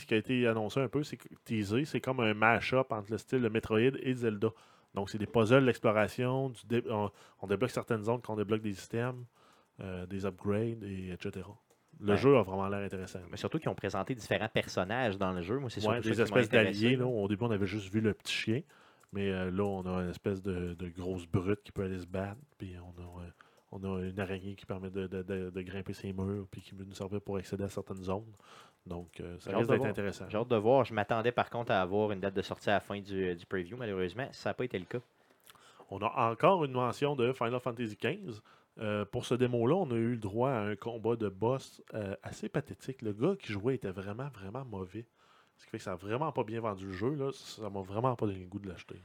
ce 0.00 0.04
qui 0.06 0.14
a 0.14 0.16
été 0.16 0.48
annoncé 0.48 0.80
un 0.80 0.88
peu, 0.88 1.04
c'est 1.04 1.16
que 1.16 1.28
teasé, 1.44 1.84
c'est 1.84 2.00
comme 2.00 2.18
un 2.18 2.34
mash-up 2.34 2.90
entre 2.90 3.12
le 3.12 3.18
style 3.18 3.42
de 3.42 3.48
Metroid 3.48 3.78
et 4.02 4.14
Zelda. 4.14 4.48
Donc 4.96 5.10
c'est 5.10 5.18
des 5.18 5.26
puzzles 5.26 5.64
d'exploration. 5.64 6.48
du 6.50 6.60
dé- 6.66 6.82
On, 6.90 7.08
on 7.42 7.46
débloque 7.46 7.70
certaines 7.70 8.02
zones 8.02 8.20
quand 8.20 8.32
on 8.32 8.36
débloque 8.36 8.62
des 8.62 8.74
systèmes, 8.74 9.24
euh, 9.80 10.06
des 10.06 10.24
upgrades, 10.26 10.82
et 10.84 11.10
etc. 11.12 11.46
Le 12.00 12.12
Ouais. 12.12 12.16
jeu 12.18 12.36
a 12.36 12.42
vraiment 12.42 12.68
l'air 12.68 12.80
intéressant. 12.80 13.20
Mais 13.30 13.36
surtout 13.36 13.58
qu'ils 13.58 13.68
ont 13.68 13.74
présenté 13.74 14.14
différents 14.14 14.48
personnages 14.48 15.16
dans 15.16 15.32
le 15.32 15.42
jeu. 15.42 15.58
Moi, 15.58 15.70
c'est 15.70 15.86
Ouais, 15.86 16.00
des 16.00 16.20
espèces 16.20 16.48
d'alliés. 16.48 16.96
Au 17.00 17.28
début, 17.28 17.44
on 17.44 17.50
avait 17.50 17.66
juste 17.66 17.92
vu 17.92 18.00
le 18.00 18.14
petit 18.14 18.32
chien. 18.34 18.62
Mais 19.12 19.30
euh, 19.30 19.50
là, 19.52 19.62
on 19.62 19.82
a 19.86 20.02
une 20.02 20.10
espèce 20.10 20.42
de, 20.42 20.74
de 20.74 20.88
grosse 20.88 21.24
brute 21.26 21.62
qui 21.62 21.70
peut 21.70 21.84
aller 21.84 22.00
se 22.00 22.06
battre. 22.06 22.40
Puis 22.58 22.74
on 22.78 23.00
a, 23.00 23.22
euh, 23.22 23.28
on 23.70 23.84
a 23.84 24.02
une 24.02 24.18
araignée 24.18 24.56
qui 24.56 24.66
permet 24.66 24.90
de, 24.90 25.06
de- 25.06 25.22
de- 25.22 25.50
de 25.50 25.62
grimper 25.62 25.92
ses 25.92 26.12
murs. 26.12 26.48
Puis 26.50 26.62
qui 26.62 26.74
peut 26.74 26.82
nous 26.84 26.94
servir 26.94 27.20
pour 27.20 27.36
accéder 27.36 27.62
à 27.62 27.68
certaines 27.68 28.02
zones. 28.02 28.32
Donc, 28.86 29.20
euh, 29.20 29.36
ça 29.38 29.56
risque 29.56 29.70
d'être 29.70 29.84
intéressant. 29.86 30.26
J'ai 30.28 30.36
hâte 30.36 30.48
de 30.48 30.56
voir. 30.56 30.84
Je 30.84 30.92
m'attendais 30.92 31.30
par 31.32 31.48
contre 31.48 31.70
à 31.70 31.80
avoir 31.80 32.10
une 32.10 32.18
date 32.20 32.34
de 32.34 32.42
sortie 32.42 32.70
à 32.70 32.74
la 32.74 32.80
fin 32.80 33.00
du, 33.00 33.34
du 33.36 33.46
preview. 33.46 33.76
Malheureusement, 33.76 34.26
ça 34.32 34.50
n'a 34.50 34.54
pas 34.54 34.64
été 34.64 34.78
le 34.80 34.84
cas. 34.84 34.98
On 35.90 35.98
a 35.98 36.30
encore 36.30 36.64
une 36.64 36.72
mention 36.72 37.14
de 37.16 37.32
Final 37.32 37.60
Fantasy 37.60 37.96
XV. 38.00 38.40
Euh, 38.80 39.04
pour 39.04 39.24
ce 39.24 39.34
démo-là, 39.34 39.74
on 39.76 39.90
a 39.90 39.94
eu 39.94 40.12
le 40.12 40.16
droit 40.16 40.50
à 40.50 40.60
un 40.60 40.74
combat 40.76 41.14
de 41.16 41.28
boss 41.28 41.80
euh, 41.94 42.16
assez 42.22 42.48
pathétique. 42.48 43.02
Le 43.02 43.12
gars 43.12 43.34
qui 43.38 43.52
jouait 43.52 43.76
était 43.76 43.90
vraiment, 43.92 44.28
vraiment 44.34 44.64
mauvais. 44.64 45.06
Ce 45.56 45.64
qui 45.64 45.70
fait 45.70 45.78
que 45.78 45.84
ça 45.84 45.90
n'a 45.90 45.96
vraiment 45.96 46.32
pas 46.32 46.42
bien 46.42 46.60
vendu 46.60 46.86
le 46.86 46.92
jeu. 46.92 47.14
Là. 47.14 47.30
Ça 47.32 47.70
m'a 47.70 47.82
vraiment 47.82 48.16
pas 48.16 48.26
donné 48.26 48.40
le 48.40 48.46
goût 48.46 48.58
de 48.58 48.68
l'acheter. 48.68 48.96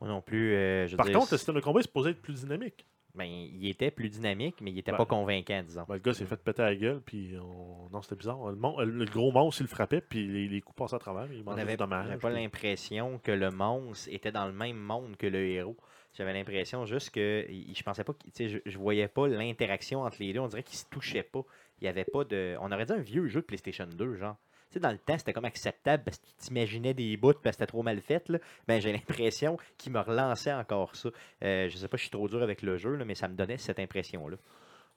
Moi 0.00 0.10
non 0.10 0.20
plus. 0.20 0.52
euh, 0.54 0.86
je 0.88 0.96
Par 0.96 1.06
dire, 1.06 1.16
contre, 1.18 1.32
le 1.32 1.38
système 1.38 1.54
de 1.54 1.60
combat 1.60 1.80
est 1.80 1.84
supposé 1.84 2.10
être 2.10 2.20
plus 2.20 2.40
dynamique. 2.42 2.84
ben, 3.14 3.24
il 3.24 3.66
était 3.68 3.90
plus 3.90 4.10
dynamique, 4.10 4.56
mais 4.60 4.70
il 4.70 4.74
n'était 4.74 4.90
Ben, 4.90 4.98
pas 4.98 5.06
convaincant, 5.06 5.62
disons. 5.62 5.84
Ben, 5.88 5.94
le 5.94 6.00
gars 6.00 6.12
s'est 6.12 6.26
fait 6.26 6.36
péter 6.36 6.60
la 6.62 6.74
gueule, 6.76 7.00
puis 7.00 7.34
on... 7.40 7.88
non, 7.90 8.02
c'était 8.02 8.16
bizarre. 8.16 8.50
Le, 8.50 8.56
mon- 8.56 8.78
le 8.80 9.04
gros 9.06 9.32
monstre, 9.32 9.62
il 9.62 9.64
le 9.64 9.68
frappait, 9.70 10.00
puis 10.02 10.26
les, 10.26 10.48
les 10.48 10.60
coups 10.60 10.76
passaient 10.76 10.96
à 10.96 10.98
travers, 10.98 11.32
il 11.32 11.40
On 11.40 11.44
manquait 11.44 11.62
avait 11.62 11.72
de 11.74 11.78
dommages. 11.78 12.06
j'avais 12.08 12.18
pas 12.18 12.30
l'impression 12.30 13.18
que 13.22 13.32
le 13.32 13.50
monstre 13.50 14.08
était 14.12 14.32
dans 14.32 14.46
le 14.46 14.52
même 14.52 14.76
monde 14.76 15.16
que 15.16 15.26
le 15.28 15.38
héros. 15.46 15.76
J'avais 16.14 16.32
l'impression 16.34 16.84
juste 16.84 17.10
que 17.10 17.46
je 17.48 17.82
pensais 17.82 18.04
pas 18.04 18.12
tu 18.34 18.48
je, 18.48 18.58
je 18.66 18.78
voyais 18.78 19.08
pas 19.08 19.28
l'interaction 19.28 20.02
entre 20.02 20.18
les 20.20 20.32
deux. 20.32 20.40
On 20.40 20.48
dirait 20.48 20.62
qu'ils 20.62 20.78
se 20.78 20.84
touchaient 20.90 21.22
pas. 21.22 21.42
Il 21.80 21.86
y 21.86 21.88
avait 21.88 22.04
pas 22.04 22.24
de. 22.24 22.56
On 22.60 22.70
aurait 22.70 22.84
dit 22.84 22.92
un 22.92 23.00
vieux 23.00 23.26
jeu 23.28 23.40
de 23.40 23.46
PlayStation 23.46 23.86
2, 23.86 24.16
genre. 24.16 24.36
sais, 24.70 24.80
dans 24.80 24.92
le 24.92 24.98
temps, 24.98 25.16
c'était 25.16 25.32
comme 25.32 25.46
acceptable 25.46 26.04
parce 26.04 26.18
que 26.18 26.26
tu 26.26 26.34
t'imaginais 26.34 26.92
des 26.92 27.16
bouts 27.16 27.32
parce 27.32 27.56
que 27.56 27.62
c'était 27.62 27.66
trop 27.66 27.82
mal 27.82 28.00
fait. 28.00 28.28
Là. 28.28 28.38
Ben, 28.68 28.80
j'ai 28.80 28.92
l'impression 28.92 29.56
qu'il 29.78 29.92
me 29.92 30.00
relançait 30.00 30.52
encore 30.52 30.94
ça. 30.96 31.08
Euh, 31.42 31.68
je 31.68 31.76
sais 31.76 31.88
pas, 31.88 31.96
je 31.96 32.02
suis 32.02 32.10
trop 32.10 32.28
dur 32.28 32.42
avec 32.42 32.62
le 32.62 32.76
jeu, 32.76 32.94
là, 32.94 33.04
mais 33.04 33.14
ça 33.14 33.26
me 33.26 33.34
donnait 33.34 33.58
cette 33.58 33.78
impression-là. 33.78 34.36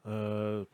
Euh, 0.08 0.66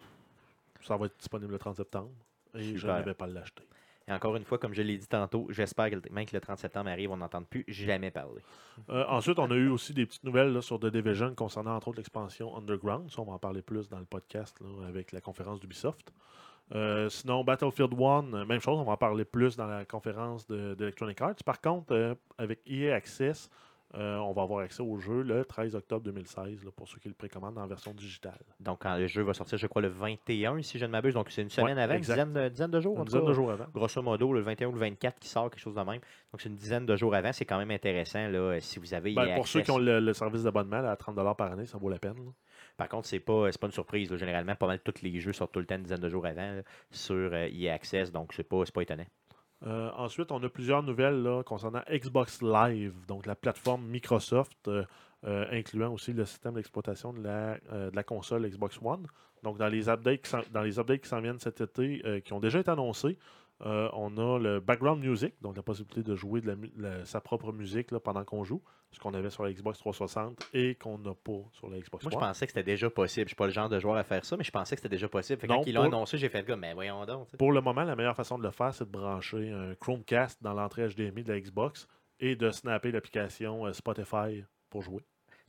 ça 0.81 0.97
va 0.97 1.05
être 1.05 1.17
disponible 1.17 1.51
le 1.51 1.59
30 1.59 1.77
septembre. 1.77 2.11
Et 2.55 2.75
je 2.75 2.87
ne 2.87 3.03
vais 3.03 3.13
pas 3.13 3.27
l'acheter. 3.27 3.63
Et 4.07 4.11
encore 4.13 4.35
une 4.35 4.43
fois, 4.43 4.57
comme 4.57 4.73
je 4.73 4.81
l'ai 4.81 4.97
dit 4.97 5.07
tantôt, 5.07 5.47
j'espère 5.49 5.89
que 5.91 5.95
même 6.11 6.25
que 6.25 6.35
le 6.35 6.41
30 6.41 6.57
septembre 6.57 6.89
arrive, 6.89 7.11
on 7.11 7.17
n'entende 7.17 7.47
plus 7.47 7.63
jamais 7.67 8.09
parler. 8.11 8.41
Euh, 8.89 9.05
ensuite, 9.07 9.37
on 9.39 9.49
a 9.51 9.55
eu 9.55 9.69
aussi 9.69 9.93
des 9.93 10.05
petites 10.05 10.23
nouvelles 10.23 10.61
sur 10.63 10.79
The 10.79 10.87
Division 10.87 11.33
concernant 11.35 11.75
entre 11.75 11.89
autres 11.89 11.97
l'expansion 11.99 12.55
Underground. 12.57 13.09
Ça, 13.11 13.21
on 13.21 13.25
va 13.25 13.33
en 13.33 13.39
parler 13.39 13.61
plus 13.61 13.89
dans 13.89 13.99
le 13.99 14.05
podcast 14.05 14.57
avec 14.87 15.11
la 15.11 15.21
conférence 15.21 15.59
d'Ubisoft. 15.59 16.11
Euh, 16.73 17.09
sinon, 17.09 17.43
Battlefield 17.43 17.93
1, 17.93 18.33
euh, 18.33 18.45
même 18.45 18.59
chose, 18.61 18.79
on 18.79 18.83
va 18.85 18.93
en 18.93 18.97
parler 18.97 19.25
plus 19.25 19.55
dans 19.57 19.67
la 19.67 19.83
conférence 19.85 20.47
de- 20.47 20.73
d'Electronic 20.73 21.19
Arts. 21.21 21.35
Par 21.45 21.59
contre, 21.61 22.15
avec 22.37 22.59
EA 22.65 22.95
Access, 22.95 23.49
euh, 23.95 24.17
on 24.17 24.31
va 24.31 24.43
avoir 24.43 24.59
accès 24.61 24.81
au 24.81 24.97
jeu 24.99 25.21
le 25.21 25.43
13 25.43 25.75
octobre 25.75 26.03
2016 26.05 26.63
là, 26.63 26.71
pour 26.75 26.87
ceux 26.87 26.97
qui 26.99 27.09
le 27.09 27.13
précommandent 27.13 27.57
en 27.57 27.67
version 27.67 27.93
digitale. 27.93 28.39
Donc, 28.59 28.79
quand 28.83 28.95
le 28.95 29.07
jeu 29.07 29.21
va 29.21 29.33
sortir, 29.33 29.57
je 29.57 29.67
crois, 29.67 29.81
le 29.81 29.89
21, 29.89 30.61
si 30.61 30.77
je 30.79 30.85
ne 30.85 30.91
m'abuse. 30.91 31.13
Donc, 31.13 31.29
c'est 31.29 31.41
une 31.41 31.49
semaine 31.49 31.75
Ouais, 31.77 31.83
avant, 31.83 31.95
une 31.95 31.99
dizaine 32.01 32.31
de, 32.33 32.49
dizaine 32.49 32.71
de 32.71 32.79
jours. 32.79 32.93
Une 32.93 32.99
tout 32.99 33.05
dizaine 33.05 33.21
cas. 33.23 33.27
de 33.27 33.33
jours 33.33 33.51
avant. 33.51 33.65
Grosso 33.73 34.01
modo, 34.01 34.31
le 34.33 34.39
21 34.41 34.67
ou 34.67 34.71
le 34.71 34.79
24 34.79 35.19
qui 35.19 35.27
sort, 35.27 35.49
quelque 35.49 35.59
chose 35.59 35.75
de 35.75 35.81
même. 35.81 35.99
Donc, 36.31 36.39
c'est 36.39 36.49
une 36.49 36.55
dizaine 36.55 36.85
de 36.85 36.95
jours 36.95 37.13
avant. 37.15 37.33
C'est 37.33 37.45
quand 37.45 37.57
même 37.57 37.71
intéressant. 37.71 38.27
Là, 38.29 38.59
si 38.61 38.79
vous 38.79 38.93
avez 38.93 39.13
Ben, 39.13 39.35
pour 39.35 39.47
ceux 39.47 39.61
qui 39.61 39.71
ont 39.71 39.77
le, 39.77 39.99
le 39.99 40.13
service 40.13 40.43
d'abonnement 40.43 40.77
à 40.77 40.95
30$ 40.95 41.35
par 41.35 41.51
année, 41.51 41.65
ça 41.65 41.77
vaut 41.77 41.89
la 41.89 41.99
peine. 41.99 42.15
là. 42.15 42.31
Par 42.77 42.87
contre, 42.87 43.07
c'est 43.07 43.19
pas, 43.19 43.49
pas 43.59 43.67
une 43.67 43.73
surprise. 43.73 44.09
là. 44.09 44.17
Généralement, 44.17 44.55
pas 44.55 44.67
mal 44.67 44.79
tous 44.79 45.01
les 45.01 45.19
jeux 45.19 45.33
sortent 45.33 45.51
tout 45.51 45.59
le 45.59 45.65
temps 45.65 45.75
une 45.75 45.83
dizaine 45.83 45.99
de 45.99 46.09
jours 46.09 46.25
avant 46.25 46.53
là, 46.55 46.61
sur 46.91 47.15
euh, 47.15 47.47
EA 47.51 47.73
Access. 47.73 48.11
Donc, 48.11 48.33
c'est 48.33 48.43
pas, 48.47 48.63
c'est 48.65 48.73
pas 48.73 48.81
étonnant. 48.83 49.05
Euh, 49.65 49.91
ensuite, 49.95 50.31
on 50.31 50.41
a 50.43 50.49
plusieurs 50.49 50.83
nouvelles 50.83 51.43
concernant 51.45 51.81
Xbox 51.89 52.41
Live, 52.41 52.93
donc 53.07 53.25
la 53.25 53.35
plateforme 53.35 53.85
Microsoft, 53.85 54.67
euh, 54.67 54.83
euh, 55.25 55.45
incluant 55.51 55.93
aussi 55.93 56.13
le 56.13 56.25
système 56.25 56.55
d'exploitation 56.55 57.13
de 57.13 57.21
la, 57.21 58.03
console 58.03 58.49
Xbox 58.49 58.79
One. 58.81 59.05
Donc, 59.43 59.57
dans 59.57 59.67
les 59.67 59.89
updates 59.89 60.21
qui 60.21 60.51
dans 60.51 60.61
les 60.61 60.79
updates 60.79 61.01
qui 61.01 61.09
s'en 61.09 61.21
viennent 61.21 61.39
cet 61.39 61.61
été, 61.61 62.21
qui 62.23 62.33
ont 62.33 62.39
déjà 62.39 62.59
été 62.59 62.71
annoncés, 62.71 63.17
euh, 63.65 63.89
on 63.93 64.17
a 64.17 64.39
le 64.39 64.59
background 64.59 65.03
music, 65.03 65.35
donc 65.41 65.55
la 65.55 65.61
possibilité 65.63 66.01
de 66.03 66.15
jouer 66.15 66.41
de 66.41 66.47
la 66.47 66.55
mu- 66.55 66.71
la- 66.77 67.05
sa 67.05 67.21
propre 67.21 67.51
musique 67.51 67.91
là, 67.91 67.99
pendant 67.99 68.23
qu'on 68.23 68.43
joue, 68.43 68.61
ce 68.91 68.99
qu'on 68.99 69.13
avait 69.13 69.29
sur 69.29 69.43
la 69.43 69.53
Xbox 69.53 69.77
360 69.79 70.49
et 70.53 70.75
qu'on 70.75 70.97
n'a 70.97 71.13
pas 71.13 71.41
sur 71.51 71.69
la 71.69 71.79
Xbox 71.79 72.03
Moi, 72.03 72.11
je 72.11 72.17
pensais 72.17 72.45
que 72.47 72.51
c'était 72.51 72.63
déjà 72.63 72.89
possible. 72.89 73.25
Je 73.25 73.29
suis 73.29 73.35
pas 73.35 73.45
le 73.45 73.51
genre 73.51 73.69
de 73.69 73.79
joueur 73.79 73.97
à 73.97 74.03
faire 74.03 74.25
ça, 74.25 74.35
mais 74.35 74.43
je 74.43 74.51
pensais 74.51 74.75
que 74.75 74.81
c'était 74.81 74.95
déjà 74.95 75.07
possible. 75.07 75.39
Fait 75.39 75.47
que 75.47 75.51
Non, 75.53 75.59
quand 75.59 75.67
ils 75.67 75.73
l'ont 75.75 75.83
annoncé, 75.83 76.17
j'ai 76.17 76.29
fait 76.29 76.43
comme, 76.43 76.59
mais 76.61 76.73
voyons 76.73 77.05
donc. 77.05 77.27
Pour 77.37 77.51
le 77.51 77.61
moment, 77.61 77.83
la 77.83 77.95
meilleure 77.95 78.15
façon 78.15 78.37
de 78.37 78.43
le 78.43 78.51
faire, 78.51 78.73
c'est 78.73 78.85
de 78.85 78.91
brancher 78.91 79.51
un 79.51 79.75
Chromecast 79.75 80.41
dans 80.41 80.53
l'entrée 80.53 80.87
HDMI 80.87 81.23
de 81.23 81.31
la 81.31 81.39
Xbox 81.39 81.87
et 82.19 82.35
de 82.35 82.49
snapper 82.51 82.91
l'application 82.91 83.65
euh, 83.67 83.73
Spotify 83.73 84.43
pour 84.69 84.81
jouer. 84.81 85.03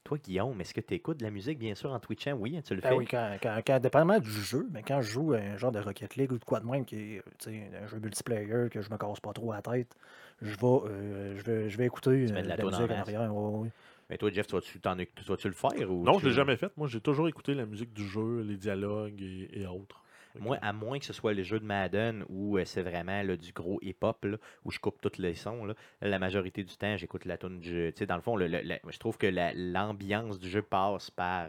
Toi, 0.05 0.19
Guillaume, 0.19 0.61
est-ce 0.61 0.75
que 0.75 0.81
tu 0.81 0.95
écoutes 0.95 1.19
de 1.19 1.25
la 1.25 1.31
musique, 1.31 1.59
bien 1.59 1.75
sûr, 1.77 1.93
en 1.93 2.01
Twitchant? 2.01 2.33
Oui, 2.33 2.61
tu 2.65 2.75
le 2.75 2.81
fais. 2.81 2.89
Ah 2.89 2.97
oui, 2.97 3.07
quand, 3.09 3.37
quand, 3.41 3.61
quand- 3.65 3.79
dépendamment 3.79 4.19
du 4.19 4.31
jeu, 4.31 4.67
mais 4.73 4.83
quand 4.83 5.01
je 5.01 5.11
joue 5.13 5.33
à 5.35 5.39
un 5.39 5.57
genre 5.57 5.71
de 5.71 5.79
Rocket 5.79 6.17
League 6.17 6.33
ou 6.33 6.39
de 6.39 6.45
quoi 6.45 6.59
de 6.59 6.67
même, 6.67 6.85
qui 6.85 6.97
est 6.97 7.19
euh, 7.19 7.23
tu 7.39 7.51
sais, 7.51 7.71
un 7.81 7.87
jeu 7.87 7.99
multiplayer 8.01 8.69
que 8.69 8.83
je 8.83 8.91
me 8.91 8.97
casse 8.97 9.21
pas 9.21 9.33
trop 9.33 9.53
la 9.53 9.63
tête, 9.63 9.95
je 10.41 10.57
vais, 10.57 10.57
euh, 10.67 11.37
je 11.39 11.43
vais, 11.45 11.71
je 11.71 11.79
vais 11.79 11.87
écouter 11.87 12.27
Tu 12.27 12.33
mets 12.33 12.41
euh, 12.41 12.43
de 12.43 12.49
la 12.49 12.57
de 12.57 12.63
la 12.63 12.65
toune 12.65 12.75
en 12.75 12.79
musique 12.79 12.91
en 12.91 12.99
masse. 12.99 13.09
arrière. 13.09 13.35
ouais, 13.35 13.59
ouais. 13.61 13.69
Mais 14.11 14.19
toi, 14.19 14.31
Jeff, 14.33 14.47
tu 14.49 14.55
vas-tu, 14.57 14.81
tu 14.81 15.49
le 15.49 15.55
faire 15.55 15.91
ou 15.91 16.05
Non, 16.05 16.15
tu- 16.15 16.21
je 16.21 16.29
l'ai 16.29 16.35
jamais 16.35 16.57
fait. 16.57 16.77
Moi, 16.77 16.89
j'ai 16.89 17.01
toujours 17.01 17.29
écouté 17.29 17.55
la 17.55 17.65
musique 17.65 17.93
du 17.93 18.07
jeu, 18.07 18.43
les 18.43 18.57
dialogues 18.57 19.23
et, 19.23 19.61
et 19.61 19.67
autres. 19.67 20.02
Moi, 20.41 20.59
à 20.63 20.73
moins 20.73 20.99
que 20.99 21.05
ce 21.05 21.13
soit 21.13 21.35
le 21.35 21.43
jeu 21.43 21.61
de 21.61 21.65
Madden 21.65 22.25
où 22.29 22.57
euh, 22.59 22.65
c'est 22.65 22.83
vraiment 22.83 23.23
là, 23.23 23.37
du 23.37 23.53
gros 23.53 23.79
hip-hop, 23.83 24.25
là, 24.25 24.37
où 24.65 24.71
je 24.71 24.79
coupe 24.79 25.01
tous 25.01 25.19
les 25.19 25.35
sons, 25.35 25.65
là, 25.65 25.75
la 26.01 26.19
majorité 26.19 26.63
du 26.65 26.77
temps, 26.77 26.97
j'écoute 26.97 27.25
la 27.25 27.37
tune 27.37 27.61
du 27.61 27.69
jeu. 27.69 27.93
Dans 28.07 28.17
le 28.17 28.23
fond, 28.23 28.37
le- 28.37 28.47
le- 28.49 28.63
le- 28.63 28.79
je 28.91 28.99
trouve 28.99 29.19
que 29.19 29.27
la- 29.27 29.53
l'ambiance 29.55 30.39
du 30.39 30.49
jeu 30.49 30.63
passe 30.63 31.11
par 31.11 31.49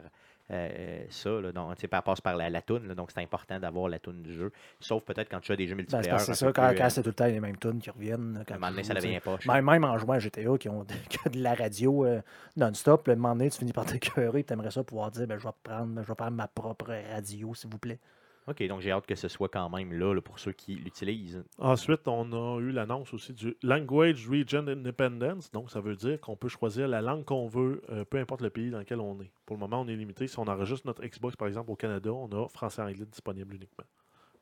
euh, 0.51 1.05
ça, 1.09 1.29
là, 1.29 1.53
donc, 1.53 1.87
passe 1.87 2.19
par 2.19 2.35
la, 2.35 2.49
la 2.49 2.61
tune, 2.61 2.85
là, 2.89 2.93
donc 2.95 3.11
c'est 3.11 3.21
important 3.21 3.59
d'avoir 3.59 3.87
la 3.87 3.97
tune 3.97 4.21
du 4.21 4.33
jeu. 4.33 4.51
Sauf 4.81 5.01
peut-être 5.03 5.29
quand 5.29 5.39
tu 5.39 5.53
as 5.53 5.55
des 5.55 5.65
jeux 5.67 5.75
Ben, 5.75 5.77
multiplayer. 5.77 6.19
c'est 6.19 6.31
un 6.31 6.33
ça, 6.35 6.51
quand, 6.51 6.63
euh, 6.63 6.89
c'est 6.89 7.01
tout 7.01 7.09
le 7.09 7.13
temps 7.15 7.25
les 7.25 7.39
mêmes 7.39 7.57
tunes 7.57 7.79
qui 7.79 7.89
reviennent. 7.89 8.43
à 8.47 8.51
un 8.53 8.55
moment 8.55 8.69
donné, 8.69 8.83
ça 8.83 8.93
devient. 8.93 9.19
Même, 9.47 9.65
même 9.65 9.83
en 9.85 9.97
jouant 9.97 10.15
à 10.15 10.19
GTA 10.19 10.41
qui 10.59 10.67
ont, 10.67 10.83
de 10.83 11.39
la 11.41 11.53
radio 11.55 12.05
euh, 12.05 12.21
non-stop, 12.57 13.07
le 13.07 13.15
moment 13.15 13.35
donné, 13.35 13.49
tu 13.49 13.59
finis 13.59 13.71
par 13.71 13.85
t'écœurer 13.85 14.43
tu 14.43 14.51
aimerais 14.53 14.71
ça 14.71 14.83
pouvoir 14.83 15.11
dire 15.11 15.25
ben, 15.27 15.39
je, 15.39 15.45
vais 15.47 15.53
prendre, 15.63 16.01
je 16.03 16.07
vais 16.07 16.15
prendre 16.15 16.35
ma 16.35 16.49
propre 16.49 16.93
radio, 17.13 17.55
s'il 17.55 17.69
vous 17.69 17.77
plaît. 17.79 17.99
Ok, 18.45 18.61
donc 18.67 18.81
j'ai 18.81 18.91
hâte 18.91 19.05
que 19.05 19.15
ce 19.15 19.29
soit 19.29 19.47
quand 19.47 19.69
même 19.69 19.93
là, 19.93 20.13
là, 20.13 20.21
pour 20.21 20.37
ceux 20.37 20.51
qui 20.51 20.75
l'utilisent. 20.75 21.43
Ensuite, 21.59 22.07
on 22.09 22.31
a 22.33 22.59
eu 22.59 22.71
l'annonce 22.71 23.13
aussi 23.13 23.31
du 23.31 23.55
Language 23.63 24.27
Region 24.29 24.67
Independence. 24.67 25.49
Donc, 25.51 25.71
ça 25.71 25.79
veut 25.79 25.95
dire 25.95 26.19
qu'on 26.19 26.35
peut 26.35 26.49
choisir 26.49 26.89
la 26.89 27.01
langue 27.01 27.23
qu'on 27.23 27.47
veut, 27.47 27.81
euh, 27.89 28.03
peu 28.03 28.17
importe 28.17 28.41
le 28.41 28.49
pays 28.49 28.69
dans 28.69 28.79
lequel 28.79 28.99
on 28.99 29.21
est. 29.21 29.31
Pour 29.45 29.55
le 29.55 29.61
moment, 29.61 29.79
on 29.81 29.87
est 29.87 29.95
limité. 29.95 30.27
Si 30.27 30.37
on 30.39 30.47
enregistre 30.47 30.85
notre 30.85 31.05
Xbox, 31.05 31.37
par 31.37 31.47
exemple, 31.47 31.71
au 31.71 31.75
Canada, 31.77 32.11
on 32.11 32.27
a 32.33 32.49
français 32.49 32.81
et 32.81 32.85
anglais 32.85 33.05
disponible 33.05 33.55
uniquement. 33.55 33.85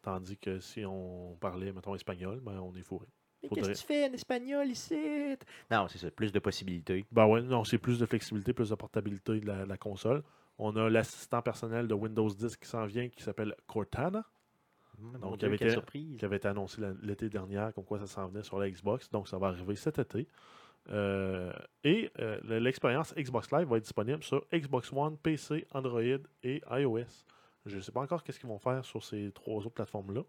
Tandis 0.01 0.35
que 0.37 0.59
si 0.59 0.83
on 0.83 1.37
parlait, 1.39 1.71
mettons, 1.71 1.93
espagnol, 1.93 2.39
ben, 2.41 2.59
on 2.59 2.73
est 2.73 2.81
fourré. 2.81 3.05
Mais 3.43 3.49
Faudrait- 3.49 3.67
qu'est-ce 3.69 3.83
que 3.83 3.87
tu 3.87 3.93
fais 3.93 4.09
en 4.09 4.13
espagnol 4.13 4.67
ici? 4.67 5.35
Non, 5.69 5.87
c'est 5.87 5.99
ça, 5.99 6.09
plus 6.09 6.31
de 6.31 6.39
possibilités. 6.39 7.05
Ben 7.11 7.27
ouais, 7.27 7.41
non, 7.43 7.63
c'est 7.63 7.77
plus 7.77 7.99
de 7.99 8.05
flexibilité, 8.07 8.51
plus 8.53 8.69
de 8.69 8.75
portabilité 8.75 9.39
de 9.39 9.45
la, 9.45 9.63
de 9.63 9.69
la 9.69 9.77
console. 9.77 10.23
On 10.63 10.75
a 10.75 10.89
l'assistant 10.89 11.41
personnel 11.41 11.87
de 11.87 11.93
Windows 11.95 12.29
10 12.29 12.55
qui 12.55 12.67
s'en 12.67 12.85
vient, 12.85 13.09
qui 13.09 13.23
s'appelle 13.23 13.55
Cortana, 13.67 14.23
Donc, 15.19 15.31
il 15.33 15.37
Dieu, 15.39 15.47
avait 15.47 15.57
été- 15.65 15.75
qui 16.17 16.25
avait 16.25 16.35
été 16.37 16.47
annoncé 16.47 16.79
l'été 17.01 17.27
dernier, 17.29 17.69
comme 17.73 17.83
quoi 17.83 17.97
ça 17.99 18.05
s'en 18.05 18.27
venait 18.27 18.43
sur 18.43 18.59
la 18.59 18.69
Xbox. 18.69 19.09
Donc, 19.09 19.27
ça 19.27 19.37
va 19.39 19.47
arriver 19.47 19.75
cet 19.75 19.97
été. 19.97 20.27
Euh, 20.89 21.51
et 21.83 22.11
euh, 22.19 22.39
le- 22.43 22.59
l'expérience 22.59 23.13
Xbox 23.15 23.51
Live 23.51 23.67
va 23.67 23.77
être 23.77 23.83
disponible 23.83 24.21
sur 24.23 24.45
Xbox 24.53 24.91
One, 24.93 25.17
PC, 25.17 25.65
Android 25.73 26.01
et 26.43 26.61
iOS. 26.71 27.25
Je 27.65 27.75
ne 27.77 27.81
sais 27.81 27.91
pas 27.91 28.01
encore 28.01 28.23
qu'est-ce 28.23 28.39
qu'ils 28.39 28.49
vont 28.49 28.59
faire 28.59 28.83
sur 28.85 29.03
ces 29.03 29.31
trois 29.33 29.57
autres 29.57 29.69
plateformes-là. 29.75 30.21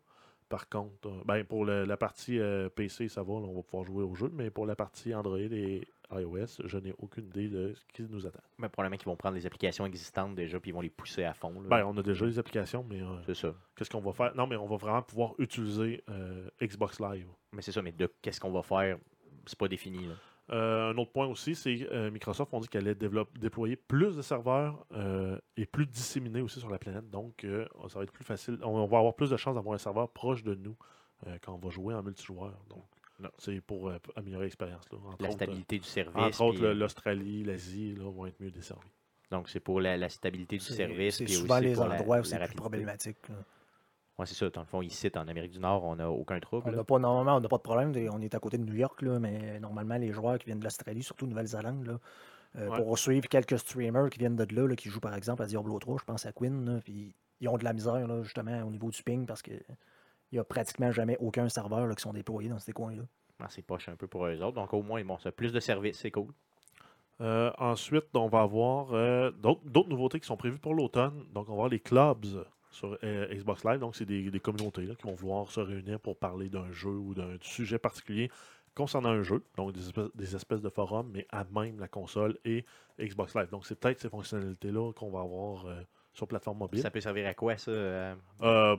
Par 0.48 0.68
contre, 0.68 1.08
euh, 1.08 1.22
ben, 1.24 1.44
pour 1.44 1.64
le- 1.64 1.84
la 1.84 1.96
partie 1.96 2.38
PC, 2.74 3.08
ça 3.08 3.22
va, 3.22 3.34
là, 3.34 3.46
on 3.46 3.54
va 3.56 3.62
pouvoir 3.62 3.84
jouer 3.84 4.04
au 4.04 4.14
jeu. 4.14 4.30
Mais 4.32 4.50
pour 4.50 4.66
la 4.66 4.76
partie 4.76 5.14
Android 5.14 5.38
et 5.38 5.86
iOS, 6.18 6.62
je 6.64 6.78
n'ai 6.78 6.94
aucune 6.98 7.26
idée 7.26 7.48
de 7.48 7.74
ce 7.74 7.84
qui 7.92 8.02
nous 8.10 8.26
attend. 8.26 8.40
Mais 8.58 8.68
probablement 8.68 8.96
qu'ils 8.96 9.06
vont 9.06 9.16
prendre 9.16 9.34
les 9.36 9.46
applications 9.46 9.86
existantes 9.86 10.34
déjà 10.34 10.58
puis 10.60 10.70
ils 10.70 10.74
vont 10.74 10.80
les 10.80 10.90
pousser 10.90 11.24
à 11.24 11.34
fond. 11.34 11.52
là. 11.60 11.68
Ben, 11.68 11.84
on 11.86 11.96
a 11.98 12.02
déjà 12.02 12.26
les 12.26 12.38
applications, 12.38 12.84
mais 12.88 13.00
euh, 13.02 13.06
c'est 13.26 13.34
ça. 13.34 13.54
qu'est-ce 13.76 13.90
qu'on 13.90 14.00
va 14.00 14.12
faire? 14.12 14.34
Non, 14.34 14.46
mais 14.46 14.56
on 14.56 14.66
va 14.66 14.76
vraiment 14.76 15.02
pouvoir 15.02 15.34
utiliser 15.38 16.02
euh, 16.08 16.48
Xbox 16.62 17.00
Live. 17.00 17.26
Mais 17.52 17.62
c'est 17.62 17.72
ça, 17.72 17.82
mais 17.82 17.92
de 17.92 18.10
qu'est-ce 18.22 18.40
qu'on 18.40 18.52
va 18.52 18.62
faire, 18.62 18.98
c'est 19.46 19.58
pas 19.58 19.68
défini. 19.68 20.06
là. 20.06 20.14
Euh, 20.50 20.90
un 20.92 20.98
autre 20.98 21.12
point 21.12 21.26
aussi, 21.28 21.54
c'est 21.54 21.88
euh, 21.92 22.10
Microsoft 22.10 22.52
ont 22.52 22.60
dit 22.60 22.68
qu'elle 22.68 22.82
allait 22.88 22.94
développer- 22.96 23.38
déployer 23.38 23.76
plus 23.76 24.16
de 24.16 24.22
serveurs 24.22 24.84
euh, 24.92 25.38
et 25.56 25.64
plus 25.66 25.86
disséminés 25.86 26.42
aussi 26.42 26.58
sur 26.60 26.68
la 26.68 26.78
planète. 26.78 27.08
Donc, 27.10 27.46
ça 27.88 27.98
va 27.98 28.02
être 28.02 28.12
plus 28.12 28.24
facile. 28.24 28.58
On, 28.62 28.68
on 28.70 28.86
va 28.86 28.98
avoir 28.98 29.14
plus 29.14 29.30
de 29.30 29.36
chances 29.36 29.54
d'avoir 29.54 29.74
un 29.74 29.78
serveur 29.78 30.10
proche 30.10 30.42
de 30.42 30.54
nous 30.54 30.76
quand 31.42 31.54
on 31.54 31.58
va 31.58 31.70
jouer 31.70 31.94
en 31.94 32.02
multijoueur. 32.02 32.52
Donc, 32.68 32.84
Non. 33.22 33.30
c'est 33.38 33.60
pour 33.60 33.88
euh, 33.88 33.98
améliorer 34.16 34.44
l'expérience. 34.44 34.84
là. 34.90 34.98
Entre 35.06 35.22
La 35.22 35.28
autres, 35.28 35.36
stabilité 35.38 35.78
du 35.78 35.84
euh, 35.84 35.88
service. 35.88 36.16
entre 36.16 36.42
autres, 36.42 36.58
puis, 36.58 36.66
le- 36.66 36.74
l'Australie, 36.74 37.44
l'Asie 37.44 37.94
là, 37.94 38.10
vont 38.10 38.26
être 38.26 38.40
mieux 38.40 38.50
desservis. 38.50 38.90
Donc 39.30 39.48
c'est 39.48 39.60
pour 39.60 39.80
la, 39.80 39.96
la 39.96 40.08
stabilité 40.10 40.56
du 40.58 40.64
C'est 40.64 40.74
service. 40.74 41.16
c'est 41.16 41.24
puis 41.24 41.34
souvent 41.34 41.56
aussi 41.58 41.64
les 41.64 41.74
pour 41.74 41.86
la- 41.86 41.94
endroits 42.00 42.16
où 42.16 42.18
la 42.20 42.24
c'est 42.24 42.30
plus 42.36 42.40
rapidité. 42.40 42.60
problématique. 42.60 43.28
là. 43.28 43.36
Ouais, 44.18 44.26
c'est 44.26 44.34
ça. 44.34 44.50
Dans 44.50 44.60
le 44.60 44.66
fond, 44.66 44.82
ici, 44.82 45.10
en 45.16 45.26
Amérique 45.26 45.52
du 45.52 45.58
Nord, 45.58 45.84
on 45.84 45.96
n'a 45.96 46.10
aucun 46.10 46.38
trouble. 46.38 46.68
On 46.68 46.76
n'a 46.76 46.84
pas, 46.84 46.98
normalement, 46.98 47.36
on 47.36 47.40
n'a 47.40 47.48
pas 47.48 47.56
de 47.56 47.62
problème. 47.62 47.92
On 48.12 48.20
est 48.20 48.34
à 48.34 48.38
côté 48.40 48.58
de 48.58 48.64
New 48.64 48.74
York, 48.74 49.00
là, 49.00 49.18
mais 49.18 49.58
normalement, 49.58 49.96
les 49.96 50.12
joueurs 50.12 50.38
qui 50.38 50.46
viennent 50.46 50.58
de 50.58 50.64
l'Australie, 50.64 51.02
surtout 51.02 51.26
Nouvelle-Zélande, 51.26 51.86
là, 51.86 51.98
euh, 52.56 52.68
Ouais. 52.68 52.76
pour 52.76 52.98
suivre 52.98 53.26
quelques 53.28 53.58
streamers 53.58 54.10
qui 54.10 54.18
viennent 54.18 54.36
de 54.36 54.54
là, 54.54 54.66
là, 54.68 54.76
qui 54.76 54.90
jouent 54.90 55.00
par 55.00 55.14
exemple 55.14 55.42
à 55.42 55.46
Diablo 55.46 55.78
3, 55.78 55.96
je 56.00 56.04
pense 56.04 56.26
à 56.26 56.32
Quinn, 56.32 56.66
là, 56.66 56.80
puis 56.84 57.14
ils 57.40 57.48
ont 57.48 57.56
de 57.56 57.64
la 57.64 57.72
misère 57.72 58.06
là, 58.06 58.22
justement 58.22 58.62
au 58.64 58.70
niveau 58.70 58.90
du 58.90 59.02
ping 59.02 59.24
parce 59.24 59.40
que 59.40 59.52
il 60.32 60.36
n'y 60.36 60.40
a 60.40 60.44
pratiquement 60.44 60.90
jamais 60.90 61.16
aucun 61.20 61.48
serveur 61.48 61.86
là, 61.86 61.94
qui 61.94 62.02
sont 62.02 62.12
déployés 62.12 62.48
dans 62.48 62.58
ces 62.58 62.72
coins-là. 62.72 63.02
Ah, 63.38 63.46
c'est 63.48 63.62
poche 63.62 63.88
un 63.88 63.96
peu 63.96 64.06
pour 64.06 64.26
eux 64.26 64.40
autres. 64.42 64.54
Donc 64.54 64.72
au 64.72 64.82
moins, 64.82 65.04
bon, 65.04 65.18
ça 65.18 65.28
a 65.28 65.32
plus 65.32 65.52
de 65.52 65.60
services, 65.60 65.98
c'est 65.98 66.10
cool. 66.10 66.32
Euh, 67.20 67.52
ensuite, 67.58 68.06
on 68.14 68.26
va 68.26 68.40
avoir 68.40 68.94
euh, 68.94 69.30
d'autres 69.30 69.88
nouveautés 69.88 70.18
qui 70.18 70.26
sont 70.26 70.36
prévues 70.36 70.58
pour 70.58 70.74
l'automne. 70.74 71.24
Donc, 71.32 71.48
on 71.48 71.52
va 71.52 71.54
avoir 71.54 71.68
les 71.68 71.78
clubs 71.78 72.24
sur 72.70 72.98
euh, 73.04 73.32
Xbox 73.32 73.64
Live. 73.64 73.78
Donc, 73.78 73.94
c'est 73.94 74.06
des, 74.06 74.28
des 74.30 74.40
communautés 74.40 74.86
là, 74.86 74.94
qui 74.96 75.06
vont 75.06 75.14
vouloir 75.14 75.48
se 75.48 75.60
réunir 75.60 76.00
pour 76.00 76.16
parler 76.16 76.48
d'un 76.48 76.72
jeu 76.72 76.90
ou 76.90 77.14
d'un 77.14 77.36
sujet 77.40 77.78
particulier 77.78 78.30
concernant 78.74 79.10
un 79.10 79.22
jeu. 79.22 79.44
Donc, 79.56 79.72
des 79.72 79.86
espèces, 79.86 80.10
des 80.14 80.34
espèces 80.34 80.62
de 80.62 80.68
forums, 80.68 81.10
mais 81.12 81.26
à 81.30 81.44
même 81.44 81.78
la 81.78 81.86
console 81.86 82.38
et 82.44 82.64
Xbox 82.98 83.36
Live. 83.36 83.50
Donc, 83.50 83.66
c'est 83.66 83.78
peut-être 83.78 84.00
ces 84.00 84.08
fonctionnalités-là 84.08 84.92
qu'on 84.94 85.10
va 85.10 85.20
avoir 85.20 85.66
euh, 85.66 85.80
sur 86.12 86.26
plateforme 86.26 86.58
mobile. 86.58 86.80
Ça 86.80 86.90
peut 86.90 87.00
servir 87.00 87.28
à 87.28 87.34
quoi, 87.34 87.56
ça 87.56 87.70
euh? 87.70 88.14
Euh, 88.42 88.76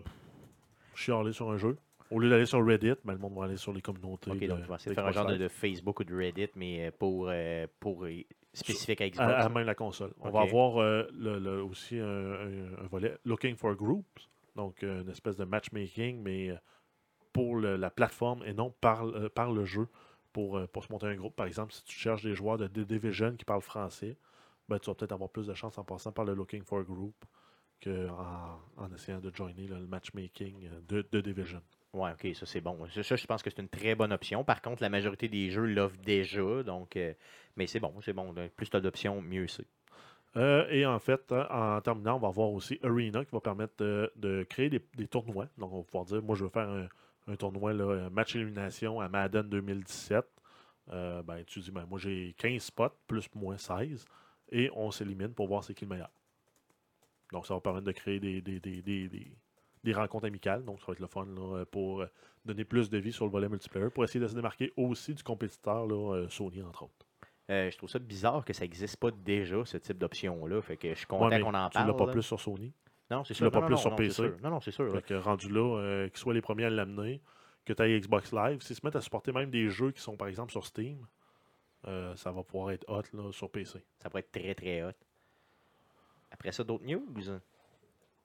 chialer 0.96 1.34
sur 1.34 1.50
un 1.52 1.58
jeu. 1.58 1.78
Au 2.12 2.20
lieu 2.20 2.30
d'aller 2.30 2.46
sur 2.46 2.64
Reddit, 2.66 2.94
ben, 3.04 3.14
le 3.14 3.20
monde 3.20 3.34
va 3.36 3.46
aller 3.46 3.58
sur 3.58 3.74
les 3.74 3.82
communautés. 3.82 4.30
Ok, 4.32 4.40
de- 4.40 4.48
donc 4.48 4.60
je 4.64 4.68
vais 4.70 4.76
essayer 4.76 4.90
de 4.92 4.96
faire 4.96 5.06
un 5.08 5.12
genre 5.12 5.26
de, 5.26 5.48
Facebook 5.48 6.00
ou 6.00 6.04
de 6.04 6.16
Reddit, 6.16 6.50
mais 6.56 6.88
euh, 6.88 6.92
pour, 6.98 7.28
euh, 7.30 7.66
pour 7.80 8.06
euh, 8.06 8.12
spécifique 8.54 9.02
à 9.02 9.10
Xbox. 9.10 9.20
À, 9.28 9.46
à 9.46 9.50
même 9.50 9.66
la 9.66 9.74
console. 9.76 10.14
On 10.20 10.30
va 10.30 10.42
avoir 10.42 10.78
euh, 10.82 11.08
le- 11.14 11.40
le- 11.40 11.64
aussi 11.64 11.98
un, 11.98 12.06
un- 12.06 12.84
un 12.84 12.88
volet 12.92 13.18
Looking 13.26 13.56
for 13.56 13.74
Groups, 13.76 14.30
donc 14.56 14.82
une 14.84 15.10
espèce 15.10 15.38
de 15.38 15.46
matchmaking, 15.46 16.22
mais 16.22 16.54
pour 17.32 17.56
le- 17.56 17.78
la 17.78 17.90
plateforme 17.90 18.44
et 18.46 18.54
non 18.54 18.72
par, 18.80 19.06
euh, 19.08 19.30
par 19.30 19.52
le 19.52 19.66
jeu 19.66 19.88
pour, 20.34 20.58
euh, 20.58 20.68
pour 20.68 20.84
se 20.84 20.92
monter 20.92 21.08
un 21.08 21.16
groupe. 21.16 21.36
Par 21.36 21.48
exemple, 21.48 21.74
si 21.74 21.84
tu 21.84 21.98
cherches 21.98 22.22
des 22.24 22.36
joueurs 22.36 22.58
de 22.58 22.68
The 22.68 22.80
Division 22.80 23.36
qui 23.36 23.46
parlent 23.46 23.62
français, 23.62 24.18
ben, 24.70 24.78
tu 24.78 24.90
vas 24.90 24.94
peut-être 24.96 25.12
avoir 25.14 25.30
plus 25.32 25.48
de 25.48 25.54
chance 25.56 25.78
en 25.80 25.84
passant 25.84 26.12
par 26.12 26.26
le 26.26 26.34
Looking 26.36 26.62
for 26.64 26.80
a 26.80 26.84
Group 26.84 27.16
qu'en 27.82 28.60
en 28.78 28.94
essayant 28.94 29.20
de 29.20 29.32
joiner 29.34 29.68
là, 29.68 29.78
le 29.80 29.88
matchmaking 29.88 30.66
euh, 30.66 30.82
de, 30.88 31.08
de 31.12 31.22
Division. 31.22 31.62
Ouais, 31.94 32.12
ok, 32.12 32.36
ça 32.36 32.46
c'est 32.46 32.62
bon. 32.62 32.88
Ça, 32.90 33.04
ça, 33.04 33.16
je 33.16 33.26
pense 33.26 33.44
que 33.44 33.50
c'est 33.50 33.62
une 33.62 33.70
très 33.70 33.96
bonne 33.96 34.12
option. 34.12 34.44
Par 34.44 34.62
contre, 34.62 34.82
la 34.82 34.90
majorité 34.90 35.28
des 35.28 35.52
jeux 35.52 35.66
l'offrent 35.66 36.02
déjà. 36.04 36.64
Donc, 36.64 36.96
euh, 36.98 37.14
mais 37.56 37.68
c'est 37.68 37.80
bon, 37.80 37.94
c'est 38.02 38.14
bon. 38.14 38.34
Plus 38.56 38.70
tu 38.70 38.78
as 38.78 38.82
d'options, 38.82 39.22
mieux 39.22 39.48
c'est. 39.48 39.68
Euh, 40.36 40.68
et 40.70 40.86
en 40.86 40.98
fait, 41.00 41.32
euh, 41.32 41.46
en 41.50 41.80
terminant, 41.82 42.16
on 42.16 42.20
va 42.20 42.30
avoir 42.30 42.50
aussi 42.52 42.80
Arena 42.84 43.24
qui 43.24 43.32
va 43.32 43.40
permettre 43.40 43.76
de, 43.78 44.12
de 44.16 44.44
créer 44.50 44.70
des, 44.70 44.84
des 44.96 45.08
tournois. 45.08 45.48
Donc, 45.58 45.72
on 45.72 45.78
va 45.78 45.84
pouvoir 45.84 46.06
dire, 46.06 46.24
moi, 46.24 46.36
je 46.36 46.44
veux 46.46 46.50
faire 46.50 46.70
un, 46.70 46.88
un 47.28 47.36
tournoi, 47.36 47.74
là, 47.74 48.10
match 48.10 48.36
élimination 48.36 49.00
à 49.00 49.10
Madden 49.10 49.48
2017. 49.48 50.26
Euh, 50.92 51.24
ben, 51.24 51.44
tu 51.46 51.60
dis, 51.60 51.72
ben, 51.72 51.86
moi, 51.86 52.00
j'ai 52.00 52.34
15 52.38 52.62
spots, 52.62 52.98
plus 53.08 53.30
moins 53.36 53.58
16. 53.58 54.06
Et 54.52 54.70
on 54.74 54.92
s'élimine 54.92 55.34
pour 55.34 55.48
voir 55.48 55.64
c'est 55.64 55.74
qui 55.74 55.86
le 55.86 55.90
meilleur. 55.92 56.10
Donc, 57.34 57.46
ça 57.46 57.54
va 57.54 57.60
permettre 57.60 57.86
de 57.86 57.92
créer 57.92 58.20
des, 58.22 58.42
des, 58.42 58.60
des, 58.62 58.82
des, 58.82 59.10
des- 59.10 59.32
des 59.84 59.94
rencontres 59.94 60.26
amicales. 60.28 60.64
Donc, 60.64 60.80
ça 60.80 60.86
va 60.88 60.94
être 60.94 61.00
le 61.02 61.08
fun 61.08 61.26
là, 61.26 61.66
pour 61.66 62.02
euh, 62.02 62.08
donner 62.46 62.64
plus 62.64 62.90
de 62.90 62.98
vie 62.98 63.12
sur 63.12 63.26
le 63.26 63.32
volet 63.32 63.50
multiplayer, 63.50 63.90
pour 63.90 64.06
essayer 64.06 64.22
de 64.22 64.28
se 64.28 64.36
démarquer 64.36 64.72
aussi 64.78 65.14
du 65.14 65.24
compétiteur 65.24 65.86
là, 65.86 66.14
euh, 66.16 66.30
Sony, 66.30 66.62
entre 66.64 66.84
autres. 66.84 67.06
Euh, 67.52 67.70
je 67.70 67.78
trouve 67.78 67.90
ça 67.90 68.00
bizarre 68.00 68.46
que 68.46 68.54
ça 68.54 68.62
n'existe 68.64 68.96
pas 68.96 69.12
déjà, 69.12 69.66
ce 69.66 69.76
type 69.76 69.98
d'option-là. 69.98 70.62
Fait 70.62 70.78
que 70.78 70.90
je 70.94 71.00
suis 71.00 71.06
content 71.06 71.38
qu'on 71.42 71.54
en 71.54 71.70
tu 71.70 71.78
l'as 71.78 71.84
parle. 71.84 71.98
pas 71.98 72.06
là. 72.06 72.12
plus 72.14 72.22
sur 72.22 72.40
Sony. 72.40 72.72
Non, 73.12 73.26
c'est 73.26 73.34
tu 73.34 73.40
sûr. 73.40 73.46
l'as 73.46 73.52
pas 73.52 73.60
non, 73.60 73.66
plus 73.66 73.74
non, 73.76 73.82
sur 73.82 73.90
non, 73.90 73.96
PC. 73.98 74.14
sûr. 74.14 74.36
Non, 74.42 74.50
non, 74.52 74.62
c'est 74.62 74.72
sûr. 74.72 74.90
Fait 74.90 75.02
que 75.06 75.14
rendu 75.16 75.50
là, 75.50 75.78
euh, 75.80 76.08
qu'ils 76.08 76.18
soient 76.20 76.34
les 76.34 76.42
premiers 76.42 76.64
à 76.64 76.70
l'amener, 76.70 77.22
que 77.66 77.74
tu 77.74 77.82
ailles 77.82 78.00
Xbox 78.00 78.32
Live, 78.32 78.62
s'ils 78.62 78.78
se 78.78 78.86
mettent 78.86 78.96
à 78.96 79.02
supporter 79.02 79.34
même 79.34 79.50
des 79.50 79.68
jeux 79.70 79.92
qui 79.92 80.02
sont 80.02 80.16
par 80.16 80.30
exemple 80.30 80.52
sur 80.54 80.66
Steam, 80.66 81.06
euh, 81.88 82.16
ça 82.16 82.32
va 82.32 82.44
pouvoir 82.44 82.72
être 82.72 82.86
hot 82.88 83.02
là, 83.12 83.32
sur 83.34 83.50
PC. 83.52 83.84
Ça 84.02 84.10
pourrait 84.10 84.22
être 84.22 84.32
très, 84.32 84.56
très 84.56 84.84
hot. 84.84 84.92
Après 86.34 86.52
ça, 86.52 86.64
d'autres 86.64 86.84
news? 86.86 87.06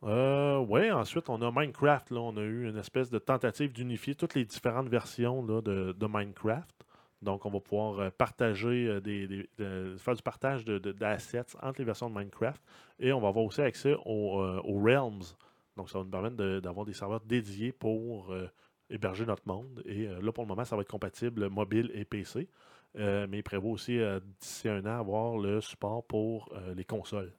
Euh, 0.04 0.58
ouais, 0.58 0.90
ensuite 0.90 1.28
on 1.28 1.40
a 1.42 1.50
Minecraft. 1.50 2.10
Là, 2.10 2.20
on 2.20 2.36
a 2.36 2.40
eu 2.42 2.68
une 2.68 2.76
espèce 2.78 3.10
de 3.10 3.18
tentative 3.18 3.72
d'unifier 3.72 4.14
toutes 4.14 4.34
les 4.34 4.44
différentes 4.44 4.88
versions 4.88 5.42
de, 5.42 6.06
Minecraft. 6.08 6.84
Donc 7.20 7.44
on 7.46 7.50
va 7.50 7.58
pouvoir 7.60 7.98
euh, 7.98 8.10
partager 8.10 8.86
euh, 8.86 9.00
des, 9.00 9.26
des- 9.26 9.48
de- 9.58 9.96
faire 9.98 10.14
du 10.14 10.22
partage 10.22 10.64
d'assets 10.64 11.42
entre 11.60 11.80
les 11.80 11.84
versions 11.84 12.08
de 12.08 12.16
Minecraft. 12.16 12.62
Et 13.00 13.12
on 13.12 13.20
va 13.20 13.28
avoir 13.28 13.44
aussi 13.44 13.60
accès 13.60 13.92
euh, 13.92 13.96
aux 14.06 14.80
Realms. 14.82 15.24
Donc 15.76 15.90
ça 15.90 15.98
va 15.98 16.04
nous 16.04 16.10
permettre 16.10 16.36
d'avoir 16.60 16.86
des 16.86 16.92
serveurs 16.92 17.20
dédiés 17.20 17.72
pour 17.72 18.34
héberger 18.90 19.24
notre 19.26 19.46
monde. 19.46 19.80
Et 19.84 20.08
là, 20.08 20.32
pour 20.32 20.42
le 20.42 20.48
moment, 20.48 20.64
ça 20.64 20.74
va 20.74 20.82
être 20.82 20.90
compatible 20.90 21.48
mobile 21.48 21.92
et 21.94 22.04
PC. 22.04 22.48
Mais 22.96 23.28
il 23.38 23.42
prévoit 23.44 23.70
aussi 23.70 23.96
d'ici 24.40 24.68
un 24.68 24.84
an 24.86 24.98
avoir 24.98 25.38
le 25.38 25.60
support 25.60 26.04
pour 26.04 26.52
les 26.74 26.82
consoles. 26.84 27.32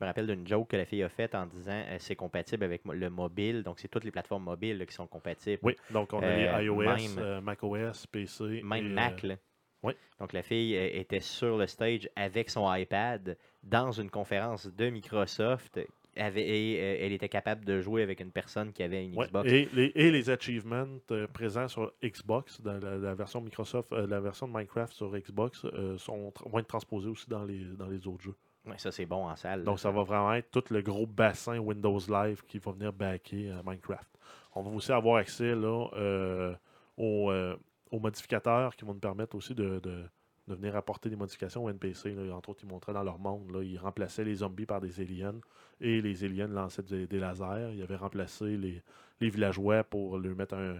Je 0.00 0.04
me 0.06 0.08
rappelle 0.08 0.26
d'une 0.26 0.46
joke 0.46 0.68
que 0.70 0.76
la 0.78 0.86
fille 0.86 1.02
a 1.02 1.10
faite 1.10 1.34
en 1.34 1.44
disant 1.44 1.72
euh, 1.86 1.96
c'est 1.98 2.16
compatible 2.16 2.64
avec 2.64 2.80
le 2.86 3.10
mobile. 3.10 3.62
Donc, 3.62 3.78
c'est 3.80 3.88
toutes 3.88 4.04
les 4.04 4.10
plateformes 4.10 4.44
mobiles 4.44 4.78
là, 4.78 4.86
qui 4.86 4.94
sont 4.94 5.06
compatibles. 5.06 5.58
Oui, 5.62 5.76
donc 5.90 6.14
on 6.14 6.20
a 6.20 6.24
Euh, 6.26 6.58
les 6.58 6.64
iOS, 6.64 6.82
même- 6.84 7.18
euh, 7.18 7.40
macOS, 7.42 8.06
PC. 8.06 8.62
Même 8.64 8.86
et, 8.86 8.88
Mac. 8.88 9.22
euh, 9.24 9.28
là. 9.28 9.34
oui. 9.82 9.92
Donc, 10.18 10.32
la 10.32 10.42
fille 10.42 10.74
euh, 10.74 10.88
était 10.94 11.20
sur 11.20 11.58
le 11.58 11.66
stage 11.66 12.08
avec 12.16 12.48
son 12.48 12.72
iPad 12.74 13.36
dans 13.62 13.92
une 13.92 14.08
conférence 14.08 14.66
de 14.74 14.88
Microsoft. 14.88 15.78
Avait, 16.16 16.48
et 16.48 16.80
euh, 16.80 16.96
elle 17.06 17.12
était 17.12 17.28
capable 17.28 17.64
de 17.66 17.80
jouer 17.82 18.02
avec 18.02 18.20
une 18.20 18.32
personne 18.32 18.72
qui 18.72 18.82
avait 18.82 19.04
une 19.04 19.14
ouais, 19.16 19.26
Xbox. 19.26 19.48
et, 19.52 19.68
les, 19.74 19.92
et 19.94 20.10
les 20.10 20.28
achievements 20.30 20.86
euh, 21.12 21.26
présents 21.28 21.68
sur 21.68 21.92
Xbox, 22.02 22.60
dans 22.62 22.78
la, 22.78 22.96
la 22.96 23.14
version 23.14 23.40
Microsoft, 23.42 23.92
euh, 23.92 24.06
la 24.08 24.18
version 24.20 24.48
de 24.48 24.52
Minecraft 24.54 24.92
sur 24.94 25.12
Xbox, 25.16 25.64
euh, 25.66 25.96
sont, 25.98 26.32
vont 26.46 26.58
être 26.58 26.66
transposés 26.66 27.08
aussi 27.10 27.28
dans 27.28 27.44
les, 27.44 27.62
dans 27.76 27.86
les 27.86 28.06
autres 28.08 28.22
jeux. 28.24 28.34
Ouais, 28.66 28.76
ça, 28.78 28.92
c'est 28.92 29.06
bon 29.06 29.26
en 29.28 29.36
salle. 29.36 29.64
Donc, 29.64 29.78
ça 29.80 29.90
va 29.90 30.02
vraiment 30.02 30.34
être 30.34 30.50
tout 30.50 30.64
le 30.72 30.82
gros 30.82 31.06
bassin 31.06 31.58
Windows 31.58 31.98
Live 32.08 32.42
qui 32.46 32.58
va 32.58 32.72
venir 32.72 32.92
backer 32.92 33.50
euh, 33.50 33.62
Minecraft. 33.64 34.08
On 34.54 34.62
va 34.62 34.70
aussi 34.70 34.92
avoir 34.92 35.16
accès 35.16 35.54
là, 35.54 35.88
euh, 35.94 36.54
aux, 36.96 37.30
euh, 37.30 37.56
aux 37.90 37.98
modificateurs 38.00 38.76
qui 38.76 38.84
vont 38.84 38.92
nous 38.94 39.00
permettre 39.00 39.34
aussi 39.36 39.54
de, 39.54 39.78
de- 39.80 40.04
de 40.48 40.54
venir 40.56 40.74
apporter 40.74 41.08
des 41.08 41.14
modifications 41.16 41.64
au 41.64 41.70
NPC. 41.70 42.12
là. 42.12 42.34
Entre 42.34 42.48
autres, 42.48 42.64
ils 42.64 42.68
montraient 42.68 42.92
dans 42.92 43.04
leur 43.04 43.20
monde. 43.20 43.50
Là, 43.52 43.62
ils 43.62 43.78
remplaçaient 43.78 44.24
les 44.24 44.36
zombies 44.36 44.66
par 44.66 44.80
des 44.80 45.00
aliens 45.00 45.36
et 45.80 46.00
les 46.02 46.24
aliens 46.24 46.48
lançaient 46.48 46.82
des, 46.82 47.06
des 47.06 47.20
lasers. 47.20 47.72
Ils 47.72 47.82
avaient 47.82 47.94
remplacé 47.96 48.56
les, 48.56 48.82
les 49.20 49.30
villageois 49.30 49.84
pour 49.84 50.18
leur 50.18 50.34
mettre 50.34 50.54
un, 50.54 50.74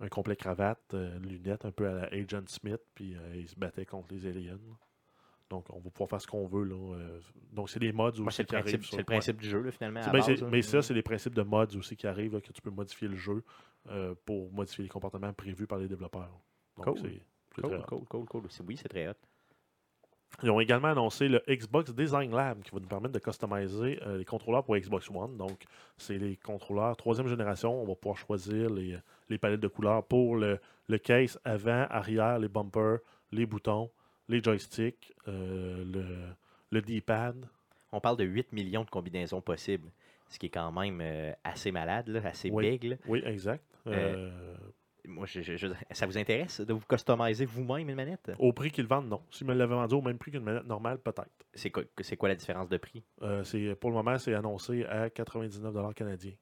un 0.00 0.08
complet 0.08 0.36
cravate, 0.36 0.94
lunettes, 1.22 1.64
un 1.64 1.70
peu 1.72 1.88
à 1.88 1.92
la 1.94 2.04
Agent 2.12 2.42
Smith, 2.48 2.82
puis 2.94 3.16
ils 3.34 3.48
se 3.48 3.56
battaient 3.56 3.86
contre 3.86 4.12
les 4.12 4.26
aliens. 4.26 4.58
Donc, 5.50 5.66
on 5.70 5.80
va 5.80 5.90
pouvoir 5.90 6.10
faire 6.10 6.20
ce 6.20 6.26
qu'on 6.26 6.46
veut. 6.46 6.64
Là. 6.64 6.74
euh. 6.74 7.20
donc, 7.52 7.70
c'est 7.70 7.80
des 7.80 7.92
mods 7.92 8.10
aussi 8.10 8.36
c'est 8.36 8.42
le 8.42 8.46
qui 8.46 8.54
principe, 8.62 8.84
c'est 8.84 8.92
le 8.96 8.98
ouais. 8.98 9.04
principe 9.04 9.40
du 9.40 9.48
jeu, 9.48 9.62
là, 9.62 9.70
finalement. 9.70 10.00
à 10.00 10.10
base, 10.10 10.42
mais 10.42 10.62
ça, 10.62 10.82
c'est 10.82 10.94
les 10.94 11.02
principes 11.02 11.34
de 11.34 11.42
mods 11.42 11.76
aussi 11.76 11.96
qui 11.96 12.06
arrivent, 12.06 12.34
là, 12.34 12.40
que 12.40 12.52
tu 12.52 12.60
peux 12.60 12.70
modifier 12.70 13.08
le 13.08 13.16
jeu 13.16 13.42
euh, 13.90 14.14
pour 14.26 14.52
modifier 14.52 14.82
les 14.84 14.90
comportements 14.90 15.32
prévus 15.32 15.66
par 15.66 15.78
les 15.78 15.88
développeurs. 15.88 16.30
Donc, 16.76 16.84
Cool. 16.86 16.98
c'est 17.00 17.22
Cool, 17.60 18.04
cool, 18.06 18.24
cool, 18.26 18.42
Oui, 18.66 18.76
c'est 18.76 18.88
très 18.88 19.08
hot. 19.08 19.14
Ils 20.42 20.50
ont 20.50 20.60
également 20.60 20.88
annoncé 20.88 21.26
le 21.26 21.42
Xbox 21.48 21.92
Design 21.92 22.30
Lab 22.30 22.62
qui 22.62 22.70
va 22.70 22.78
nous 22.80 22.86
permettre 22.86 23.14
de 23.14 23.18
customiser 23.18 23.98
euh, 24.06 24.18
les 24.18 24.24
contrôleurs 24.24 24.62
pour 24.62 24.76
Xbox 24.76 25.10
One. 25.10 25.36
Donc, 25.36 25.64
c'est 25.96 26.18
les 26.18 26.36
contrôleurs 26.36 26.96
troisième 26.96 27.26
génération. 27.26 27.82
On 27.82 27.86
va 27.86 27.94
pouvoir 27.94 28.18
choisir 28.18 28.70
les, 28.70 28.96
les 29.30 29.38
palettes 29.38 29.60
de 29.60 29.68
couleurs 29.68 30.04
pour 30.04 30.36
le, 30.36 30.60
le 30.86 30.98
case 30.98 31.40
avant, 31.44 31.86
arrière, 31.90 32.38
les 32.38 32.48
bumpers, 32.48 32.98
les 33.32 33.46
boutons, 33.46 33.90
les 34.28 34.42
joysticks, 34.42 35.14
euh, 35.28 35.84
le, 35.84 36.04
le 36.70 36.82
D-pad. 36.82 37.48
On 37.92 38.00
parle 38.00 38.16
de 38.18 38.24
8 38.24 38.52
millions 38.52 38.84
de 38.84 38.90
combinaisons 38.90 39.40
possibles, 39.40 39.90
ce 40.28 40.38
qui 40.38 40.46
est 40.46 40.50
quand 40.50 40.70
même 40.72 41.00
euh, 41.00 41.32
assez 41.44 41.72
malade, 41.72 42.08
là, 42.08 42.20
assez 42.24 42.50
Oui. 42.50 42.70
big. 42.70 42.84
là. 42.90 42.96
Oui, 43.06 43.22
exact. 43.24 43.64
Euh, 43.86 44.30
Moi, 45.06 45.24
je- 45.24 45.72
ça 45.92 46.04
vous 46.06 46.18
intéresse 46.18 46.60
de 46.60 46.74
vous 46.74 46.84
customiser 46.86 47.46
vous-même 47.46 47.88
une 47.88 47.94
manette? 47.94 48.30
au 48.38 48.52
prix 48.52 48.70
qu'ils 48.70 48.86
vendent, 48.86 49.08
non. 49.08 49.22
S'ils 49.30 49.46
me 49.46 49.54
l'avaient 49.54 49.74
vendu 49.74 49.94
au 49.94 50.02
même 50.02 50.18
prix 50.18 50.30
qu'une 50.30 50.42
manette 50.42 50.66
normale, 50.66 50.98
peut-être. 50.98 51.30
C'est 51.54 51.70
quoi, 51.70 51.82
c'est 52.02 52.16
quoi 52.18 52.28
la 52.28 52.34
différence 52.34 52.68
de 52.68 52.76
prix? 52.76 53.02
C'est- 53.44 53.74
pour 53.76 53.88
le 53.88 53.96
moment, 53.96 54.18
c'est 54.18 54.34
annoncé 54.34 54.84
à 54.84 55.08
99 55.08 55.94
canadiens, 55.94 56.34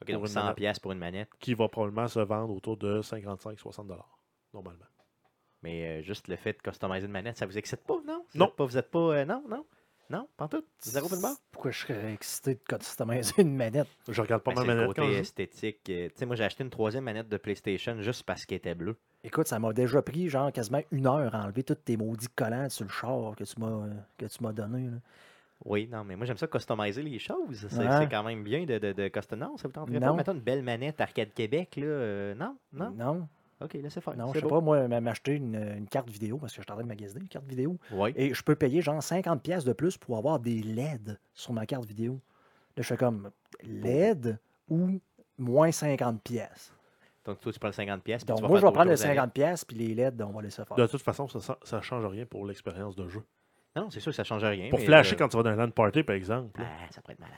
Ok, 0.00 0.10
donc 0.10 0.22
une 0.22 0.26
100 0.28 0.40
manette. 0.40 0.56
pièces 0.56 0.78
pour 0.78 0.92
une 0.92 0.98
manette, 0.98 1.28
qui 1.38 1.52
va 1.52 1.68
probablement 1.68 2.08
se 2.08 2.20
vendre 2.20 2.54
autour 2.54 2.78
de 2.78 3.02
55-60 3.02 3.86
normalement. 4.54 4.84
Mais 5.66 5.84
euh, 5.98 6.02
juste 6.02 6.28
le 6.28 6.36
fait 6.36 6.52
de 6.52 6.62
customiser 6.62 7.06
une 7.06 7.12
manette, 7.12 7.36
ça 7.36 7.44
vous 7.46 7.58
excite 7.58 7.80
pas, 7.80 7.96
non? 8.06 8.24
Vous 8.32 8.38
Non. 8.38 8.46
êtes 8.46 8.54
pas, 8.56 8.64
vous 8.64 8.78
êtes 8.78 8.90
pas, 8.90 8.98
euh, 8.98 9.24
non, 9.24 9.42
non, 9.48 9.64
non, 10.10 10.28
pas 10.36 10.46
tout? 10.46 10.62
Zéro 10.80 11.08
de 11.08 11.20
barre. 11.20 11.36
Pourquoi 11.50 11.72
je 11.72 11.80
serais 11.80 12.12
excité 12.12 12.54
de 12.54 12.60
customiser 12.76 13.32
une 13.38 13.56
manette? 13.56 13.88
Je 14.08 14.22
regarde 14.22 14.42
pas 14.42 14.52
Ben, 14.52 14.56
ma 14.56 14.62
c'est 14.62 14.68
le 14.68 14.74
manette 14.74 14.88
côté 14.88 15.00
quand 15.02 15.08
je 15.08 15.12
joue. 15.14 15.20
esthétique. 15.20 15.90
euh, 15.90 16.08
Tu 16.08 16.12
sais, 16.14 16.26
moi, 16.26 16.36
j'ai 16.36 16.44
acheté 16.44 16.62
une 16.62 16.70
troisième 16.70 17.02
manette 17.04 17.28
de 17.28 17.36
PlayStation 17.36 18.00
juste 18.00 18.22
parce 18.22 18.46
qu'elle 18.46 18.58
était 18.58 18.74
bleue. 18.76 18.96
Écoute, 19.24 19.48
ça 19.48 19.58
m'a 19.58 19.72
déjà 19.72 20.00
pris 20.02 20.28
genre 20.28 20.52
quasiment 20.52 20.82
une 20.92 21.08
heure 21.08 21.34
à 21.34 21.42
enlever 21.42 21.64
tous 21.64 21.74
tes 21.74 21.96
maudits 21.96 22.28
collants 22.36 22.68
sur 22.68 22.84
le 22.84 22.90
char 22.90 23.34
que 23.36 23.42
tu 23.42 23.58
m'as 23.58 23.88
que 24.16 24.26
tu 24.26 24.42
m'as 24.44 24.52
donné. 24.52 24.86
là. 24.86 24.98
Oui, 25.64 25.88
non, 25.90 26.04
mais 26.04 26.14
moi, 26.16 26.26
j'aime 26.26 26.36
ça 26.36 26.46
customiser 26.46 27.02
les 27.02 27.18
choses. 27.18 27.66
C'est 27.70 28.08
quand 28.10 28.22
même 28.22 28.44
bien 28.44 28.64
de, 28.66 28.78
de, 28.78 28.92
de 28.92 29.08
customiser. 29.08 29.48
Non, 29.48 29.56
ça 29.56 29.66
vous 29.66 29.72
tenterait 29.72 29.98
pas? 29.98 30.06
Non. 30.06 30.14
Mettons 30.14 30.34
une 30.34 30.40
belle 30.40 30.62
manette 30.62 31.00
Arcade 31.00 31.32
Québec, 31.34 31.76
là. 31.76 31.86
euh, 31.86 32.34
non, 32.34 32.56
non? 32.72 32.90
Non, 32.90 33.28
Ok, 33.60 33.72
laissez 33.74 34.00
faire. 34.00 34.16
non, 34.16 34.28
je 34.34 34.40
sais 34.40 34.42
beau. 34.42 34.50
pas, 34.50 34.60
moi, 34.60 34.86
m'acheter 35.00 35.32
une, 35.34 35.54
une 35.54 35.88
carte 35.88 36.10
vidéo 36.10 36.36
parce 36.36 36.52
que 36.52 36.60
je 36.60 36.62
suis 36.64 36.70
en 36.72 36.74
train 36.74 36.82
de 36.84 36.88
magasiner 36.88 37.22
une 37.22 37.28
carte 37.28 37.46
vidéo. 37.46 37.78
Oui. 37.92 38.12
Et 38.14 38.34
je 38.34 38.42
peux 38.42 38.54
payer 38.54 38.82
genre 38.82 39.00
50$ 39.00 39.38
pièces 39.40 39.64
de 39.64 39.72
plus 39.72 39.96
pour 39.96 40.18
avoir 40.18 40.38
des 40.38 40.62
LED 40.62 41.18
sur 41.32 41.52
ma 41.52 41.64
carte 41.64 41.86
vidéo. 41.86 42.20
Là, 42.76 42.82
je 42.82 42.86
fais 42.88 42.96
comme 42.98 43.30
LED 43.62 44.38
ou 44.68 45.00
moins 45.38 45.70
50$. 45.70 46.18
pièces. 46.18 46.72
Donc, 47.24 47.40
toi, 47.40 47.52
tu 47.52 47.58
prends 47.58 47.68
le 47.68 47.72
50$. 47.72 48.00
pièces, 48.00 48.24
puis 48.24 48.28
Donc, 48.28 48.36
tu 48.36 48.42
vas 48.42 48.48
moi, 48.48 48.58
je 48.60 48.66
vais 48.66 48.72
prendre 48.72 48.84
le 48.90 48.94
d'autres 48.94 49.02
choses 49.02 49.10
avec. 49.18 49.30
50$, 49.30 49.32
pièces, 49.32 49.64
puis 49.64 49.76
les 49.78 49.94
LED, 49.94 50.20
on 50.22 50.30
va 50.32 50.42
laisser 50.42 50.62
faire. 50.64 50.76
De 50.76 50.86
toute 50.86 51.02
façon, 51.02 51.26
ça 51.28 51.76
ne 51.76 51.80
change 51.80 52.04
rien 52.06 52.26
pour 52.26 52.46
l'expérience 52.46 52.94
de 52.94 53.08
jeu. 53.08 53.22
Non, 53.74 53.90
c'est 53.90 54.00
sûr, 54.00 54.14
ça 54.14 54.24
change 54.24 54.44
rien. 54.44 54.70
Pour 54.70 54.78
mais, 54.78 54.84
flasher 54.86 55.14
euh, 55.14 55.18
quand 55.18 55.28
tu 55.28 55.36
vas 55.36 55.42
dans 55.42 55.50
un 55.50 55.56
LAN 55.56 55.70
party, 55.70 56.02
par 56.02 56.14
exemple, 56.16 56.50
Ah, 56.62 56.86
ça 56.90 57.00
pourrait 57.00 57.14
être 57.14 57.20
malade. 57.20 57.34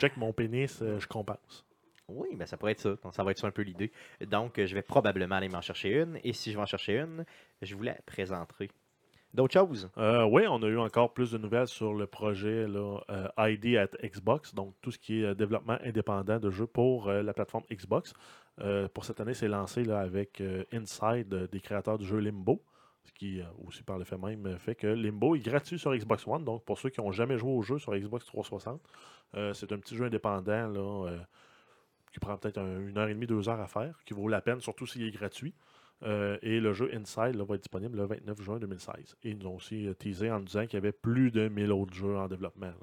check 0.00 0.16
mon 0.16 0.32
pénis, 0.32 0.80
euh, 0.82 0.98
je 0.98 1.06
compense. 1.06 1.64
Oui, 2.14 2.36
ben 2.36 2.46
ça 2.46 2.56
pourrait 2.56 2.72
être 2.72 2.80
ça. 2.80 2.96
Ça 3.12 3.24
va 3.24 3.30
être 3.30 3.38
ça 3.38 3.46
un 3.46 3.52
peu 3.52 3.62
l'idée. 3.62 3.90
Donc, 4.26 4.58
euh, 4.58 4.66
je 4.66 4.74
vais 4.74 4.82
probablement 4.82 5.36
aller 5.36 5.48
m'en 5.48 5.60
chercher 5.60 6.00
une. 6.00 6.18
Et 6.24 6.32
si 6.32 6.50
je 6.52 6.56
vais 6.56 6.62
en 6.62 6.66
chercher 6.66 6.98
une, 6.98 7.24
je 7.60 7.74
vous 7.74 7.82
la 7.82 7.94
présenterai. 8.06 8.70
D'autres 9.34 9.54
choses? 9.54 9.90
Euh, 9.96 10.24
oui, 10.24 10.42
on 10.46 10.62
a 10.62 10.66
eu 10.66 10.78
encore 10.78 11.14
plus 11.14 11.32
de 11.32 11.38
nouvelles 11.38 11.68
sur 11.68 11.94
le 11.94 12.06
projet 12.06 12.66
euh, 12.68 13.28
ID 13.38 13.76
at 13.76 13.88
Xbox, 14.02 14.54
donc 14.54 14.74
tout 14.82 14.90
ce 14.90 14.98
qui 14.98 15.22
est 15.22 15.34
développement 15.34 15.78
indépendant 15.82 16.38
de 16.38 16.50
jeux 16.50 16.66
pour 16.66 17.10
la 17.10 17.32
plateforme 17.32 17.64
Xbox. 17.72 18.12
Pour 18.92 19.06
cette 19.06 19.20
année, 19.20 19.32
c'est 19.32 19.48
lancé 19.48 19.88
avec 19.90 20.42
Inside 20.70 21.48
des 21.50 21.60
créateurs 21.60 21.96
du 21.96 22.04
jeu 22.04 22.18
Limbo, 22.18 22.62
ce 23.04 23.12
qui 23.12 23.40
aussi 23.66 23.82
par 23.82 23.96
le 23.96 24.04
fait 24.04 24.18
même 24.18 24.58
fait 24.58 24.74
que 24.74 24.86
Limbo 24.86 25.34
est 25.34 25.40
gratuit 25.40 25.78
sur 25.78 25.96
Xbox 25.96 26.26
One. 26.26 26.44
Donc 26.44 26.62
pour 26.66 26.78
ceux 26.78 26.90
qui 26.90 27.00
n'ont 27.00 27.12
jamais 27.12 27.38
joué 27.38 27.52
au 27.52 27.62
jeu 27.62 27.78
sur 27.78 27.96
Xbox 27.96 28.26
360, 28.26 28.82
euh, 29.34 29.52
c'est 29.54 29.72
un 29.72 29.78
petit 29.78 29.96
jeu 29.96 30.04
indépendant 30.04 31.06
qui 32.12 32.20
prend 32.20 32.36
peut-être 32.36 32.58
un- 32.58 32.80
une 32.88 32.96
heure 32.98 33.08
et 33.08 33.14
demie, 33.14 33.26
deux 33.26 33.48
heures 33.48 33.60
à 33.60 33.66
faire, 33.66 33.98
qui 34.04 34.14
vaut 34.14 34.28
la 34.28 34.40
peine, 34.40 34.60
surtout 34.60 34.86
s'il 34.86 35.02
est 35.02 35.10
gratuit. 35.10 35.54
Euh, 36.04 36.36
et 36.42 36.58
le 36.60 36.72
jeu 36.72 36.90
Inside 36.94 37.36
là, 37.36 37.44
va 37.44 37.54
être 37.54 37.62
disponible 37.62 37.96
le 37.96 38.04
29 38.06 38.40
juin 38.42 38.58
2016. 38.58 39.16
Et 39.22 39.30
ils 39.30 39.38
nous 39.38 39.46
ont 39.46 39.54
aussi 39.56 39.86
euh, 39.86 39.94
teasé 39.94 40.30
en 40.30 40.38
nous 40.40 40.46
disant 40.46 40.62
qu'il 40.66 40.74
y 40.74 40.76
avait 40.76 40.90
plus 40.92 41.30
de 41.30 41.48
1000 41.48 41.70
autres 41.70 41.94
jeux 41.94 42.16
en 42.16 42.26
développement. 42.28 42.66
là. 42.66 42.76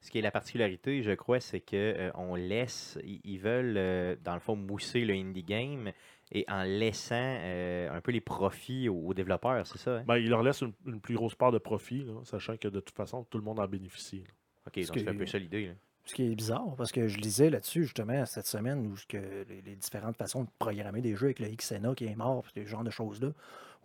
Ce 0.00 0.10
qui 0.10 0.18
est 0.18 0.22
la 0.22 0.30
particularité, 0.30 1.02
je 1.02 1.12
crois, 1.12 1.40
c'est 1.40 1.60
que 1.60 1.74
euh, 1.76 2.10
on 2.14 2.34
laisse, 2.36 2.98
ils 3.02 3.20
ils 3.24 3.38
veulent, 3.38 3.76
euh, 3.76 4.16
dans 4.22 4.34
le 4.34 4.40
fond, 4.40 4.54
mousser 4.54 5.04
le 5.04 5.14
indie 5.14 5.42
game 5.42 5.90
et 6.30 6.44
en 6.46 6.62
laissant 6.62 7.14
euh, 7.40 7.90
un 7.90 8.00
peu 8.02 8.12
les 8.12 8.20
profits 8.20 8.88
aux, 8.88 8.98
aux 9.08 9.14
développeurs, 9.14 9.66
c'est 9.66 9.78
ça? 9.78 9.96
hein? 9.98 10.04
Ben, 10.06 10.18
il 10.18 10.28
leur 10.28 10.42
laisse 10.42 10.60
une, 10.60 10.74
une 10.86 11.00
plus 11.00 11.14
grosse 11.14 11.34
part 11.34 11.52
de 11.52 11.58
profit, 11.58 12.04
là, 12.04 12.12
sachant 12.24 12.56
que 12.58 12.68
de 12.68 12.80
toute 12.80 12.94
façon, 12.94 13.24
tout 13.24 13.38
le 13.38 13.44
monde 13.44 13.58
en 13.58 13.66
bénéficie. 13.66 14.18
là. 14.20 14.32
Ok, 14.66 14.76
donc 14.86 14.98
c'est 14.98 15.08
un 15.08 15.14
peu 15.16 15.26
ça 15.26 15.38
l'idée. 15.38 15.72
Ce 16.06 16.14
qui 16.14 16.30
est 16.30 16.34
bizarre, 16.34 16.74
parce 16.76 16.92
que 16.92 17.08
je 17.08 17.18
lisais 17.18 17.48
là-dessus 17.48 17.84
justement 17.84 18.26
cette 18.26 18.46
semaine 18.46 18.86
où 18.86 18.96
ce 18.96 19.06
que 19.06 19.16
les, 19.48 19.62
les 19.64 19.74
différentes 19.74 20.16
façons 20.16 20.42
de 20.44 20.48
programmer 20.58 21.00
des 21.00 21.16
jeux 21.16 21.26
avec 21.26 21.38
le 21.38 21.48
XNA 21.48 21.94
qui 21.94 22.04
est 22.04 22.14
mort, 22.14 22.44
ce 22.54 22.64
genre 22.66 22.84
de 22.84 22.90
choses-là, 22.90 23.28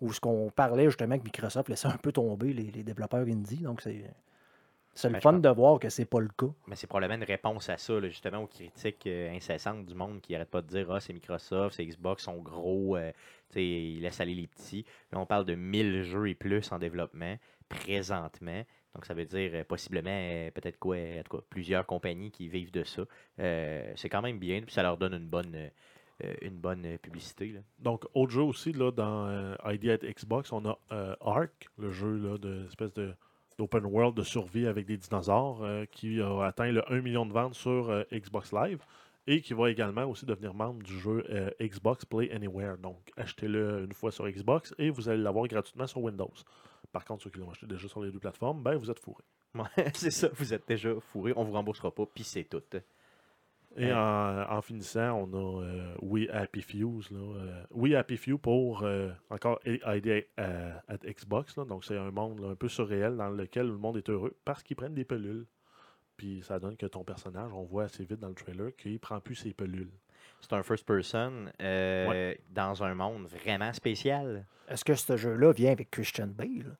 où 0.01 0.11
ce 0.11 0.19
qu'on 0.19 0.51
parlait 0.53 0.85
justement 0.85 1.17
que 1.17 1.23
Microsoft 1.23 1.69
laissait 1.69 1.87
un 1.87 1.97
peu 1.97 2.11
tomber 2.11 2.51
les, 2.53 2.71
les 2.71 2.83
développeurs 2.83 3.25
indie. 3.25 3.57
Donc 3.57 3.81
c'est 3.81 4.03
c'est 4.95 5.07
le 5.07 5.13
Ben, 5.13 5.21
fun 5.21 5.33
de 5.33 5.49
voir 5.49 5.79
que 5.79 5.89
c'est 5.89 6.05
pas 6.05 6.19
le 6.19 6.27
cas. 6.27 6.51
Mais 6.67 6.75
c'est 6.75 6.87
probablement 6.87 7.21
une 7.21 7.27
réponse 7.27 7.69
à 7.69 7.77
ça, 7.77 7.93
là, 7.99 8.09
justement, 8.09 8.39
aux 8.39 8.47
critiques 8.47 9.07
euh, 9.07 9.33
incessantes 9.33 9.85
du 9.85 9.95
monde 9.95 10.19
qui 10.19 10.33
n'arrête 10.33 10.49
pas 10.49 10.61
de 10.61 10.67
dire 10.67 10.91
Ah, 10.91 10.99
c'est 10.99 11.13
Microsoft, 11.13 11.75
c'est 11.75 11.85
Xbox, 11.85 12.23
sont 12.23 12.37
gros, 12.37 12.97
euh, 12.97 13.11
tu 13.49 13.53
sais, 13.53 13.63
ils 13.63 14.01
laissent 14.01 14.19
aller 14.19 14.35
les 14.35 14.47
petits. 14.47 14.83
Là, 15.13 15.19
on 15.19 15.25
parle 15.25 15.45
de 15.45 15.55
1000 15.55 16.03
jeux 16.03 16.27
et 16.27 16.35
plus 16.35 16.69
en 16.73 16.79
développement 16.79 17.37
présentement. 17.69 18.63
Donc, 18.99 19.05
ça 19.05 19.13
veut 19.13 19.23
dire 19.23 19.51
euh, 19.53 19.63
possiblement, 19.63 20.09
euh, 20.11 20.51
peut-être 20.51 20.77
quoi, 20.77 20.97
plusieurs 21.49 21.85
compagnies 21.85 22.31
qui 22.31 22.49
vivent 22.49 22.71
de 22.71 22.83
ça. 22.83 23.03
Euh, 23.39 23.93
c'est 23.95 24.09
quand 24.09 24.21
même 24.21 24.39
bien, 24.39 24.59
puis 24.61 24.73
ça 24.73 24.83
leur 24.83 24.97
donne 24.97 25.13
une 25.13 25.29
bonne, 25.29 25.71
une 26.41 26.57
bonne 26.57 26.97
publicité. 26.97 27.55
Donc, 27.79 28.03
autre 28.13 28.33
jeu 28.33 28.41
aussi, 28.41 28.73
là, 28.73 28.91
dans 28.91 29.55
ID 29.63 29.87
at 29.87 29.99
Xbox, 29.99 30.51
on 30.51 30.65
a 30.65 30.77
Ark, 31.21 31.69
le 31.77 31.91
jeu 31.91 32.17
là, 32.17 32.37
de 32.37 33.15
d'open 33.57 33.85
world 33.85 34.15
de 34.15 34.23
survie 34.23 34.67
avec 34.67 34.85
des 34.85 34.97
dinosaures 34.97 35.65
qui 35.91 36.21
a 36.21 36.43
atteint 36.43 36.71
le 36.71 36.83
1 36.91 36.99
million 36.99 37.25
de 37.25 37.31
ventes 37.31 37.55
sur 37.55 38.03
Xbox 38.11 38.51
Live 38.51 38.79
et 39.27 39.39
qui 39.39 39.53
va 39.53 39.71
également 39.71 40.03
aussi 40.05 40.25
devenir 40.25 40.53
membre 40.53 40.83
du 40.83 40.99
jeu 40.99 41.25
Xbox 41.61 42.03
Play 42.03 42.31
Anywhere. 42.31 42.77
Donc, 42.77 42.97
achetez-le 43.15 43.85
une 43.85 43.93
fois 43.93 44.11
sur 44.11 44.29
Xbox 44.29 44.73
et 44.77 44.89
vous 44.89 45.07
allez 45.07 45.21
l'avoir 45.21 45.47
gratuitement 45.47 45.87
sur 45.87 46.01
Windows. 46.01 46.33
Par 46.91 47.05
contre, 47.05 47.23
ceux 47.23 47.29
qui 47.29 47.39
l'ont 47.39 47.49
acheté 47.51 47.67
déjà 47.67 47.87
sur 47.87 48.01
les 48.01 48.11
deux 48.11 48.19
plateformes, 48.19 48.63
ben, 48.63 48.75
vous 48.75 48.89
êtes 48.89 48.99
fourrés. 48.99 49.23
C'est 49.93 50.11
ça, 50.11 50.29
vous 50.33 50.53
êtes 50.53 50.67
déjà 50.67 50.93
fourré, 50.99 51.33
on 51.35 51.43
vous 51.43 51.53
remboursera 51.53 51.91
pas, 51.93 52.05
puis 52.05 52.23
c'est 52.23 52.43
tout. 52.43 52.61
Et 53.77 53.91
Euh. 53.91 53.95
en, 53.95 54.57
en 54.57 54.61
finissant, 54.61 55.13
on 55.13 55.33
a 55.33 55.63
euh, 55.63 55.95
We 56.01 56.27
Happy 56.31 56.61
Few. 56.61 57.01
Là, 57.11 57.17
euh, 57.19 57.63
We 57.71 57.93
Happy 57.93 58.17
Few 58.17 58.37
pour 58.39 58.83
euh, 58.83 59.11
encore 59.29 59.59
ID 59.65 60.25
à, 60.37 60.81
à 60.87 60.97
Xbox. 60.97 61.55
là. 61.57 61.65
donc, 61.65 61.85
c'est 61.85 61.97
un 61.97 62.09
monde 62.11 62.39
là, 62.39 62.49
un 62.49 62.55
peu 62.55 62.67
surréel 62.67 63.15
dans 63.15 63.29
lequel 63.29 63.67
le 63.67 63.77
monde 63.77 63.97
est 63.97 64.09
heureux 64.09 64.35
parce 64.43 64.63
qu'ils 64.63 64.75
prennent 64.75 64.95
des 64.95 65.05
pelules. 65.05 65.45
Puis 66.17 66.41
ça 66.43 66.59
donne 66.59 66.75
que 66.77 66.87
ton 66.87 67.03
personnage, 67.03 67.53
on 67.53 67.63
voit 67.63 67.83
assez 67.83 68.03
vite 68.03 68.19
dans 68.19 68.27
le 68.27 68.33
trailer 68.35 68.75
qu'il 68.75 68.99
prend 68.99 69.19
plus 69.21 69.35
ses 69.35 69.53
pelules. 69.53 69.91
C'est 70.41 70.53
un 70.53 70.63
first 70.63 70.85
person 70.85 71.45
euh, 71.61 72.33
dans 72.51 72.83
un 72.83 72.93
monde 72.95 73.27
vraiment 73.27 73.71
spécial. 73.73 74.45
Est-ce 74.67 74.85
que 74.85 74.95
ce 74.95 75.17
jeu-là 75.17 75.51
vient 75.51 75.71
avec 75.71 75.89
Christian 75.91 76.27
Bale? 76.27 76.75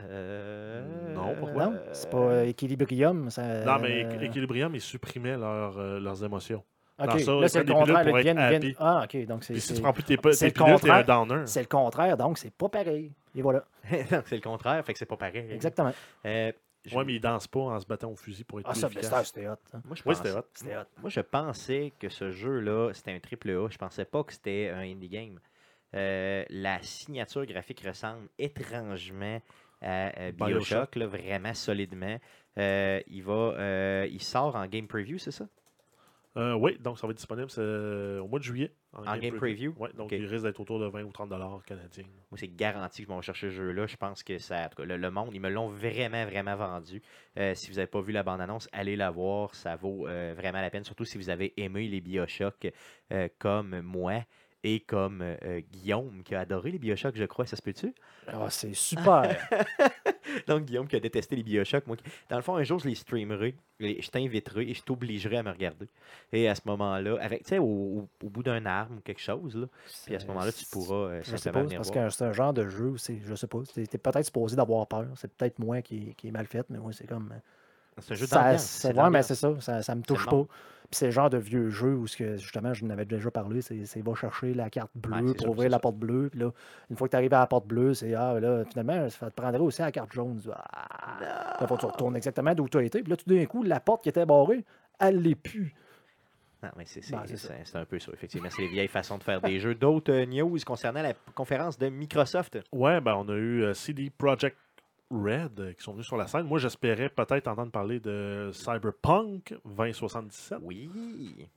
Euh, 0.00 1.14
Non, 1.14 1.34
pourquoi? 1.38 1.66
Non, 1.66 1.78
c'est 1.92 2.10
pas 2.10 2.16
euh, 2.18 2.46
Equilibrium. 2.46 3.30
Ça, 3.30 3.64
non, 3.64 3.78
mais 3.80 4.02
Equ- 4.04 4.22
Equilibrium, 4.24 4.74
ils 4.74 4.80
supprimaient 4.80 5.36
leur, 5.36 5.78
euh, 5.78 6.00
leurs 6.00 6.24
émotions. 6.24 6.62
ok, 6.98 7.06
dans 7.06 7.18
ça, 7.18 7.32
là, 7.32 7.48
c'est 7.48 7.58
le 7.58 7.64
contraire. 7.74 8.74
Ah, 8.78 9.02
ok, 9.04 9.26
donc 9.26 9.44
c'est 9.44 9.52
Puis 9.52 9.60
si 9.62 9.68
tu 9.68 9.74
c'est- 9.74 9.82
prends 9.82 9.92
plus 9.92 10.02
tes, 10.04 10.16
pe- 10.16 10.32
c'est 10.32 10.46
le 10.46 10.52
pilules, 10.52 10.80
t'es 10.80 10.90
un 10.90 11.02
contraire. 11.02 11.04
downer. 11.26 11.42
c'est 11.46 11.60
le 11.60 11.66
contraire, 11.66 12.16
donc 12.16 12.38
c'est 12.38 12.52
pas 12.54 12.68
pareil. 12.68 13.12
Et 13.34 13.42
voilà, 13.42 13.64
c'est 14.26 14.36
le 14.36 14.40
contraire, 14.40 14.84
fait 14.84 14.92
que 14.94 14.98
c'est 14.98 15.06
pas 15.06 15.16
pareil. 15.16 15.46
exactement. 15.52 15.92
Euh, 16.24 16.52
je- 16.86 16.96
Ouais, 16.96 17.04
mais 17.04 17.14
ils 17.14 17.20
dansent 17.20 17.46
pas 17.48 17.60
en 17.60 17.80
se 17.80 17.86
battant 17.86 18.10
au 18.10 18.16
fusil 18.16 18.44
pour 18.44 18.60
être 18.60 18.66
Ah, 18.68 18.72
plus 18.72 18.80
ça, 18.80 18.86
efficace. 18.88 19.04
c'était 19.28 19.40
c'était 19.40 19.48
hot. 19.48 19.56
hein. 19.74 19.82
Moi, 19.84 19.94
je 19.96 20.02
Oui, 20.06 20.14
pense- 20.14 20.16
c'était 20.18 20.38
hot. 20.38 20.44
C'était 20.54 20.76
hot. 20.76 20.84
Moi, 21.00 21.10
je 21.10 21.20
pensais 21.20 21.92
que 21.98 22.08
ce 22.08 22.30
jeu-là, 22.30 22.92
c'était 22.94 23.12
un 23.12 23.20
triple 23.20 23.50
A. 23.50 23.68
Je 23.70 23.78
pensais 23.78 24.04
pas 24.04 24.22
que 24.24 24.32
c'était 24.32 24.70
un 24.74 24.80
indie 24.80 25.08
game. 25.08 25.38
Euh, 25.94 26.44
la 26.50 26.80
signature 26.82 27.44
graphique 27.46 27.82
ressemble 27.86 28.28
étrangement 28.38 29.40
à 29.82 30.18
euh, 30.20 30.32
Bioshock. 30.32 30.58
Bioshock, 30.58 30.96
là, 30.96 31.06
vraiment 31.06 31.54
solidement. 31.54 32.18
Euh, 32.58 33.00
il 33.08 33.22
va, 33.22 33.32
euh, 33.32 34.08
il 34.10 34.22
sort 34.22 34.54
en 34.56 34.66
game 34.66 34.86
preview, 34.86 35.18
c'est 35.18 35.30
ça? 35.30 35.46
Euh, 36.36 36.54
oui, 36.54 36.78
donc 36.78 36.98
ça 36.98 37.06
va 37.06 37.10
être 37.10 37.16
disponible 37.16 37.50
euh, 37.58 38.20
au 38.20 38.28
mois 38.28 38.38
de 38.38 38.44
juillet. 38.44 38.72
En 38.92 39.16
game 39.16 39.34
preview? 39.36 39.74
Oui, 39.78 39.88
donc 39.94 40.12
il 40.12 40.24
risque 40.26 40.44
d'être 40.44 40.60
autour 40.60 40.78
de 40.78 40.86
20 40.86 41.02
ou 41.02 41.12
30 41.12 41.28
dollars 41.28 41.62
canadiens. 41.64 42.04
Moi, 42.30 42.38
c'est 42.38 42.54
garanti 42.54 43.04
que 43.04 43.10
je 43.10 43.14
vais 43.14 43.22
chercher 43.22 43.50
ce 43.50 43.54
jeu-là. 43.54 43.86
Je 43.86 43.96
pense 43.96 44.22
que 44.22 44.38
ça. 44.38 44.66
en 44.66 44.68
tout 44.68 44.76
cas, 44.76 44.84
le, 44.84 44.96
le 44.96 45.10
monde, 45.10 45.30
ils 45.32 45.40
me 45.40 45.48
l'ont 45.48 45.68
vraiment, 45.68 46.24
vraiment 46.26 46.54
vendu. 46.54 47.02
Euh, 47.36 47.54
si 47.54 47.68
vous 47.70 47.76
n'avez 47.76 47.88
pas 47.88 48.00
vu 48.00 48.12
la 48.12 48.22
bande-annonce, 48.22 48.68
allez 48.72 48.94
la 48.94 49.10
voir. 49.10 49.54
Ça 49.54 49.74
vaut 49.74 50.06
euh, 50.06 50.32
vraiment 50.36 50.60
la 50.60 50.70
peine. 50.70 50.84
Surtout 50.84 51.04
si 51.04 51.18
vous 51.18 51.30
avez 51.30 51.52
aimé 51.56 51.88
les 51.88 52.00
Bioshock 52.00 52.68
comme 53.38 53.80
moi 53.80 54.22
et 54.62 54.80
comme 54.80 55.22
euh, 55.22 55.60
Guillaume 55.72 56.22
qui 56.22 56.34
a 56.34 56.40
adoré 56.40 56.70
les 56.70 56.78
Bioshock, 56.78 57.16
je 57.16 57.24
crois. 57.24 57.46
Ça 57.46 57.56
se 57.56 57.62
peut-tu? 57.62 57.94
Ah, 58.28 58.46
c'est 58.50 58.74
super. 58.74 59.36
Donc, 60.46 60.64
Guillaume 60.64 60.86
qui 60.86 60.96
a 60.96 61.00
détesté 61.00 61.34
les 61.36 61.42
Bioshock. 61.42 61.86
Moi, 61.86 61.96
dans 62.28 62.36
le 62.36 62.42
fond, 62.42 62.56
un 62.56 62.62
jour, 62.62 62.78
je 62.78 62.88
les 62.88 62.94
streamerai. 62.94 63.54
Et 63.82 64.02
je 64.02 64.10
t'inviterai 64.10 64.68
et 64.68 64.74
je 64.74 64.82
t'obligerai 64.82 65.38
à 65.38 65.42
me 65.42 65.50
regarder. 65.50 65.88
Et 66.32 66.46
à 66.48 66.54
ce 66.54 66.60
moment-là, 66.66 67.16
avec, 67.22 67.44
tu 67.44 67.48
sais, 67.48 67.58
au, 67.58 67.64
au- 67.64 68.08
au 68.22 68.28
bout 68.28 68.42
d'un 68.42 68.66
arbre 68.66 68.94
ou 68.98 69.00
quelque 69.00 69.22
chose, 69.22 69.56
là, 69.56 69.66
puis 70.04 70.14
à 70.14 70.20
ce 70.20 70.26
moment-là, 70.26 70.52
tu 70.52 70.66
pourras 70.66 70.94
euh, 70.96 71.20
Je 71.24 71.36
sais 71.36 71.50
pas, 71.50 71.62
parce 71.64 71.90
voir. 71.90 72.06
que 72.08 72.10
c'est 72.14 72.24
un 72.24 72.32
genre 72.32 72.52
de 72.52 72.68
jeu 72.68 72.88
où 72.90 72.98
c'est, 72.98 73.18
je 73.24 73.34
sais 73.34 73.46
pas, 73.46 73.58
t'es 73.74 73.86
peut-être 73.96 74.26
supposé 74.26 74.54
d'avoir 74.54 74.86
peur. 74.86 75.06
C'est 75.16 75.32
peut-être 75.34 75.58
moi 75.58 75.80
qui, 75.80 76.14
qui 76.14 76.28
est 76.28 76.30
mal 76.30 76.46
fait, 76.46 76.66
mais 76.68 76.78
moi, 76.78 76.92
c'est 76.92 77.06
comme. 77.06 77.32
C'est 78.00 78.12
un 78.12 78.16
jeu 78.16 78.26
d'ambiance. 78.26 78.84
ouais, 78.84 79.10
mais 79.10 79.22
c'est 79.22 79.34
ça, 79.34 79.54
ça, 79.60 79.82
ça 79.82 79.94
me 79.94 80.02
touche 80.02 80.24
le 80.26 80.30
pas. 80.30 80.44
Puis 80.90 80.98
c'est 80.98 81.04
le 81.06 81.12
genre 81.12 81.30
de 81.30 81.38
vieux 81.38 81.70
jeu 81.70 81.94
où, 81.94 82.08
ce 82.08 82.16
que, 82.16 82.36
justement, 82.36 82.74
je 82.74 82.84
n'avais 82.84 83.04
déjà 83.04 83.30
parlé, 83.30 83.62
c'est, 83.62 83.84
c'est 83.86 84.02
va 84.02 84.14
chercher 84.16 84.54
la 84.54 84.70
carte 84.70 84.90
bleue 84.96 85.14
Ouais, 85.18 85.34
pour 85.34 85.40
sûr, 85.42 85.50
ouvrir 85.50 85.70
la 85.70 85.76
ça. 85.76 85.80
porte 85.80 85.96
bleue. 85.96 86.30
Puis 86.30 86.40
là, 86.40 86.50
une 86.90 86.96
fois 86.96 87.06
que 87.06 87.12
tu 87.12 87.16
arrives 87.16 87.32
à 87.34 87.38
la 87.38 87.46
porte 87.46 87.66
bleue, 87.68 87.94
c'est 87.94 88.12
Ah, 88.14 88.40
là, 88.40 88.64
finalement, 88.64 89.08
ça 89.08 89.30
te 89.30 89.34
prendrait 89.40 89.60
aussi 89.60 89.82
la 89.82 89.92
carte 89.92 90.12
jaune. 90.12 90.40
Ah, 90.52 91.18
là, 91.60 91.66
faut 91.68 91.76
que 91.76 91.80
tu 91.80 91.86
retournes 91.86 92.16
exactement 92.16 92.52
d'où 92.56 92.68
tu 92.68 92.78
as 92.78 92.82
été. 92.82 93.02
Puis 93.02 93.10
là, 93.10 93.16
tout 93.16 93.32
d'un 93.32 93.44
coup, 93.46 93.62
la 93.62 93.78
porte 93.78 94.02
qui 94.02 94.08
était 94.08 94.26
barrée, 94.26 94.64
elle 94.98 95.22
l'est 95.22 95.36
plus. 95.36 95.74
Non, 96.62 96.68
mais 96.76 96.84
c'est 96.86 97.00
c'est- 97.02 97.12
Ben, 97.12 97.80
un 97.80 97.84
peu 97.86 97.98
ça, 97.98 98.12
effectivement. 98.12 98.48
C'est 98.50 98.62
les 98.62 98.68
vieilles 98.68 98.88
façons 98.88 99.16
de 99.16 99.22
faire 99.22 99.40
des 99.40 99.60
jeux. 99.60 99.74
D'autres 99.74 100.12
euh, 100.12 100.26
news 100.26 100.58
concernant 100.66 101.00
la 101.02 101.14
conférence 101.34 101.78
de 101.78 101.88
Microsoft? 101.88 102.58
Ouais, 102.72 103.00
ben 103.00 103.14
on 103.14 103.28
a 103.30 103.34
eu 103.34 103.62
euh, 103.62 103.72
CD 103.74 104.10
Projekt 104.10 104.58
Red 105.10 105.58
euh, 105.60 105.72
qui 105.72 105.82
sont 105.82 105.92
venus 105.92 106.06
sur 106.06 106.16
la 106.16 106.26
scène. 106.26 106.46
Moi, 106.46 106.58
j'espérais 106.58 107.08
peut-être 107.08 107.48
entendre 107.48 107.72
parler 107.72 107.98
de 108.00 108.50
Cyberpunk 108.52 109.54
2077. 109.64 110.58
Oui. 110.62 110.88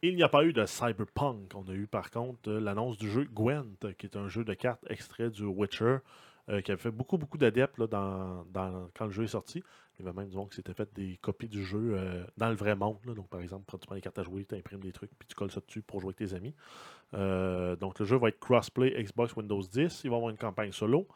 Il 0.02 0.16
n'y 0.16 0.24
a 0.24 0.30
pas 0.30 0.44
eu 0.44 0.54
de 0.54 0.66
Cyberpunk. 0.66 1.52
On 1.56 1.68
a 1.70 1.74
eu 1.74 1.86
par 1.88 2.10
contre 2.12 2.50
euh, 2.50 2.60
l'annonce 2.60 2.98
du 2.98 3.10
jeu 3.10 3.26
Gwent, 3.26 3.94
qui 3.98 4.06
est 4.08 4.16
un 4.18 4.28
jeu 4.28 4.44
de 4.44 4.54
cartes 4.54 4.84
extrait 4.90 5.30
du 5.30 5.44
Witcher, 5.46 5.98
euh, 6.50 6.62
qui 6.62 6.72
a 6.72 6.78
fait 6.78 6.92
beaucoup, 6.92 7.18
beaucoup 7.18 7.38
d'adeptes 7.38 7.82
dans, 7.82 8.44
dans- 8.52 8.90
quand 8.98 9.06
le 9.06 9.12
jeu 9.12 9.24
est 9.24 9.28
sorti. 9.28 9.64
Il 10.00 10.06
y 10.06 10.10
avait 10.10 10.18
même 10.20 10.30
du 10.30 10.36
monde 10.36 10.50
qui 10.50 10.56
s'était 10.56 10.74
fait 10.74 10.90
des 10.96 11.18
copies 11.22 11.48
du 11.48 11.64
jeu 11.64 11.94
euh, 11.94 12.26
dans 12.38 12.50
le 12.50 12.56
vrai 12.56 12.76
monde. 12.76 12.98
là. 13.06 13.14
Donc, 13.14 13.30
par 13.30 13.42
exemple, 13.42 13.66
quand 13.70 13.78
tu 13.78 13.86
prends 13.86 13.94
les 13.96 14.02
cartes 14.02 14.18
à 14.18 14.24
jouer, 14.24 14.44
tu 14.44 14.56
imprimes 14.56 14.80
des 14.80 14.92
trucs, 14.92 15.12
puis 15.20 15.28
tu 15.28 15.36
colles 15.36 15.52
ça 15.52 15.62
dessus 15.66 15.84
pour 15.84 16.00
jouer 16.02 16.16
avec 16.18 16.30
tes 16.30 16.36
amis. 16.36 16.56
Euh, 17.14 17.76
donc, 17.76 18.00
le 18.00 18.06
jeu 18.06 18.18
va 18.18 18.30
être 18.30 18.40
crossplay 18.40 18.90
Xbox 19.04 19.36
Windows 19.36 19.62
10. 19.62 20.02
Il 20.04 20.10
va 20.10 20.16
avoir 20.16 20.32
une 20.32 20.38
campagne 20.38 20.72
solo. 20.72 21.08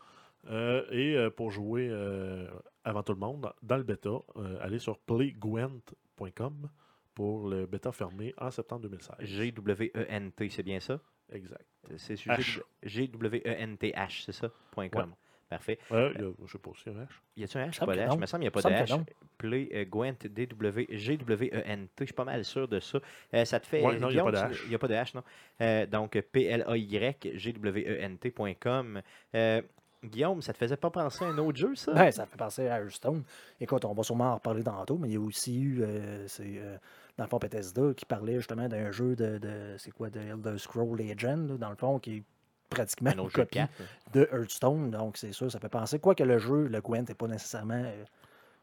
Euh, 0.49 0.85
et 0.91 1.15
euh, 1.15 1.29
pour 1.29 1.51
jouer 1.51 1.87
euh, 1.89 2.47
avant 2.83 3.03
tout 3.03 3.13
le 3.13 3.19
monde, 3.19 3.51
dans 3.61 3.77
le 3.77 3.83
bêta, 3.83 4.09
euh, 4.37 4.57
allez 4.61 4.79
sur 4.79 4.97
playgwent.com 4.99 6.69
pour 7.13 7.47
le 7.49 7.65
bêta 7.65 7.91
fermé 7.91 8.33
en 8.37 8.51
septembre 8.51 8.83
2016. 8.83 9.15
G-W-E-N-T, 9.19 10.49
c'est 10.49 10.63
bien 10.63 10.79
ça? 10.79 10.99
Exact. 11.31 11.65
C'est 11.97 12.13
H. 12.15 12.61
G-W-E-N-T-H, 12.83 14.23
c'est 14.25 14.31
ça? 14.31 14.49
Point 14.71 14.89
.com. 14.89 15.13
Parfait. 15.49 15.79
Euh, 15.93 16.11
il 16.15 16.21
y 16.21 16.25
a- 16.25 16.31
je 16.45 16.51
sais 16.51 16.57
pas 16.57 16.71
si 16.75 16.89
y 16.89 16.93
a 16.93 16.95
un 16.97 17.03
H. 17.03 17.07
Y 17.37 17.43
a-tu 17.45 17.57
un 17.57 17.67
H? 17.69 17.79
Pas 17.79 17.85
de 17.85 17.91
que 17.93 17.99
H? 18.03 18.07
non. 18.07 18.15
Il 18.15 18.19
me 18.19 18.25
semble 18.25 18.41
qu'il 18.41 18.41
n'y 18.41 18.47
a 18.47 18.51
pas 18.51 18.61
Semble 18.61 18.75
de 18.75 18.79
que 18.79 18.85
H. 18.85 18.97
non. 18.97 19.05
Play 19.37 19.69
euh, 19.73 19.85
Gwent 19.85 20.27
D-W- 20.27 20.87
G-W-E-N-T. 20.89 21.91
Je 22.01 22.05
suis 22.05 22.13
pas 22.13 22.25
mal 22.25 22.43
sûr 22.43 22.67
de 22.67 22.79
ça. 22.81 22.99
Euh, 23.33 23.45
ça 23.45 23.59
te 23.61 23.65
fait. 23.67 23.81
Ouais, 23.81 23.97
non, 23.97 24.09
il 24.09 24.15
y 24.17 24.19
a 24.19 24.23
pas 24.23 24.31
de 24.31 24.37
tu- 24.37 24.43
H. 24.43 24.61
Il 24.65 24.69
n'y 24.69 24.75
a 24.75 24.79
pas 24.79 24.87
de 24.89 24.93
H, 24.95 25.15
non? 25.15 25.23
Euh, 25.61 25.85
donc, 25.85 26.19
P-L-A-Y, 26.19 27.31
G-W-E-N-T.com. 27.35 29.01
Guillaume, 30.07 30.41
ça 30.41 30.53
te 30.53 30.57
faisait 30.57 30.77
pas 30.77 30.89
penser 30.89 31.25
à 31.25 31.27
un 31.29 31.37
autre 31.37 31.57
jeu, 31.57 31.75
ça? 31.75 31.91
Ouais, 31.95 32.11
ça 32.11 32.25
fait 32.25 32.37
penser 32.37 32.67
à 32.67 32.79
Hearthstone. 32.79 33.23
Écoute, 33.61 33.85
on 33.85 33.93
va 33.93 34.03
sûrement 34.03 34.31
en 34.31 34.35
reparler 34.35 34.63
tantôt, 34.63 34.97
mais 34.97 35.09
il 35.09 35.13
y 35.13 35.17
a 35.17 35.21
aussi 35.21 35.59
eu, 35.61 35.81
euh, 35.81 36.27
c'est, 36.27 36.43
euh, 36.57 36.77
dans 37.17 37.23
le 37.25 37.29
fond, 37.29 37.37
Bethesda 37.37 37.93
qui 37.95 38.05
parlait 38.05 38.35
justement 38.37 38.67
d'un 38.67 38.91
jeu 38.91 39.15
de, 39.15 39.37
de- 39.37 39.75
c'est 39.77 39.91
quoi, 39.91 40.09
de 40.09 40.19
Elder 40.19 40.57
Scroll 40.57 40.97
Legend, 40.97 41.49
là, 41.49 41.57
dans 41.57 41.69
le 41.69 41.75
fond, 41.75 41.99
qui 41.99 42.17
est 42.17 42.23
pratiquement 42.69 43.11
un 43.11 43.13
une 43.13 43.27
de 43.27 43.31
copie 43.31 43.59
de 44.13 44.29
Hearthstone. 44.31 44.91
Donc, 44.91 45.17
c'est 45.17 45.31
sûr, 45.31 45.51
ça 45.51 45.59
fait 45.59 45.69
penser. 45.69 45.99
Quoi 45.99 46.15
que 46.15 46.23
le 46.23 46.37
jeu, 46.37 46.67
le 46.67 46.81
Gwent, 46.81 47.05
n'est 47.07 47.15
pas 47.15 47.27
nécessairement 47.27 47.81
euh, 47.85 48.03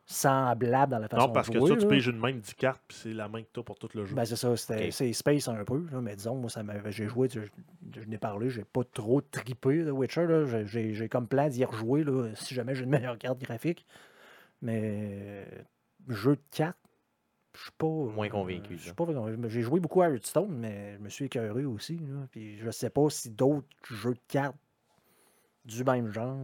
semblable 0.06 0.92
dans 0.92 0.98
la 0.98 1.08
façon 1.08 1.26
Non, 1.28 1.32
parce 1.32 1.48
de 1.48 1.58
que 1.58 1.66
ça, 1.66 1.76
tu 1.76 1.82
là. 1.82 1.88
piges 1.88 2.06
une 2.08 2.18
main 2.18 2.32
de 2.32 2.38
10 2.38 2.54
cartes, 2.54 2.82
puis 2.86 2.96
c'est 3.02 3.12
la 3.14 3.26
main 3.28 3.42
que 3.42 3.48
tu 3.52 3.60
as 3.60 3.62
pour 3.62 3.78
tout 3.78 3.88
le 3.94 4.04
jeu. 4.04 4.14
Ben, 4.14 4.24
c'est 4.24 4.36
ça, 4.36 4.54
c'est 4.56 5.12
space 5.12 5.48
un 5.48 5.64
peu, 5.64 5.86
là, 5.90 6.00
mais 6.00 6.14
disons, 6.16 6.34
moi, 6.36 6.50
ça 6.50 6.62
m'avait, 6.62 6.92
j'ai 6.92 7.06
joué, 7.08 7.28
je, 7.32 7.40
je 7.94 8.06
n'ai 8.06 8.18
parlé, 8.18 8.50
j'ai 8.50 8.64
pas 8.64 8.84
trop 8.84 9.20
trippé 9.22 9.82
de 9.82 9.90
Witcher, 9.90 10.26
là, 10.26 10.64
j'ai, 10.66 10.92
j'ai- 10.92 11.08
comme 11.08 11.26
plan 11.26 11.48
d'y 11.48 11.64
rejouer, 11.64 12.04
là, 12.04 12.28
si 12.34 12.54
jamais 12.54 12.74
j'ai 12.74 12.84
une 12.84 12.90
meilleure 12.90 13.16
carte 13.18 13.40
graphique, 13.40 13.86
mais 14.62 15.46
jeu 16.08 16.36
de 16.36 16.42
cartes, 16.50 16.76
je 17.56 17.62
suis 17.62 17.72
pas... 17.78 17.86
Moins 17.86 18.26
euh, 18.26 18.30
convaincu, 18.30 18.76
Je 18.76 18.82
suis 18.82 18.92
pas 18.92 19.06
convaincu. 19.06 19.38
J'ai 19.48 19.62
joué 19.62 19.78
beaucoup 19.80 20.02
à 20.02 20.08
Hearthstone, 20.08 20.56
mais 20.58 20.94
je 20.94 20.98
me 20.98 21.08
suis 21.08 21.26
écœuré 21.26 21.64
aussi, 21.64 22.00
puis 22.32 22.58
je 22.58 22.70
sais 22.70 22.90
pas 22.90 23.08
si 23.10 23.30
d'autres 23.30 23.68
jeux 23.88 24.14
de 24.14 24.20
cartes 24.28 24.56
du 25.64 25.82
même 25.84 26.08
genre 26.12 26.36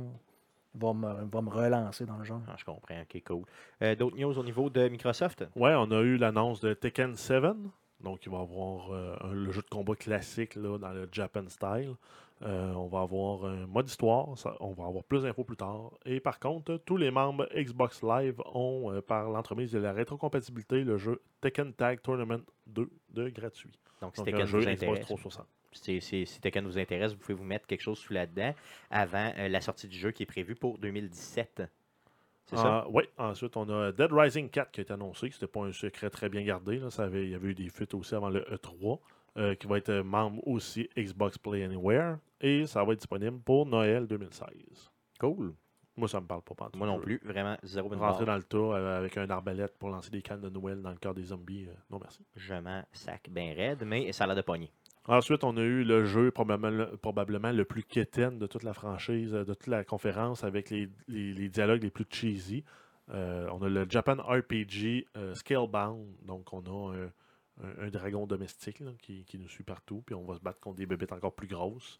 vont 0.74 0.94
me, 0.94 1.24
vont 1.30 1.42
me 1.42 1.50
relancer 1.50 2.06
dans 2.06 2.16
le 2.18 2.24
genre. 2.24 2.42
Ah, 2.48 2.54
je 2.56 2.64
comprends. 2.64 3.00
Ok, 3.02 3.22
cool. 3.26 3.44
Euh, 3.82 3.94
D'autres 3.94 4.16
news 4.16 4.38
au 4.38 4.44
niveau 4.44 4.70
de 4.70 4.88
Microsoft? 4.88 5.44
Ouais, 5.56 5.74
on 5.76 5.90
a 5.90 6.00
eu 6.00 6.16
l'annonce 6.16 6.60
de 6.60 6.74
Tekken 6.74 7.14
7. 7.16 7.44
Donc, 8.00 8.24
il 8.24 8.32
va 8.32 8.38
y 8.38 8.40
avoir 8.40 8.92
euh, 8.92 9.16
un- 9.22 9.32
le 9.32 9.50
jeu 9.52 9.60
de 9.62 9.68
combat 9.68 9.94
classique 9.94 10.54
là, 10.54 10.78
dans 10.78 10.92
le 10.92 11.08
Japan 11.12 11.42
style. 11.48 11.94
Euh, 12.42 12.72
on 12.72 12.86
va 12.86 13.02
avoir 13.02 13.44
un 13.44 13.66
mode 13.66 13.86
histoire. 13.86 14.38
ça- 14.38 14.56
on 14.60 14.72
va 14.72 14.86
avoir 14.86 15.04
plus 15.04 15.24
d'infos 15.24 15.44
plus 15.44 15.58
tard. 15.58 15.90
Et 16.06 16.20
par 16.20 16.38
contre, 16.40 16.78
tous 16.86 16.96
les 16.96 17.10
membres 17.10 17.46
Xbox 17.54 18.02
Live 18.02 18.40
ont, 18.54 18.90
euh, 18.90 19.02
par 19.02 19.28
l'entremise 19.28 19.72
de 19.72 19.78
la 19.78 19.92
rétrocompatibilité, 19.92 20.82
le 20.82 20.96
jeu 20.96 21.20
Tekken 21.42 21.74
Tag 21.74 22.00
Tournament 22.00 22.40
2 22.66 22.90
de 23.10 23.28
gratuit. 23.28 23.78
Donc, 24.00 24.14
Donc, 24.16 24.26
un 24.28 24.30
Tekken 24.30 24.46
jeu 24.46 24.60
Xbox 24.60 24.72
intéresse, 24.82 25.00
360. 25.00 25.46
Si, 25.72 26.24
Tekken 26.40 26.64
vous 26.66 26.78
intéresse, 26.78 27.12
vous 27.12 27.18
pouvez 27.18 27.34
vous 27.34 27.44
mettre 27.44 27.66
quelque 27.66 27.82
chose 27.82 27.98
sous 27.98 28.12
là-dedans 28.12 28.54
avant 28.90 29.32
euh, 29.38 29.48
la 29.48 29.60
sortie 29.60 29.88
du 29.88 29.98
jeu 29.98 30.10
qui 30.10 30.22
est 30.24 30.26
prévue 30.26 30.54
pour 30.54 30.78
2017. 30.78 31.62
C'est 32.46 32.56
ça? 32.56 32.84
oui, 32.90 33.04
ensuite, 33.16 33.56
on 33.56 33.68
a 33.68 33.92
Dead 33.92 34.10
Rising 34.12 34.48
4 34.48 34.72
qui 34.72 34.80
a 34.80 34.82
été 34.82 34.92
annoncé. 34.92 35.30
C'était 35.30 35.46
pas 35.46 35.60
un 35.60 35.72
secret 35.72 36.10
très 36.10 36.28
bien 36.28 36.42
gardé. 36.42 36.78
là. 36.78 36.90
Ça 36.90 37.04
avait, 37.04 37.24
il 37.24 37.30
y 37.30 37.34
avait 37.34 37.48
eu 37.48 37.54
des 37.54 37.68
fuites 37.68 37.94
aussi 37.94 38.14
avant 38.14 38.28
le 38.28 38.40
E3, 38.40 38.98
euh, 39.36 39.54
qui 39.54 39.68
va 39.68 39.78
être 39.78 39.92
membre 40.02 40.46
aussi 40.48 40.88
Xbox 40.96 41.38
Play 41.38 41.62
Anywhere. 41.62 42.16
Et 42.40 42.66
ça 42.66 42.82
va 42.82 42.92
être 42.92 42.98
disponible 42.98 43.38
pour 43.38 43.66
Noël 43.66 44.08
2016. 44.08 44.90
Cool. 45.20 45.54
Moi, 45.96 46.08
ça 46.08 46.20
me 46.20 46.26
parle 46.26 46.42
pas. 46.42 46.70
Moi 46.74 46.86
non 46.86 46.98
plus. 46.98 47.20
Vraiment, 47.24 47.56
zéro 47.62 47.88
Rentrer 47.88 48.24
dans 48.24 48.36
le 48.36 48.42
tas 48.42 48.56
euh, 48.56 48.98
avec 48.98 49.16
un 49.16 49.28
arbalète 49.28 49.76
pour 49.78 49.90
lancer 49.90 50.10
des 50.10 50.22
cannes 50.22 50.40
de 50.40 50.48
Noël 50.48 50.80
dans 50.80 50.90
le 50.90 50.96
cœur 50.96 51.14
des 51.14 51.24
zombies. 51.24 51.66
euh, 51.68 51.74
non, 51.90 51.98
merci. 52.00 52.24
Je 52.34 52.54
m'en 52.54 52.82
sac 52.92 53.28
bien 53.30 53.54
raide, 53.54 53.82
mais 53.84 54.10
ça 54.12 54.24
a 54.24 54.26
l'air 54.28 54.36
de 54.36 54.42
pogner. 54.42 54.72
Ensuite, 55.06 55.44
on 55.44 55.56
a 55.56 55.62
eu 55.62 55.82
le 55.82 56.04
jeu 56.04 56.30
probablement, 56.30 56.70
le- 56.76 56.96
probablement 56.96 57.52
le 57.52 57.64
plus 57.64 57.82
quétaine 57.82 58.38
de 58.38 58.46
toute 58.46 58.62
la 58.62 58.74
franchise, 58.74 59.34
euh, 59.34 59.44
de 59.44 59.54
toute 59.54 59.66
la 59.66 59.82
conférence, 59.84 60.44
avec 60.44 60.70
les, 60.70 60.88
les- 61.08 61.32
les 61.32 61.48
dialogues 61.48 61.82
les 61.82 61.90
plus 61.90 62.04
cheesy. 62.08 62.64
Euh, 63.10 63.48
on 63.52 63.62
a 63.62 63.68
le 63.68 63.86
Japan 63.88 64.16
RPG 64.22 65.06
euh, 65.16 65.34
Scalebound. 65.34 66.06
Donc, 66.22 66.52
on 66.52 66.60
a 66.60 66.94
un, 66.96 67.04
un- 67.64 67.86
un 67.86 67.90
dragon 67.90 68.26
domestique 68.26 68.78
là, 68.80 68.90
qui, 69.00 69.24
qui 69.24 69.38
nous 69.38 69.48
suit 69.48 69.64
partout. 69.64 70.02
Puis, 70.06 70.14
on 70.14 70.24
va 70.24 70.34
se 70.36 70.40
battre 70.40 70.60
contre 70.60 70.76
des 70.76 70.86
bébêtes 70.86 71.12
encore 71.12 71.34
plus 71.34 71.48
grosses. 71.48 71.98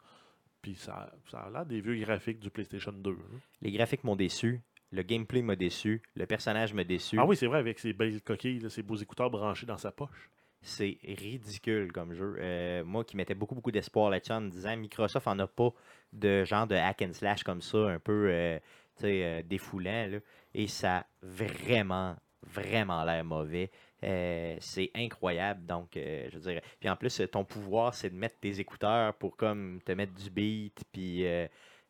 Puis, 0.63 0.75
ça, 0.77 1.11
ça 1.31 1.39
a 1.41 1.51
l'air 1.51 1.67
des 1.67 1.81
vieux 1.81 1.97
graphiques 1.97 2.39
du 2.39 2.51
PlayStation 2.51 2.93
2. 2.93 3.11
hein. 3.13 3.39
Les 3.63 3.73
graphiques 3.73 4.05
m'ont 4.05 4.15
déçu. 4.17 4.61
Le 4.93 5.03
gameplay 5.03 5.41
m'a 5.41 5.57
déçu. 5.57 6.03
Le 6.17 6.27
personnage 6.27 6.75
m'a 6.75 6.85
déçu. 6.85 7.17
Ah 7.19 7.25
oui, 7.25 7.35
c'est 7.37 7.47
vrai, 7.47 7.59
avec 7.59 7.79
ses 7.79 7.93
belles 7.93 8.21
coquilles, 8.23 8.59
là, 8.61 8.69
ses 8.69 8.83
beaux 8.83 8.97
écouteurs 8.97 9.31
branchés 9.31 9.65
dans 9.67 9.79
sa 9.79 9.91
poche. 9.91 10.31
C'est 10.62 10.99
ridicule 11.05 11.90
comme 11.90 12.12
jeu. 12.12 12.37
Euh, 12.38 12.85
moi 12.85 13.05
qui 13.05 13.16
mettais 13.16 13.35
beaucoup, 13.35 13.55
beaucoup 13.55 13.70
d'espoir 13.70 14.11
là-dessus 14.11 14.33
en 14.33 14.42
me 14.42 14.51
disant 14.51 14.77
Microsoft 14.77 15.27
en 15.27 15.38
a 15.38 15.46
pas 15.46 15.73
de 16.12 16.44
genre 16.44 16.66
de 16.66 16.75
hack 16.75 17.03
and 17.03 17.14
slash 17.14 17.42
comme 17.44 17.62
ça, 17.62 17.79
un 17.79 17.99
peu 17.99 18.29
euh, 18.29 18.59
euh, 19.05 19.42
défoulant. 19.42 20.20
Et 20.55 20.66
ça 20.66 20.99
a 20.99 21.07
vraiment, 21.23 22.14
vraiment 22.42 23.05
l'air 23.05 23.25
mauvais. 23.25 23.70
C'est 24.03 24.90
incroyable. 24.94 25.64
Donc, 25.64 25.90
je. 25.94 26.61
Puis 26.79 26.88
en 26.88 26.96
plus, 26.96 27.23
ton 27.31 27.44
pouvoir, 27.44 27.94
c'est 27.94 28.11
de 28.11 28.16
mettre 28.16 28.38
tes 28.38 28.61
écouteurs 28.61 29.14
pour 29.14 29.37
comme 29.37 29.81
te 29.85 29.92
mettre 29.92 30.12
du 30.14 30.31
beat. 30.31 30.85
Puis. 30.92 31.25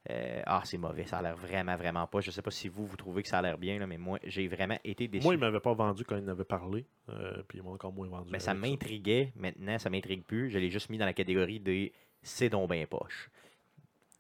Euh, 0.08 0.42
ah, 0.46 0.62
c'est 0.64 0.78
mauvais, 0.78 1.04
ça 1.04 1.18
a 1.18 1.22
l'air 1.22 1.36
vraiment, 1.36 1.76
vraiment 1.76 2.06
pas. 2.06 2.20
Je 2.20 2.30
sais 2.30 2.40
pas 2.40 2.50
si 2.50 2.68
vous, 2.68 2.86
vous 2.86 2.96
trouvez 2.96 3.22
que 3.22 3.28
ça 3.28 3.38
a 3.38 3.42
l'air 3.42 3.58
bien, 3.58 3.78
là, 3.78 3.86
mais 3.86 3.98
moi, 3.98 4.18
j'ai 4.24 4.48
vraiment 4.48 4.78
été 4.82 5.08
déçu. 5.08 5.24
Moi, 5.24 5.34
il 5.34 5.40
m'avait 5.40 5.60
pas 5.60 5.74
vendu 5.74 6.04
quand 6.04 6.16
il 6.16 6.24
en 6.24 6.28
avait 6.28 6.44
parlé. 6.44 6.86
euh, 7.10 7.42
puis 7.46 7.58
il 7.58 7.64
m'a 7.64 7.70
encore 7.70 7.92
moins 7.92 8.08
vendu. 8.08 8.30
Mais 8.32 8.40
ça 8.40 8.54
m'intriguait. 8.54 9.32
Maintenant, 9.36 9.78
ça 9.78 9.90
m'intrigue 9.90 10.24
plus. 10.24 10.50
Je 10.50 10.58
l'ai 10.58 10.70
juste 10.70 10.88
mis 10.88 10.96
dans 10.96 11.04
la 11.04 11.12
catégorie 11.12 11.60
des 11.60 11.92
c'est 12.22 12.48
donc 12.50 12.68
ben 12.68 12.86
poche. 12.86 13.30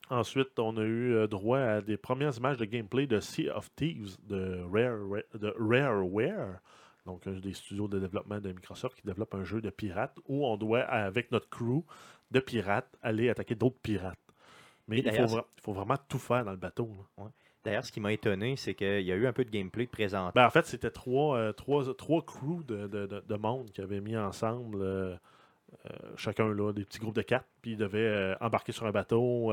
Ensuite, 0.08 0.58
on 0.58 0.76
a 0.76 0.82
eu 0.82 1.14
euh, 1.14 1.26
droit 1.28 1.60
à 1.60 1.80
des 1.80 1.96
premières 1.96 2.36
images 2.36 2.56
de 2.56 2.64
gameplay 2.64 3.06
de 3.06 3.20
Sea 3.20 3.48
of 3.50 3.72
Thieves 3.76 4.16
de, 4.26 4.60
Rare, 4.62 5.22
de 5.34 5.54
Rareware, 5.56 6.60
donc 7.06 7.26
un 7.26 7.38
des 7.38 7.54
studios 7.54 7.86
de 7.86 8.00
développement 8.00 8.40
de 8.40 8.52
Microsoft 8.52 8.96
qui 8.96 9.06
développe 9.06 9.34
un 9.34 9.44
jeu 9.44 9.60
de 9.60 9.70
pirates 9.70 10.18
où 10.26 10.44
on 10.44 10.56
doit, 10.56 10.80
avec 10.80 11.30
notre 11.30 11.48
crew 11.48 11.84
de 12.32 12.40
pirates, 12.40 12.96
aller 13.02 13.28
attaquer 13.28 13.54
d'autres 13.54 13.78
pirates. 13.80 14.18
Mais 14.90 14.98
il 14.98 15.12
faut, 15.12 15.26
vra- 15.26 15.44
vraiment 15.66 15.96
tout 16.08 16.18
faire 16.18 16.44
dans 16.44 16.50
le 16.50 16.56
bateau. 16.56 16.90
D'ailleurs, 17.64 17.84
ce 17.84 17.92
qui 17.92 18.00
m'a 18.00 18.12
étonné, 18.12 18.56
c'est 18.56 18.74
qu'il 18.74 19.02
y 19.02 19.12
a 19.12 19.14
eu 19.16 19.26
un 19.26 19.32
peu 19.32 19.44
de 19.44 19.50
gameplay 19.50 19.84
de 19.86 19.90
présenté. 19.90 20.32
Ben, 20.34 20.46
en 20.46 20.50
fait, 20.50 20.66
c'était 20.66 20.90
trois, 20.90 21.36
euh, 21.36 21.52
trois, 21.52 21.94
trois 21.94 22.22
crews 22.22 22.64
de, 22.64 22.86
de, 22.86 23.06
de- 23.06 23.22
de 23.26 23.34
monde 23.36 23.70
qui 23.70 23.80
avaient 23.82 24.00
mis 24.00 24.16
ensemble, 24.16 24.80
euh, 24.80 25.14
euh, 25.86 26.12
chacun 26.16 26.52
là, 26.52 26.72
des 26.72 26.84
petits 26.84 26.98
groupes 26.98 27.14
de 27.14 27.22
quatre, 27.22 27.46
puis 27.62 27.72
ils 27.72 27.76
devaient 27.76 28.34
embarquer 28.40 28.72
sur 28.72 28.86
un 28.86 28.90
bateau, 28.92 29.52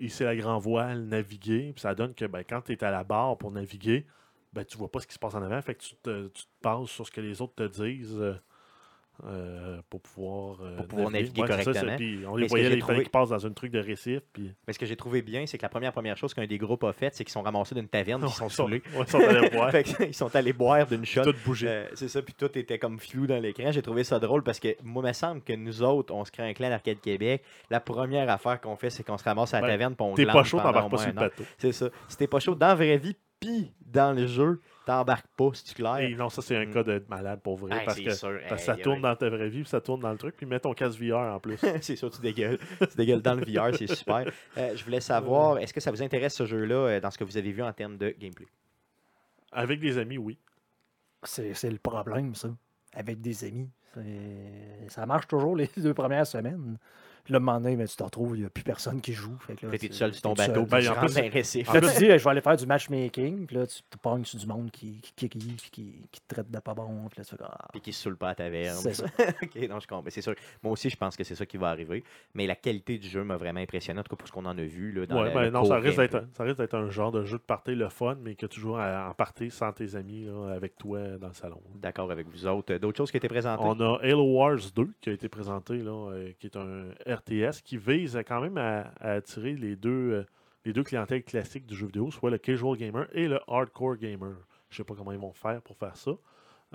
hisser 0.00 0.24
la 0.24 0.36
grand 0.36 0.58
voile, 0.58 1.02
naviguer. 1.04 1.72
Puis 1.72 1.80
ça 1.80 1.94
donne 1.94 2.14
que 2.14 2.24
ben, 2.24 2.42
quand 2.48 2.62
tu 2.62 2.72
es 2.72 2.84
à 2.84 2.90
la 2.90 3.04
barre 3.04 3.38
pour 3.38 3.50
naviguer, 3.52 4.06
ben, 4.52 4.64
tu 4.64 4.76
vois 4.76 4.90
pas 4.90 5.00
ce 5.00 5.06
qui 5.06 5.14
se 5.14 5.18
passe 5.18 5.34
en 5.34 5.42
avant, 5.42 5.60
fait 5.62 5.74
que 5.76 5.82
tu 5.82 5.94
te, 6.02 6.28
tu 6.28 6.42
te 6.42 6.48
bases 6.62 6.88
sur 6.88 7.06
ce 7.06 7.12
que 7.12 7.20
les 7.20 7.40
autres 7.40 7.54
te 7.54 7.68
disent. 7.82 8.22
Euh, 9.24 9.78
euh, 9.78 9.82
pour 9.90 10.00
pouvoir, 10.00 10.58
euh, 10.62 10.76
Pour 10.76 10.86
pouvoir 10.86 11.10
naviguer 11.10 11.42
ça, 11.42 11.48
correctement. 11.48 11.96
Puis 11.96 12.20
on 12.26 12.36
les 12.36 12.46
voyait, 12.46 12.68
fallait 12.68 12.80
trouvé- 12.80 13.02
qu'ils 13.02 13.10
passent 13.10 13.30
dans 13.30 13.46
un 13.46 13.52
truc 13.52 13.72
de 13.72 13.80
récif. 13.80 14.20
Puis... 14.32 14.54
Mais 14.66 14.72
ce 14.72 14.78
que 14.78 14.86
j'ai 14.86 14.96
trouvé 14.96 15.22
bien, 15.22 15.46
c'est 15.46 15.58
que 15.58 15.62
la 15.62 15.68
première 15.68 15.92
première 15.92 16.16
chose 16.16 16.34
qu'un 16.34 16.46
des 16.46 16.58
groupes 16.58 16.84
a 16.84 16.92
fait, 16.92 17.14
c'est 17.14 17.24
qu'ils 17.24 17.32
sont 17.32 17.42
ramassés 17.42 17.74
d'une 17.74 17.88
taverne, 17.88 18.22
ils 18.24 18.30
sont 18.30 18.48
saoulés. 18.48 18.82
ouais, 18.94 19.04
ils 19.06 19.10
sont 19.10 19.18
allés 19.18 19.50
boire. 19.52 19.72
Ils 20.00 20.14
sont 20.14 20.36
allés 20.36 20.52
boire 20.52 20.86
d'une 20.86 21.04
shot. 21.04 21.24
Tout 21.24 21.34
bouger. 21.44 21.68
Euh, 21.68 21.88
c'est 21.94 22.08
ça, 22.08 22.22
puis 22.22 22.34
tout 22.34 22.56
était 22.56 22.78
comme 22.78 22.98
flou 22.98 23.26
dans 23.26 23.40
l'écran. 23.40 23.72
J'ai 23.72 23.82
trouvé 23.82 24.04
ça 24.04 24.18
drôle 24.18 24.42
parce 24.42 24.60
que 24.60 24.76
moi, 24.82 25.02
il 25.04 25.08
me 25.08 25.12
semble 25.12 25.42
que 25.42 25.52
nous 25.52 25.82
autres, 25.82 26.14
on 26.14 26.24
se 26.24 26.30
crée 26.30 26.48
un 26.48 26.52
clan 26.54 26.68
d'Arcade 26.68 27.00
Québec. 27.00 27.42
La 27.70 27.80
première 27.80 28.30
affaire 28.30 28.60
qu'on 28.60 28.76
fait, 28.76 28.90
c'est 28.90 29.02
qu'on 29.02 29.18
se 29.18 29.24
ramasse 29.24 29.54
à 29.54 29.60
la 29.60 29.68
taverne 29.68 29.94
on 29.98 30.14
T'es 30.14 30.26
pas 30.26 30.44
chaud, 30.44 30.58
t'embarques 30.58 30.90
pas 30.90 30.98
sur 30.98 31.08
le 31.08 31.12
bateau. 31.12 31.42
C'est 31.58 31.72
ça. 31.72 31.88
Si 32.08 32.16
t'es 32.16 32.26
pas 32.26 32.40
chaud 32.40 32.54
dans 32.54 32.68
la 32.68 32.74
vraie 32.74 32.98
vie, 32.98 33.16
puis 33.40 33.72
dans 33.80 34.12
le 34.12 34.26
jeu, 34.26 34.60
t'embarques 34.88 35.26
pas, 35.36 35.50
c'est 35.52 35.74
clair. 35.74 35.98
Et 35.98 36.14
non, 36.14 36.30
ça, 36.30 36.40
c'est 36.40 36.56
un 36.56 36.64
Mm. 36.64 36.72
cas 36.72 36.82
de 36.82 37.04
malade 37.10 37.40
pour 37.42 37.58
vrai. 37.58 37.78
Hey, 37.78 37.84
parce 37.84 38.00
que 38.00 38.10
sûr. 38.14 38.40
Parce 38.48 38.62
que 38.62 38.66
ça 38.66 38.76
tourne 38.76 38.96
ouais. 38.96 39.02
dans 39.02 39.16
ta 39.16 39.28
vraie 39.28 39.50
vie, 39.50 39.60
puis 39.60 39.68
ça 39.68 39.82
tourne 39.82 40.00
dans 40.00 40.10
le 40.10 40.16
truc, 40.16 40.34
puis 40.34 40.46
mets 40.46 40.58
ton 40.58 40.72
casque 40.72 40.98
VR 40.98 41.34
en 41.34 41.38
plus. 41.40 41.58
c'est 41.82 41.96
sûr, 41.96 42.10
tu 42.10 42.22
dégueules. 42.22 42.58
Tu 42.80 42.96
dégueules 42.96 43.20
dans 43.20 43.34
le 43.34 43.44
VR, 43.44 43.76
c'est 43.76 43.86
super. 43.86 44.30
Euh, 44.56 44.74
je 44.74 44.82
voulais 44.84 45.00
savoir, 45.00 45.58
est-ce 45.58 45.74
que 45.74 45.80
ça 45.80 45.90
vous 45.90 46.02
intéresse 46.02 46.34
ce 46.34 46.46
jeu-là 46.46 46.74
euh, 46.74 47.00
dans 47.00 47.10
ce 47.10 47.18
que 47.18 47.24
vous 47.24 47.36
avez 47.36 47.52
vu 47.52 47.62
en 47.62 47.72
termes 47.72 47.98
de 47.98 48.14
gameplay? 48.18 48.46
Avec 49.52 49.78
des 49.78 49.98
amis, 49.98 50.16
oui. 50.16 50.38
C'est 51.22 51.52
c'est 51.52 51.70
le 51.70 51.78
problème, 51.78 52.34
ça. 52.34 52.48
Avec 52.94 53.20
des 53.20 53.44
amis. 53.44 53.68
Ça 54.88 55.04
marche 55.04 55.26
toujours 55.26 55.54
les 55.54 55.68
deux 55.76 55.94
premières 55.94 56.26
semaines. 56.26 56.78
Puis 57.28 57.34
là, 57.34 57.40
à 57.40 57.42
un 57.42 57.44
moment 57.44 57.60
donné, 57.60 57.76
ben, 57.76 57.86
tu 57.86 57.94
te 57.94 58.02
retrouves, 58.02 58.36
il 58.38 58.40
n'y 58.40 58.46
a 58.46 58.48
plus 58.48 58.64
personne 58.64 59.02
qui 59.02 59.12
joue. 59.12 59.36
Fait 59.40 59.54
que 59.54 59.66
là, 59.66 59.76
t'es 59.76 59.92
seul 59.92 60.14
sur 60.14 60.22
ton 60.22 60.32
bateau. 60.32 60.64
Ben, 60.64 60.78
puis 60.78 60.86
tu 60.86 60.88
en 60.90 60.94
rentres 60.94 61.30
récif. 61.30 61.70
Là, 61.74 61.80
tu 61.82 61.86
te 61.88 61.98
dis, 61.98 62.06
je 62.06 62.24
vais 62.24 62.30
aller 62.30 62.40
faire 62.40 62.56
du 62.56 62.64
matchmaking. 62.64 63.46
Puis 63.46 63.54
là, 63.56 63.66
tu 63.66 63.82
te 63.82 63.98
pognes 63.98 64.24
sur 64.24 64.38
du 64.38 64.46
monde 64.46 64.70
qui, 64.70 64.98
qui, 65.14 65.28
qui, 65.28 65.28
qui, 65.28 65.56
qui- 65.70 66.08
qui 66.10 66.20
te 66.22 66.34
traite 66.34 66.50
de 66.50 66.58
pas 66.58 66.72
bon. 66.72 67.06
Puis 67.10 67.18
là, 67.18 67.24
tu 67.24 67.30
fais 67.32 67.36
comme, 67.36 67.48
ah, 67.52 67.68
Puis 67.70 67.82
qui 67.82 67.92
se 67.92 68.02
saoule 68.02 68.16
pas 68.16 68.28
à 68.28 68.30
la 68.30 68.34
taverne. 68.36 68.76
C'est 68.78 68.94
ça. 68.94 69.04
ok, 69.42 69.56
non, 69.68 69.78
je 69.78 69.86
comprends. 69.86 70.02
Mais 70.02 70.10
C'est 70.10 70.22
sûr. 70.22 70.34
Moi 70.62 70.72
aussi, 70.72 70.88
je 70.88 70.96
pense 70.96 71.18
que 71.18 71.22
c'est 71.24 71.34
ça 71.34 71.44
qui 71.44 71.58
va 71.58 71.68
arriver. 71.68 72.02
Mais 72.32 72.46
la 72.46 72.56
qualité 72.56 72.96
du 72.96 73.06
jeu 73.08 73.22
m'a 73.24 73.36
vraiment 73.36 73.60
impressionné, 73.60 74.00
en 74.00 74.02
tout 74.04 74.08
cas 74.08 74.16
pour 74.16 74.26
ce 74.26 74.32
qu'on 74.32 74.46
en 74.46 74.56
a 74.56 74.62
vu. 74.62 74.92
Là, 74.92 75.04
dans 75.04 75.18
Ouais, 75.20 75.28
le- 75.28 75.34
ben 75.34 75.42
le 75.42 75.50
non, 75.50 75.64
ça 75.66 75.76
risque, 75.76 75.98
d'être, 75.98 76.24
ça 76.34 76.44
risque 76.44 76.56
d'être 76.56 76.74
un 76.74 76.88
genre 76.88 77.12
de 77.12 77.24
jeu 77.24 77.36
de 77.36 77.42
party 77.42 77.74
le 77.74 77.90
fun, 77.90 78.16
mais 78.22 78.36
que 78.36 78.46
tu 78.46 78.58
joues 78.58 78.76
à- 78.76 79.08
en 79.10 79.12
party 79.12 79.50
sans 79.50 79.72
tes 79.72 79.94
amis, 79.96 80.24
là, 80.24 80.54
avec 80.54 80.76
toi 80.78 81.18
dans 81.20 81.28
le 81.28 81.34
salon. 81.34 81.60
D'accord 81.74 82.10
avec 82.10 82.26
vous 82.26 82.46
autres. 82.46 82.74
D'autres 82.76 82.96
choses 82.96 83.10
qui 83.10 83.18
étaient 83.18 83.28
présentées? 83.28 83.62
On 83.62 83.78
a 83.80 83.98
Halo 84.02 84.24
Wars 84.24 84.56
2 84.74 84.88
qui 85.02 85.10
a 85.10 85.12
été 85.12 85.28
présenté, 85.28 85.76
là, 85.78 86.10
euh, 86.12 86.32
qui 86.38 86.46
est 86.46 86.56
un 86.56 86.86
RTS 87.18 87.62
qui 87.62 87.76
vise 87.76 88.20
quand 88.26 88.40
même 88.40 88.58
à, 88.58 88.92
attirer 89.00 89.54
les 89.54 89.76
deux, 89.76 90.12
euh, 90.12 90.24
les 90.64 90.72
deux 90.72 90.84
clientèles 90.84 91.24
classiques 91.24 91.66
du 91.66 91.74
jeu 91.74 91.86
vidéo, 91.86 92.10
soit 92.10 92.30
le 92.30 92.38
casual 92.38 92.76
gamer 92.76 93.06
et 93.12 93.28
le 93.28 93.40
hardcore 93.48 93.96
gamer. 93.96 94.34
Je 94.70 94.76
sais 94.76 94.84
pas 94.84 94.94
comment 94.94 95.12
ils 95.12 95.18
vont 95.18 95.32
faire 95.32 95.62
pour 95.62 95.76
faire 95.76 95.96
ça. 95.96 96.12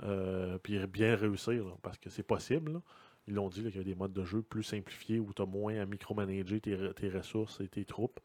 Euh, 0.02 0.58
puis 0.58 0.84
bien 0.86 1.14
réussir, 1.14 1.64
parce 1.82 1.98
que 1.98 2.10
c'est 2.10 2.24
possible. 2.24 2.80
Ils 3.26 3.34
l'ont 3.34 3.48
dit 3.48 3.62
qu'il 3.62 3.76
y 3.76 3.80
a 3.80 3.84
des 3.84 3.94
modes 3.94 4.12
de 4.12 4.24
jeu 4.24 4.42
plus 4.42 4.62
simplifiés 4.62 5.18
où 5.18 5.32
tu 5.32 5.42
as 5.42 5.46
moins 5.46 5.78
à 5.80 5.86
micromanager 5.86 6.60
tes, 6.60 6.76
tes 6.94 7.08
ressources 7.08 7.60
et 7.60 7.68
tes 7.68 7.84
troupes. 7.84 8.20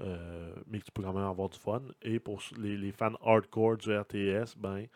euh, 0.00 0.54
mais 0.66 0.80
que 0.80 0.84
tu 0.86 0.92
peux 0.92 1.02
quand 1.02 1.12
même 1.12 1.24
avoir 1.24 1.48
du 1.48 1.58
fun. 1.58 1.82
Et 2.02 2.18
pour 2.18 2.42
les, 2.58 2.76
les 2.76 2.92
fans 2.92 3.14
hardcore 3.22 3.76
du 3.76 3.96
RTS, 3.96 4.56
ben, 4.56 4.86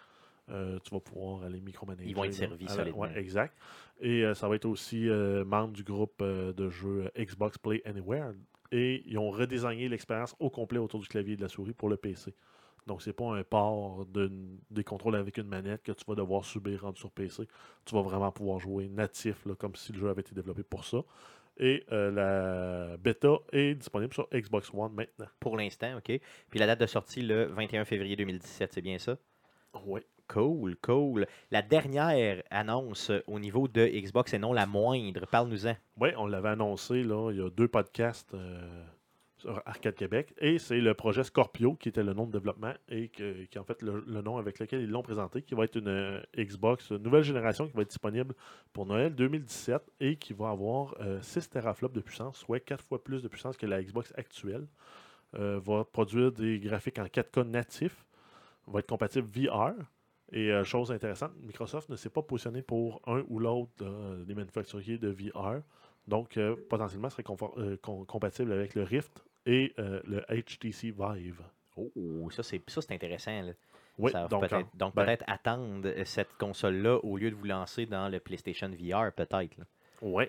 euh, 0.51 0.79
tu 0.85 0.91
vas 0.95 1.01
pouvoir 1.01 1.43
aller 1.45 1.61
micromanager. 1.61 2.09
Ils 2.09 2.15
vont 2.17 2.25
être 2.25 2.35
servis 2.35 2.65
la- 2.67 2.71
solidement. 2.71 3.03
ouais, 3.03 3.19
exact. 3.19 3.57
Et 4.01 4.25
euh, 4.25 4.35
ça 4.35 4.49
va 4.49 4.57
être 4.57 4.67
aussi 4.67 5.09
euh, 5.09 5.45
membre 5.45 5.73
du 5.73 5.83
groupe 5.83 6.23
de 6.23 6.71
jeux 6.71 7.11
Xbox 7.19 7.59
Play 7.59 7.83
Anywhere. 7.85 8.33
Et 8.73 9.03
ils 9.07 9.17
ont 9.19 9.31
redesigné 9.31 9.89
l'expérience 9.89 10.35
au 10.41 10.51
complet 10.51 10.79
autour 10.79 11.01
du 11.01 11.07
clavier 11.09 11.35
et 11.35 11.37
de 11.37 11.43
la 11.43 11.49
souris 11.49 11.73
pour 11.73 11.89
le 11.89 11.97
PC. 11.97 12.35
Donc, 12.87 13.03
c'est 13.03 13.13
pas 13.13 13.25
un 13.25 13.43
port 13.43 14.07
de, 14.07 14.31
des 14.71 14.85
contrôles 14.85 15.17
avec 15.17 15.39
une 15.39 15.49
manette 15.49 15.83
que 15.83 15.91
tu 15.93 16.05
vas 16.07 16.15
devoir 16.15 16.45
subir 16.45 16.83
rendu 16.83 17.01
sur 17.01 17.11
PC. 17.11 17.49
Tu 17.85 17.95
vas 17.95 18.03
vraiment 18.03 18.31
pouvoir 18.31 18.61
jouer 18.61 18.89
natif, 18.89 19.45
là, 19.45 19.55
comme 19.57 19.75
si 19.75 19.93
le 19.93 19.99
jeu 19.99 20.09
avait 20.09 20.21
été 20.21 20.35
développé 20.35 20.63
pour 20.63 20.85
ça. 20.85 20.99
Et 21.59 21.85
euh, 21.91 22.11
la 22.91 22.97
bêta 22.97 23.39
est 23.51 23.75
disponible 23.75 24.13
sur 24.13 24.29
Xbox 24.33 24.71
One 24.75 24.93
maintenant. 24.93 25.27
Pour 25.41 25.57
l'instant, 25.57 25.97
OK. 25.97 26.21
Puis 26.51 26.59
la 26.61 26.67
date 26.67 26.81
de 26.81 26.87
sortie, 26.87 27.23
le 27.23 27.47
21 27.47 27.85
février 27.85 28.15
2017, 28.15 28.73
c'est 28.73 28.83
bien 28.83 28.99
ça? 28.99 29.17
Oui. 29.85 30.01
Cool, 30.29 30.77
cool. 30.83 31.27
La 31.51 31.63
dernière 31.63 32.43
annonce 32.51 33.13
au 33.27 33.39
niveau 33.39 33.69
de 33.69 33.87
Xbox 33.87 34.35
et 34.35 34.39
non 34.39 34.53
la 34.53 34.67
moindre, 34.67 35.27
parle-nous-en. 35.27 35.77
Oui, 35.99 36.11
on 36.17 36.27
l'avait 36.27 36.51
annoncé, 36.51 37.03
là, 37.03 37.31
il 37.31 37.39
y 37.39 37.43
a 37.43 37.51
deux 37.51 37.69
podcasts 37.69 38.35
euh, 38.35 38.85
sur 39.37 39.63
Arcade 39.67 39.95
Québec. 39.95 40.35
Et 40.39 40.59
c'est 40.59 40.81
le 40.81 40.95
projet 40.95 41.23
Scorpio, 41.23 41.75
qui 41.75 41.89
était 41.89 42.03
le 42.03 42.13
nom 42.13 42.27
de 42.27 42.33
développement 42.33 42.73
et 42.89 43.09
qui 43.09 43.23
est 43.23 43.57
en 43.57 43.65
fait 43.65 43.83
le, 43.83 44.03
nom 44.23 44.39
avec 44.39 44.59
lequel 44.59 44.83
ils 44.83 44.91
l'ont 44.91 45.03
présenté, 45.03 45.43
qui 45.43 45.55
va 45.55 45.65
être 45.65 45.77
une 45.77 45.89
euh, 45.89 46.21
Xbox 46.37 46.91
nouvelle 46.93 47.23
génération 47.23 47.67
qui 47.67 47.75
va 47.75 47.83
être 47.83 47.91
disponible 47.91 48.35
pour 48.73 48.87
Noël 48.87 49.15
2017 49.15 49.83
et 50.01 50.17
qui 50.17 50.33
va 50.33 50.51
avoir 50.51 50.97
euh, 51.01 51.21
6 51.23 51.51
teraflops 51.51 51.95
de 51.95 52.01
puissance, 52.01 52.39
soit 52.39 52.61
4 52.61 52.83
fois 52.83 53.03
plus 53.03 53.23
de 53.23 53.29
puissance 53.29 53.57
que 53.57 53.67
la 53.67 53.83
Xbox 53.83 54.13
actuelle. 54.17 54.67
Euh, 55.35 55.61
va 55.63 55.85
produire 55.85 56.33
des 56.33 56.59
graphiques 56.61 56.99
en 56.99 57.05
4K 57.05 57.43
natifs, 57.43 58.07
va 58.67 58.79
être 58.79 58.87
compatible 58.87 59.27
VR. 59.27 59.75
Et 60.33 60.51
euh, 60.51 60.65
chose 60.65 60.91
intéressante, 60.91 61.33
Microsoft 61.43 61.89
ne 61.89 61.97
s'est 61.97 62.11
pas 62.11 62.23
positionné 62.23 62.63
pour 62.63 63.01
un 63.07 63.23
ou 63.29 63.39
l'autre 63.39 63.71
euh, 63.83 64.25
des 64.25 64.35
manufacturiers 64.35 64.99
de 64.99 65.09
VR. 65.09 65.61
Donc, 66.09 66.37
euh, 66.37 66.57
potentiellement, 66.69 67.11
serait 67.11 67.23
confort- 67.23 67.55
euh, 67.59 67.77
com- 67.83 68.05
compatible 68.07 68.53
avec 68.53 68.75
le 68.75 68.83
Rift 68.83 69.25
et 69.47 69.73
euh, 69.79 70.01
le 70.05 70.21
HTC 70.29 70.93
Vive. 70.97 71.41
Oh, 71.77 72.29
ça 72.31 72.43
c'est 72.43 72.61
ça 72.69 72.81
c'est 72.83 72.95
intéressant. 72.95 73.43
là. 73.43 73.53
Oui, 73.99 74.11
Ça 74.11 74.23
va 74.23 74.29
donc, 74.29 74.41
peut-être 74.49 74.69
ben, 74.95 75.05
peut-être 75.05 75.25
attendre 75.27 75.89
cette 76.05 76.33
console-là 76.39 76.99
au 77.05 77.17
lieu 77.17 77.31
de 77.31 77.35
vous 77.37 77.45
lancer 77.47 77.87
dans 77.87 78.09
le 78.09 78.19
PlayStation 78.21 78.69
VR, 78.69 79.13
peut-être. 79.13 79.57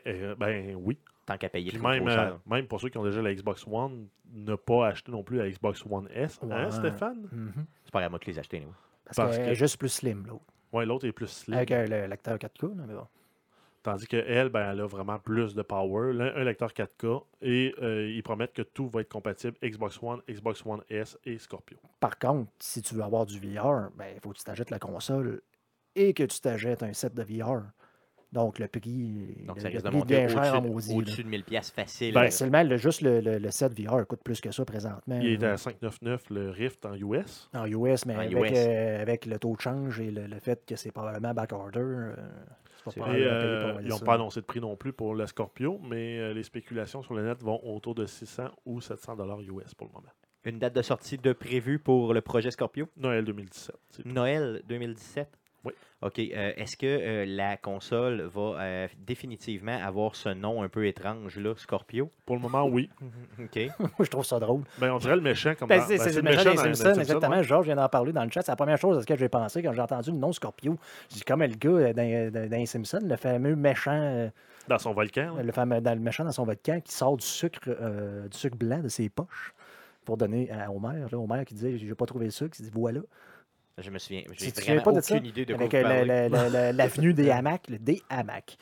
euh, 0.07 0.35
ben 0.35 0.75
oui. 0.75 0.97
Tant 1.25 1.37
qu'à 1.37 1.49
payer 1.49 1.69
Puis 1.71 1.79
trop, 1.79 1.87
même, 1.89 1.99
trop 2.05 2.09
euh, 2.09 2.15
cher. 2.15 2.39
même 2.45 2.67
pour 2.67 2.79
ceux 2.79 2.87
qui 2.89 2.97
ont 2.97 3.03
déjà 3.03 3.21
la 3.21 3.33
Xbox 3.33 3.65
One, 3.67 4.07
ne 4.31 4.55
pas 4.55 4.87
acheter 4.87 5.11
non 5.11 5.23
plus 5.23 5.37
la 5.37 5.49
Xbox 5.49 5.83
One 5.89 6.07
S. 6.13 6.39
Hein. 6.49 6.71
Stéphane? 6.71 7.27
Mhm. 7.31 7.65
C'est 7.83 7.91
pas 7.91 7.99
grave, 7.99 8.11
moi 8.11 8.19
de 8.19 8.25
les 8.25 8.39
acheter. 8.39 8.57
anyway. 8.57 8.71
Parce, 9.07 9.15
Parce 9.17 9.37
qu'elle 9.37 9.45
que- 9.47 9.51
est 9.51 9.55
juste 9.55 9.77
plus 9.77 9.89
slim, 9.89 10.25
l'autre. 10.27 10.43
Ouais, 10.73 10.85
l'autre 10.85 11.07
est 11.07 11.11
plus 11.11 11.27
slim. 11.27 11.55
Avec 11.57 11.69
le 11.69 12.05
lecteur 12.07 12.37
4K, 12.37 12.63
là, 12.75 12.83
mais 12.87 12.93
bon. 12.93 13.07
Tandis 13.83 14.05
qu'elle, 14.05 14.49
ben, 14.49 14.71
elle 14.73 14.81
a 14.81 14.85
vraiment 14.85 15.17
plus 15.17 15.55
de 15.55 15.61
power. 15.61 16.11
Un 16.35 16.43
lecteur 16.43 16.73
4K. 16.73 17.23
Et 17.41 17.73
euh, 17.81 18.09
ils 18.09 18.21
promettent 18.21 18.51
que 18.53 18.61
tout 18.63 18.89
va 18.89 18.99
être 19.01 19.09
compatible 19.09 19.55
Xbox 19.63 19.97
One, 20.03 20.19
Xbox 20.29 20.65
One 20.65 20.81
S 20.89 21.17
et 21.23 21.37
Scorpio. 21.37 21.77
Par 22.01 22.19
contre, 22.19 22.51
si 22.59 22.81
tu 22.81 22.95
veux 22.95 23.03
avoir 23.03 23.25
du 23.25 23.39
VR, 23.39 23.89
ben, 23.95 24.07
il 24.13 24.19
faut 24.21 24.31
que 24.31 24.37
tu 24.37 24.43
t'achètes 24.43 24.71
la 24.71 24.79
console 24.79 25.41
et 25.95 26.13
que 26.13 26.23
tu 26.23 26.41
t'achètes 26.41 26.83
un 26.83 26.91
set 26.91 27.13
de 27.13 27.23
VR. 27.23 27.61
Donc, 28.33 28.59
le 28.59 28.67
prix, 28.67 29.35
Donc 29.45 29.55
le, 29.55 29.61
ça 29.61 29.69
le 29.69 29.73
risque 29.75 29.85
de 29.85 29.89
prix 29.89 29.97
monter 29.99 30.27
cher 30.27 30.61
là. 30.61 30.69
au-dessus 30.69 31.23
de 31.23 31.29
1000 31.29 31.43
pièces 31.45 31.71
facile. 31.71 32.13
Ben, 32.13 32.29
seulement 32.29 32.61
le, 32.63 32.75
juste 32.77 33.01
le, 33.01 33.21
le- 33.21 33.37
le 33.37 33.51
set 33.51 33.71
VR 33.79 34.05
coûte 34.05 34.21
plus 34.23 34.41
que 34.41 34.51
ça 34.51 34.65
présentement. 34.65 35.19
Il 35.21 35.27
est 35.27 35.43
à 35.43 35.55
599 35.57 36.29
le 36.31 36.49
Rift 36.49 36.85
en 36.85 36.93
US. 36.95 37.49
En 37.53 37.65
US, 37.65 38.05
mais 38.05 38.15
En 38.15 38.19
avec, 38.19 38.51
US. 38.51 38.57
euh, 38.57 39.01
avec 39.01 39.25
le 39.25 39.39
taux 39.39 39.55
de 39.55 39.61
change 39.61 39.99
et 40.01 40.11
le, 40.11 40.27
le 40.27 40.39
fait 40.39 40.65
que 40.65 40.75
c'est 40.75 40.91
probablement 40.91 41.33
backorder, 41.33 41.79
euh, 41.79 42.15
c'est 42.89 42.99
pas. 42.99 43.17
Et 43.17 43.23
euh, 43.25 43.79
ils 43.81 43.87
n'ont 43.87 43.99
pas 43.99 44.15
annoncé 44.15 44.41
de 44.41 44.45
prix 44.45 44.59
non 44.59 44.75
plus 44.75 44.91
pour 44.93 45.15
le 45.15 45.25
Scorpio, 45.25 45.79
mais 45.89 46.19
euh, 46.19 46.33
les 46.33 46.43
spéculations 46.43 47.01
sur 47.01 47.13
le 47.13 47.23
net 47.25 47.41
vont 47.41 47.59
autour 47.63 47.95
de 47.95 48.05
600 48.05 48.49
ou 48.65 48.81
700 48.81 49.15
dollars 49.15 49.39
US 49.41 49.73
pour 49.73 49.87
le 49.87 49.93
moment. 49.93 50.09
Une 50.43 50.59
date 50.59 50.75
de 50.75 50.81
sortie 50.81 51.17
de 51.17 51.33
prévue 51.33 51.79
pour 51.79 52.13
le 52.13 52.21
projet 52.21 52.51
Scorpio? 52.51 52.87
Noël 52.97 53.23
2017. 53.25 53.75
c'est 53.89 54.03
tout. 54.03 54.09
Noël 54.09 54.61
2017 54.67 55.29
Oui. 55.67 55.73
OK. 56.03 56.19
euh, 56.19 56.51
Est-ce 56.57 56.77
que 56.77 56.85
euh, 56.85 57.25
la 57.27 57.57
console 57.57 58.21
va 58.21 58.41
euh, 58.61 58.87
définitivement 58.99 59.77
avoir 59.83 60.15
ce 60.15 60.29
nom 60.29 60.61
un 60.61 60.69
peu 60.69 60.85
étrange, 60.85 61.37
là, 61.37 61.53
Scorpio? 61.57 62.11
Pour 62.25 62.35
le 62.35 62.41
moment, 62.41 62.65
oui. 62.67 62.89
OK. 63.43 63.59
Moi, 63.79 63.89
je 64.01 64.09
trouve 64.09 64.25
ça 64.25 64.39
drôle. 64.39 64.61
Ben, 64.77 64.91
on 64.91 64.97
dirait 64.99 65.15
le 65.15 65.21
méchant 65.21 65.53
comme 65.57 65.67
Ben, 65.69 65.81
c'est 65.81 65.97
ben, 65.97 66.15
le 66.15 66.21
méchant 66.21 66.37
des 66.37 66.45
dans- 66.45 66.53
dans 66.55 66.73
Simpsons, 66.75 66.91
les 66.93 66.99
exactement. 67.01 67.37
ouais. 67.37 67.43
Georges 67.43 67.65
vient 67.65 67.75
d'en 67.75 67.89
parler 67.89 68.13
dans 68.13 68.23
le 68.23 68.29
chat. 68.29 68.41
C'est 68.43 68.51
la 68.51 68.55
première 68.55 68.77
chose 68.77 68.97
à 68.97 69.01
ce 69.01 69.07
que 69.07 69.15
j'ai 69.17 69.29
pensé 69.29 69.63
quand 69.63 69.73
j'ai 69.73 69.81
entendu 69.81 70.11
le 70.11 70.17
nom 70.17 70.31
Scorpio. 70.31 70.77
J'ai 71.09 71.15
dit 71.17 71.23
comme 71.23 71.41
le 71.41 71.47
gars 71.47 71.93
dans, 71.93 72.31
dans- 72.31 72.49
dans 72.49 72.57
les 72.57 72.65
Simpsons, 72.67 72.99
le 73.03 73.15
fameux 73.17 73.55
méchant, 73.55 73.91
euh, 73.99 74.29
Dans 74.67 74.77
son 74.77 74.93
volcan. 74.93 75.35
le 75.43 75.51
fameux 75.51 75.81
dans 75.81 75.93
le 75.95 75.99
méchant 75.99 76.23
dans 76.25 76.31
son 76.31 76.45
volcan 76.45 76.79
qui 76.79 76.91
sort 76.93 77.17
du 77.17 77.25
sucre, 77.25 77.59
euh, 77.69 78.27
du 78.27 78.37
sucre 78.37 78.55
blanc 78.57 78.79
de 78.83 78.87
ses 78.87 79.09
poches 79.09 79.53
pour 80.05 80.15
donner 80.17 80.49
à 80.51 80.71
Homer. 80.71 81.05
Là, 81.11 81.17
Homer 81.17 81.43
qui 81.43 81.55
dit 81.55 81.79
J'ai 81.79 81.95
pas 81.95 82.05
trouvé 82.05 82.25
le 82.25 82.31
sucre. 82.31 82.55
Il 82.59 82.65
dit 82.65 82.71
Voilà. 82.73 83.01
Je 83.79 83.89
me 83.91 83.99
souviens. 83.99 84.23
J'ai 84.37 84.49
vraiment 84.51 84.81
pas 84.81 84.91
de 84.93 85.01
ça? 85.01 85.15
aucune 85.15 85.27
idée 85.27 85.45
de 85.45 85.53
quoi 85.53 85.61
Avec 85.65 85.73
euh, 85.75 86.29
la- 86.49 86.71
l'avenue 86.73 87.13
des 87.13 87.29
hamacs, 87.29 87.67
le 87.69 87.77
des 87.77 88.01
hamacs. 88.09 88.57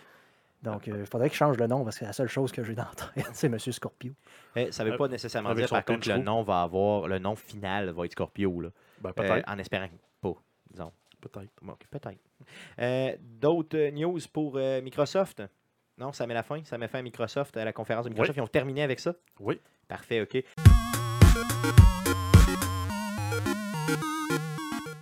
Donc, 0.61 0.87
euh, 0.87 0.97
il 1.01 1.05
faudrait 1.05 1.29
qu'il 1.29 1.37
change 1.37 1.57
le 1.57 1.67
nom 1.67 1.83
parce 1.83 1.99
que 1.99 2.05
la 2.05 2.11
seule 2.13 2.27
chose 2.27 2.51
que 2.51 2.63
j'ai 2.63 2.73
dans 2.73 2.85
la 2.85 3.21
tête, 3.23 3.29
c'est 3.33 3.47
Monsieur 3.49 3.71
Scorpio. 3.71 4.13
Eh, 4.55 4.71
ça 4.71 4.83
ne 4.83 4.89
veut 4.89 4.95
Euh, 4.95 4.97
pas 4.97 5.07
nécessairement 5.07 5.49
avec 5.49 5.65
dire, 5.65 5.69
par 5.69 5.85
contre, 5.85 6.07
que 6.07 6.11
le 6.11 6.17
nom 6.17 6.41
va 6.41 6.63
avoir... 6.63 7.07
Le 7.07 7.19
nom 7.19 7.35
final 7.35 7.91
va 7.91 8.05
être 8.05 8.13
Scorpio, 8.13 8.61
là. 8.61 8.69
Ben, 8.99 9.09
Euh, 9.09 9.13
peut-être. 9.13 9.47
en 9.49 9.57
espérant 9.59 9.87
que 9.87 9.93
pas, 10.21 10.33
disons. 10.71 10.91
peut-être. 11.21 11.51
Peut-être. 11.91 12.19
Euh, 12.79 13.15
D'autres 13.21 13.89
news 13.91 14.19
pour 14.33 14.53
euh, 14.57 14.81
Microsoft? 14.81 15.43
Non, 15.99 16.11
ça 16.13 16.25
met 16.27 16.33
la 16.33 16.43
fin. 16.43 16.61
Ça 16.65 16.77
met 16.79 16.87
fin 16.87 16.99
à 16.99 17.03
Microsoft, 17.03 17.55
à 17.57 17.63
la 17.63 17.71
conférence 17.71 18.05
de 18.05 18.09
Microsoft. 18.09 18.35
Ils 18.37 18.41
ont 18.41 18.47
terminé 18.47 18.81
avec 18.81 18.99
ça? 18.99 19.13
Oui. 19.39 19.61
Parfait, 19.87 20.21
OK. 20.21 20.43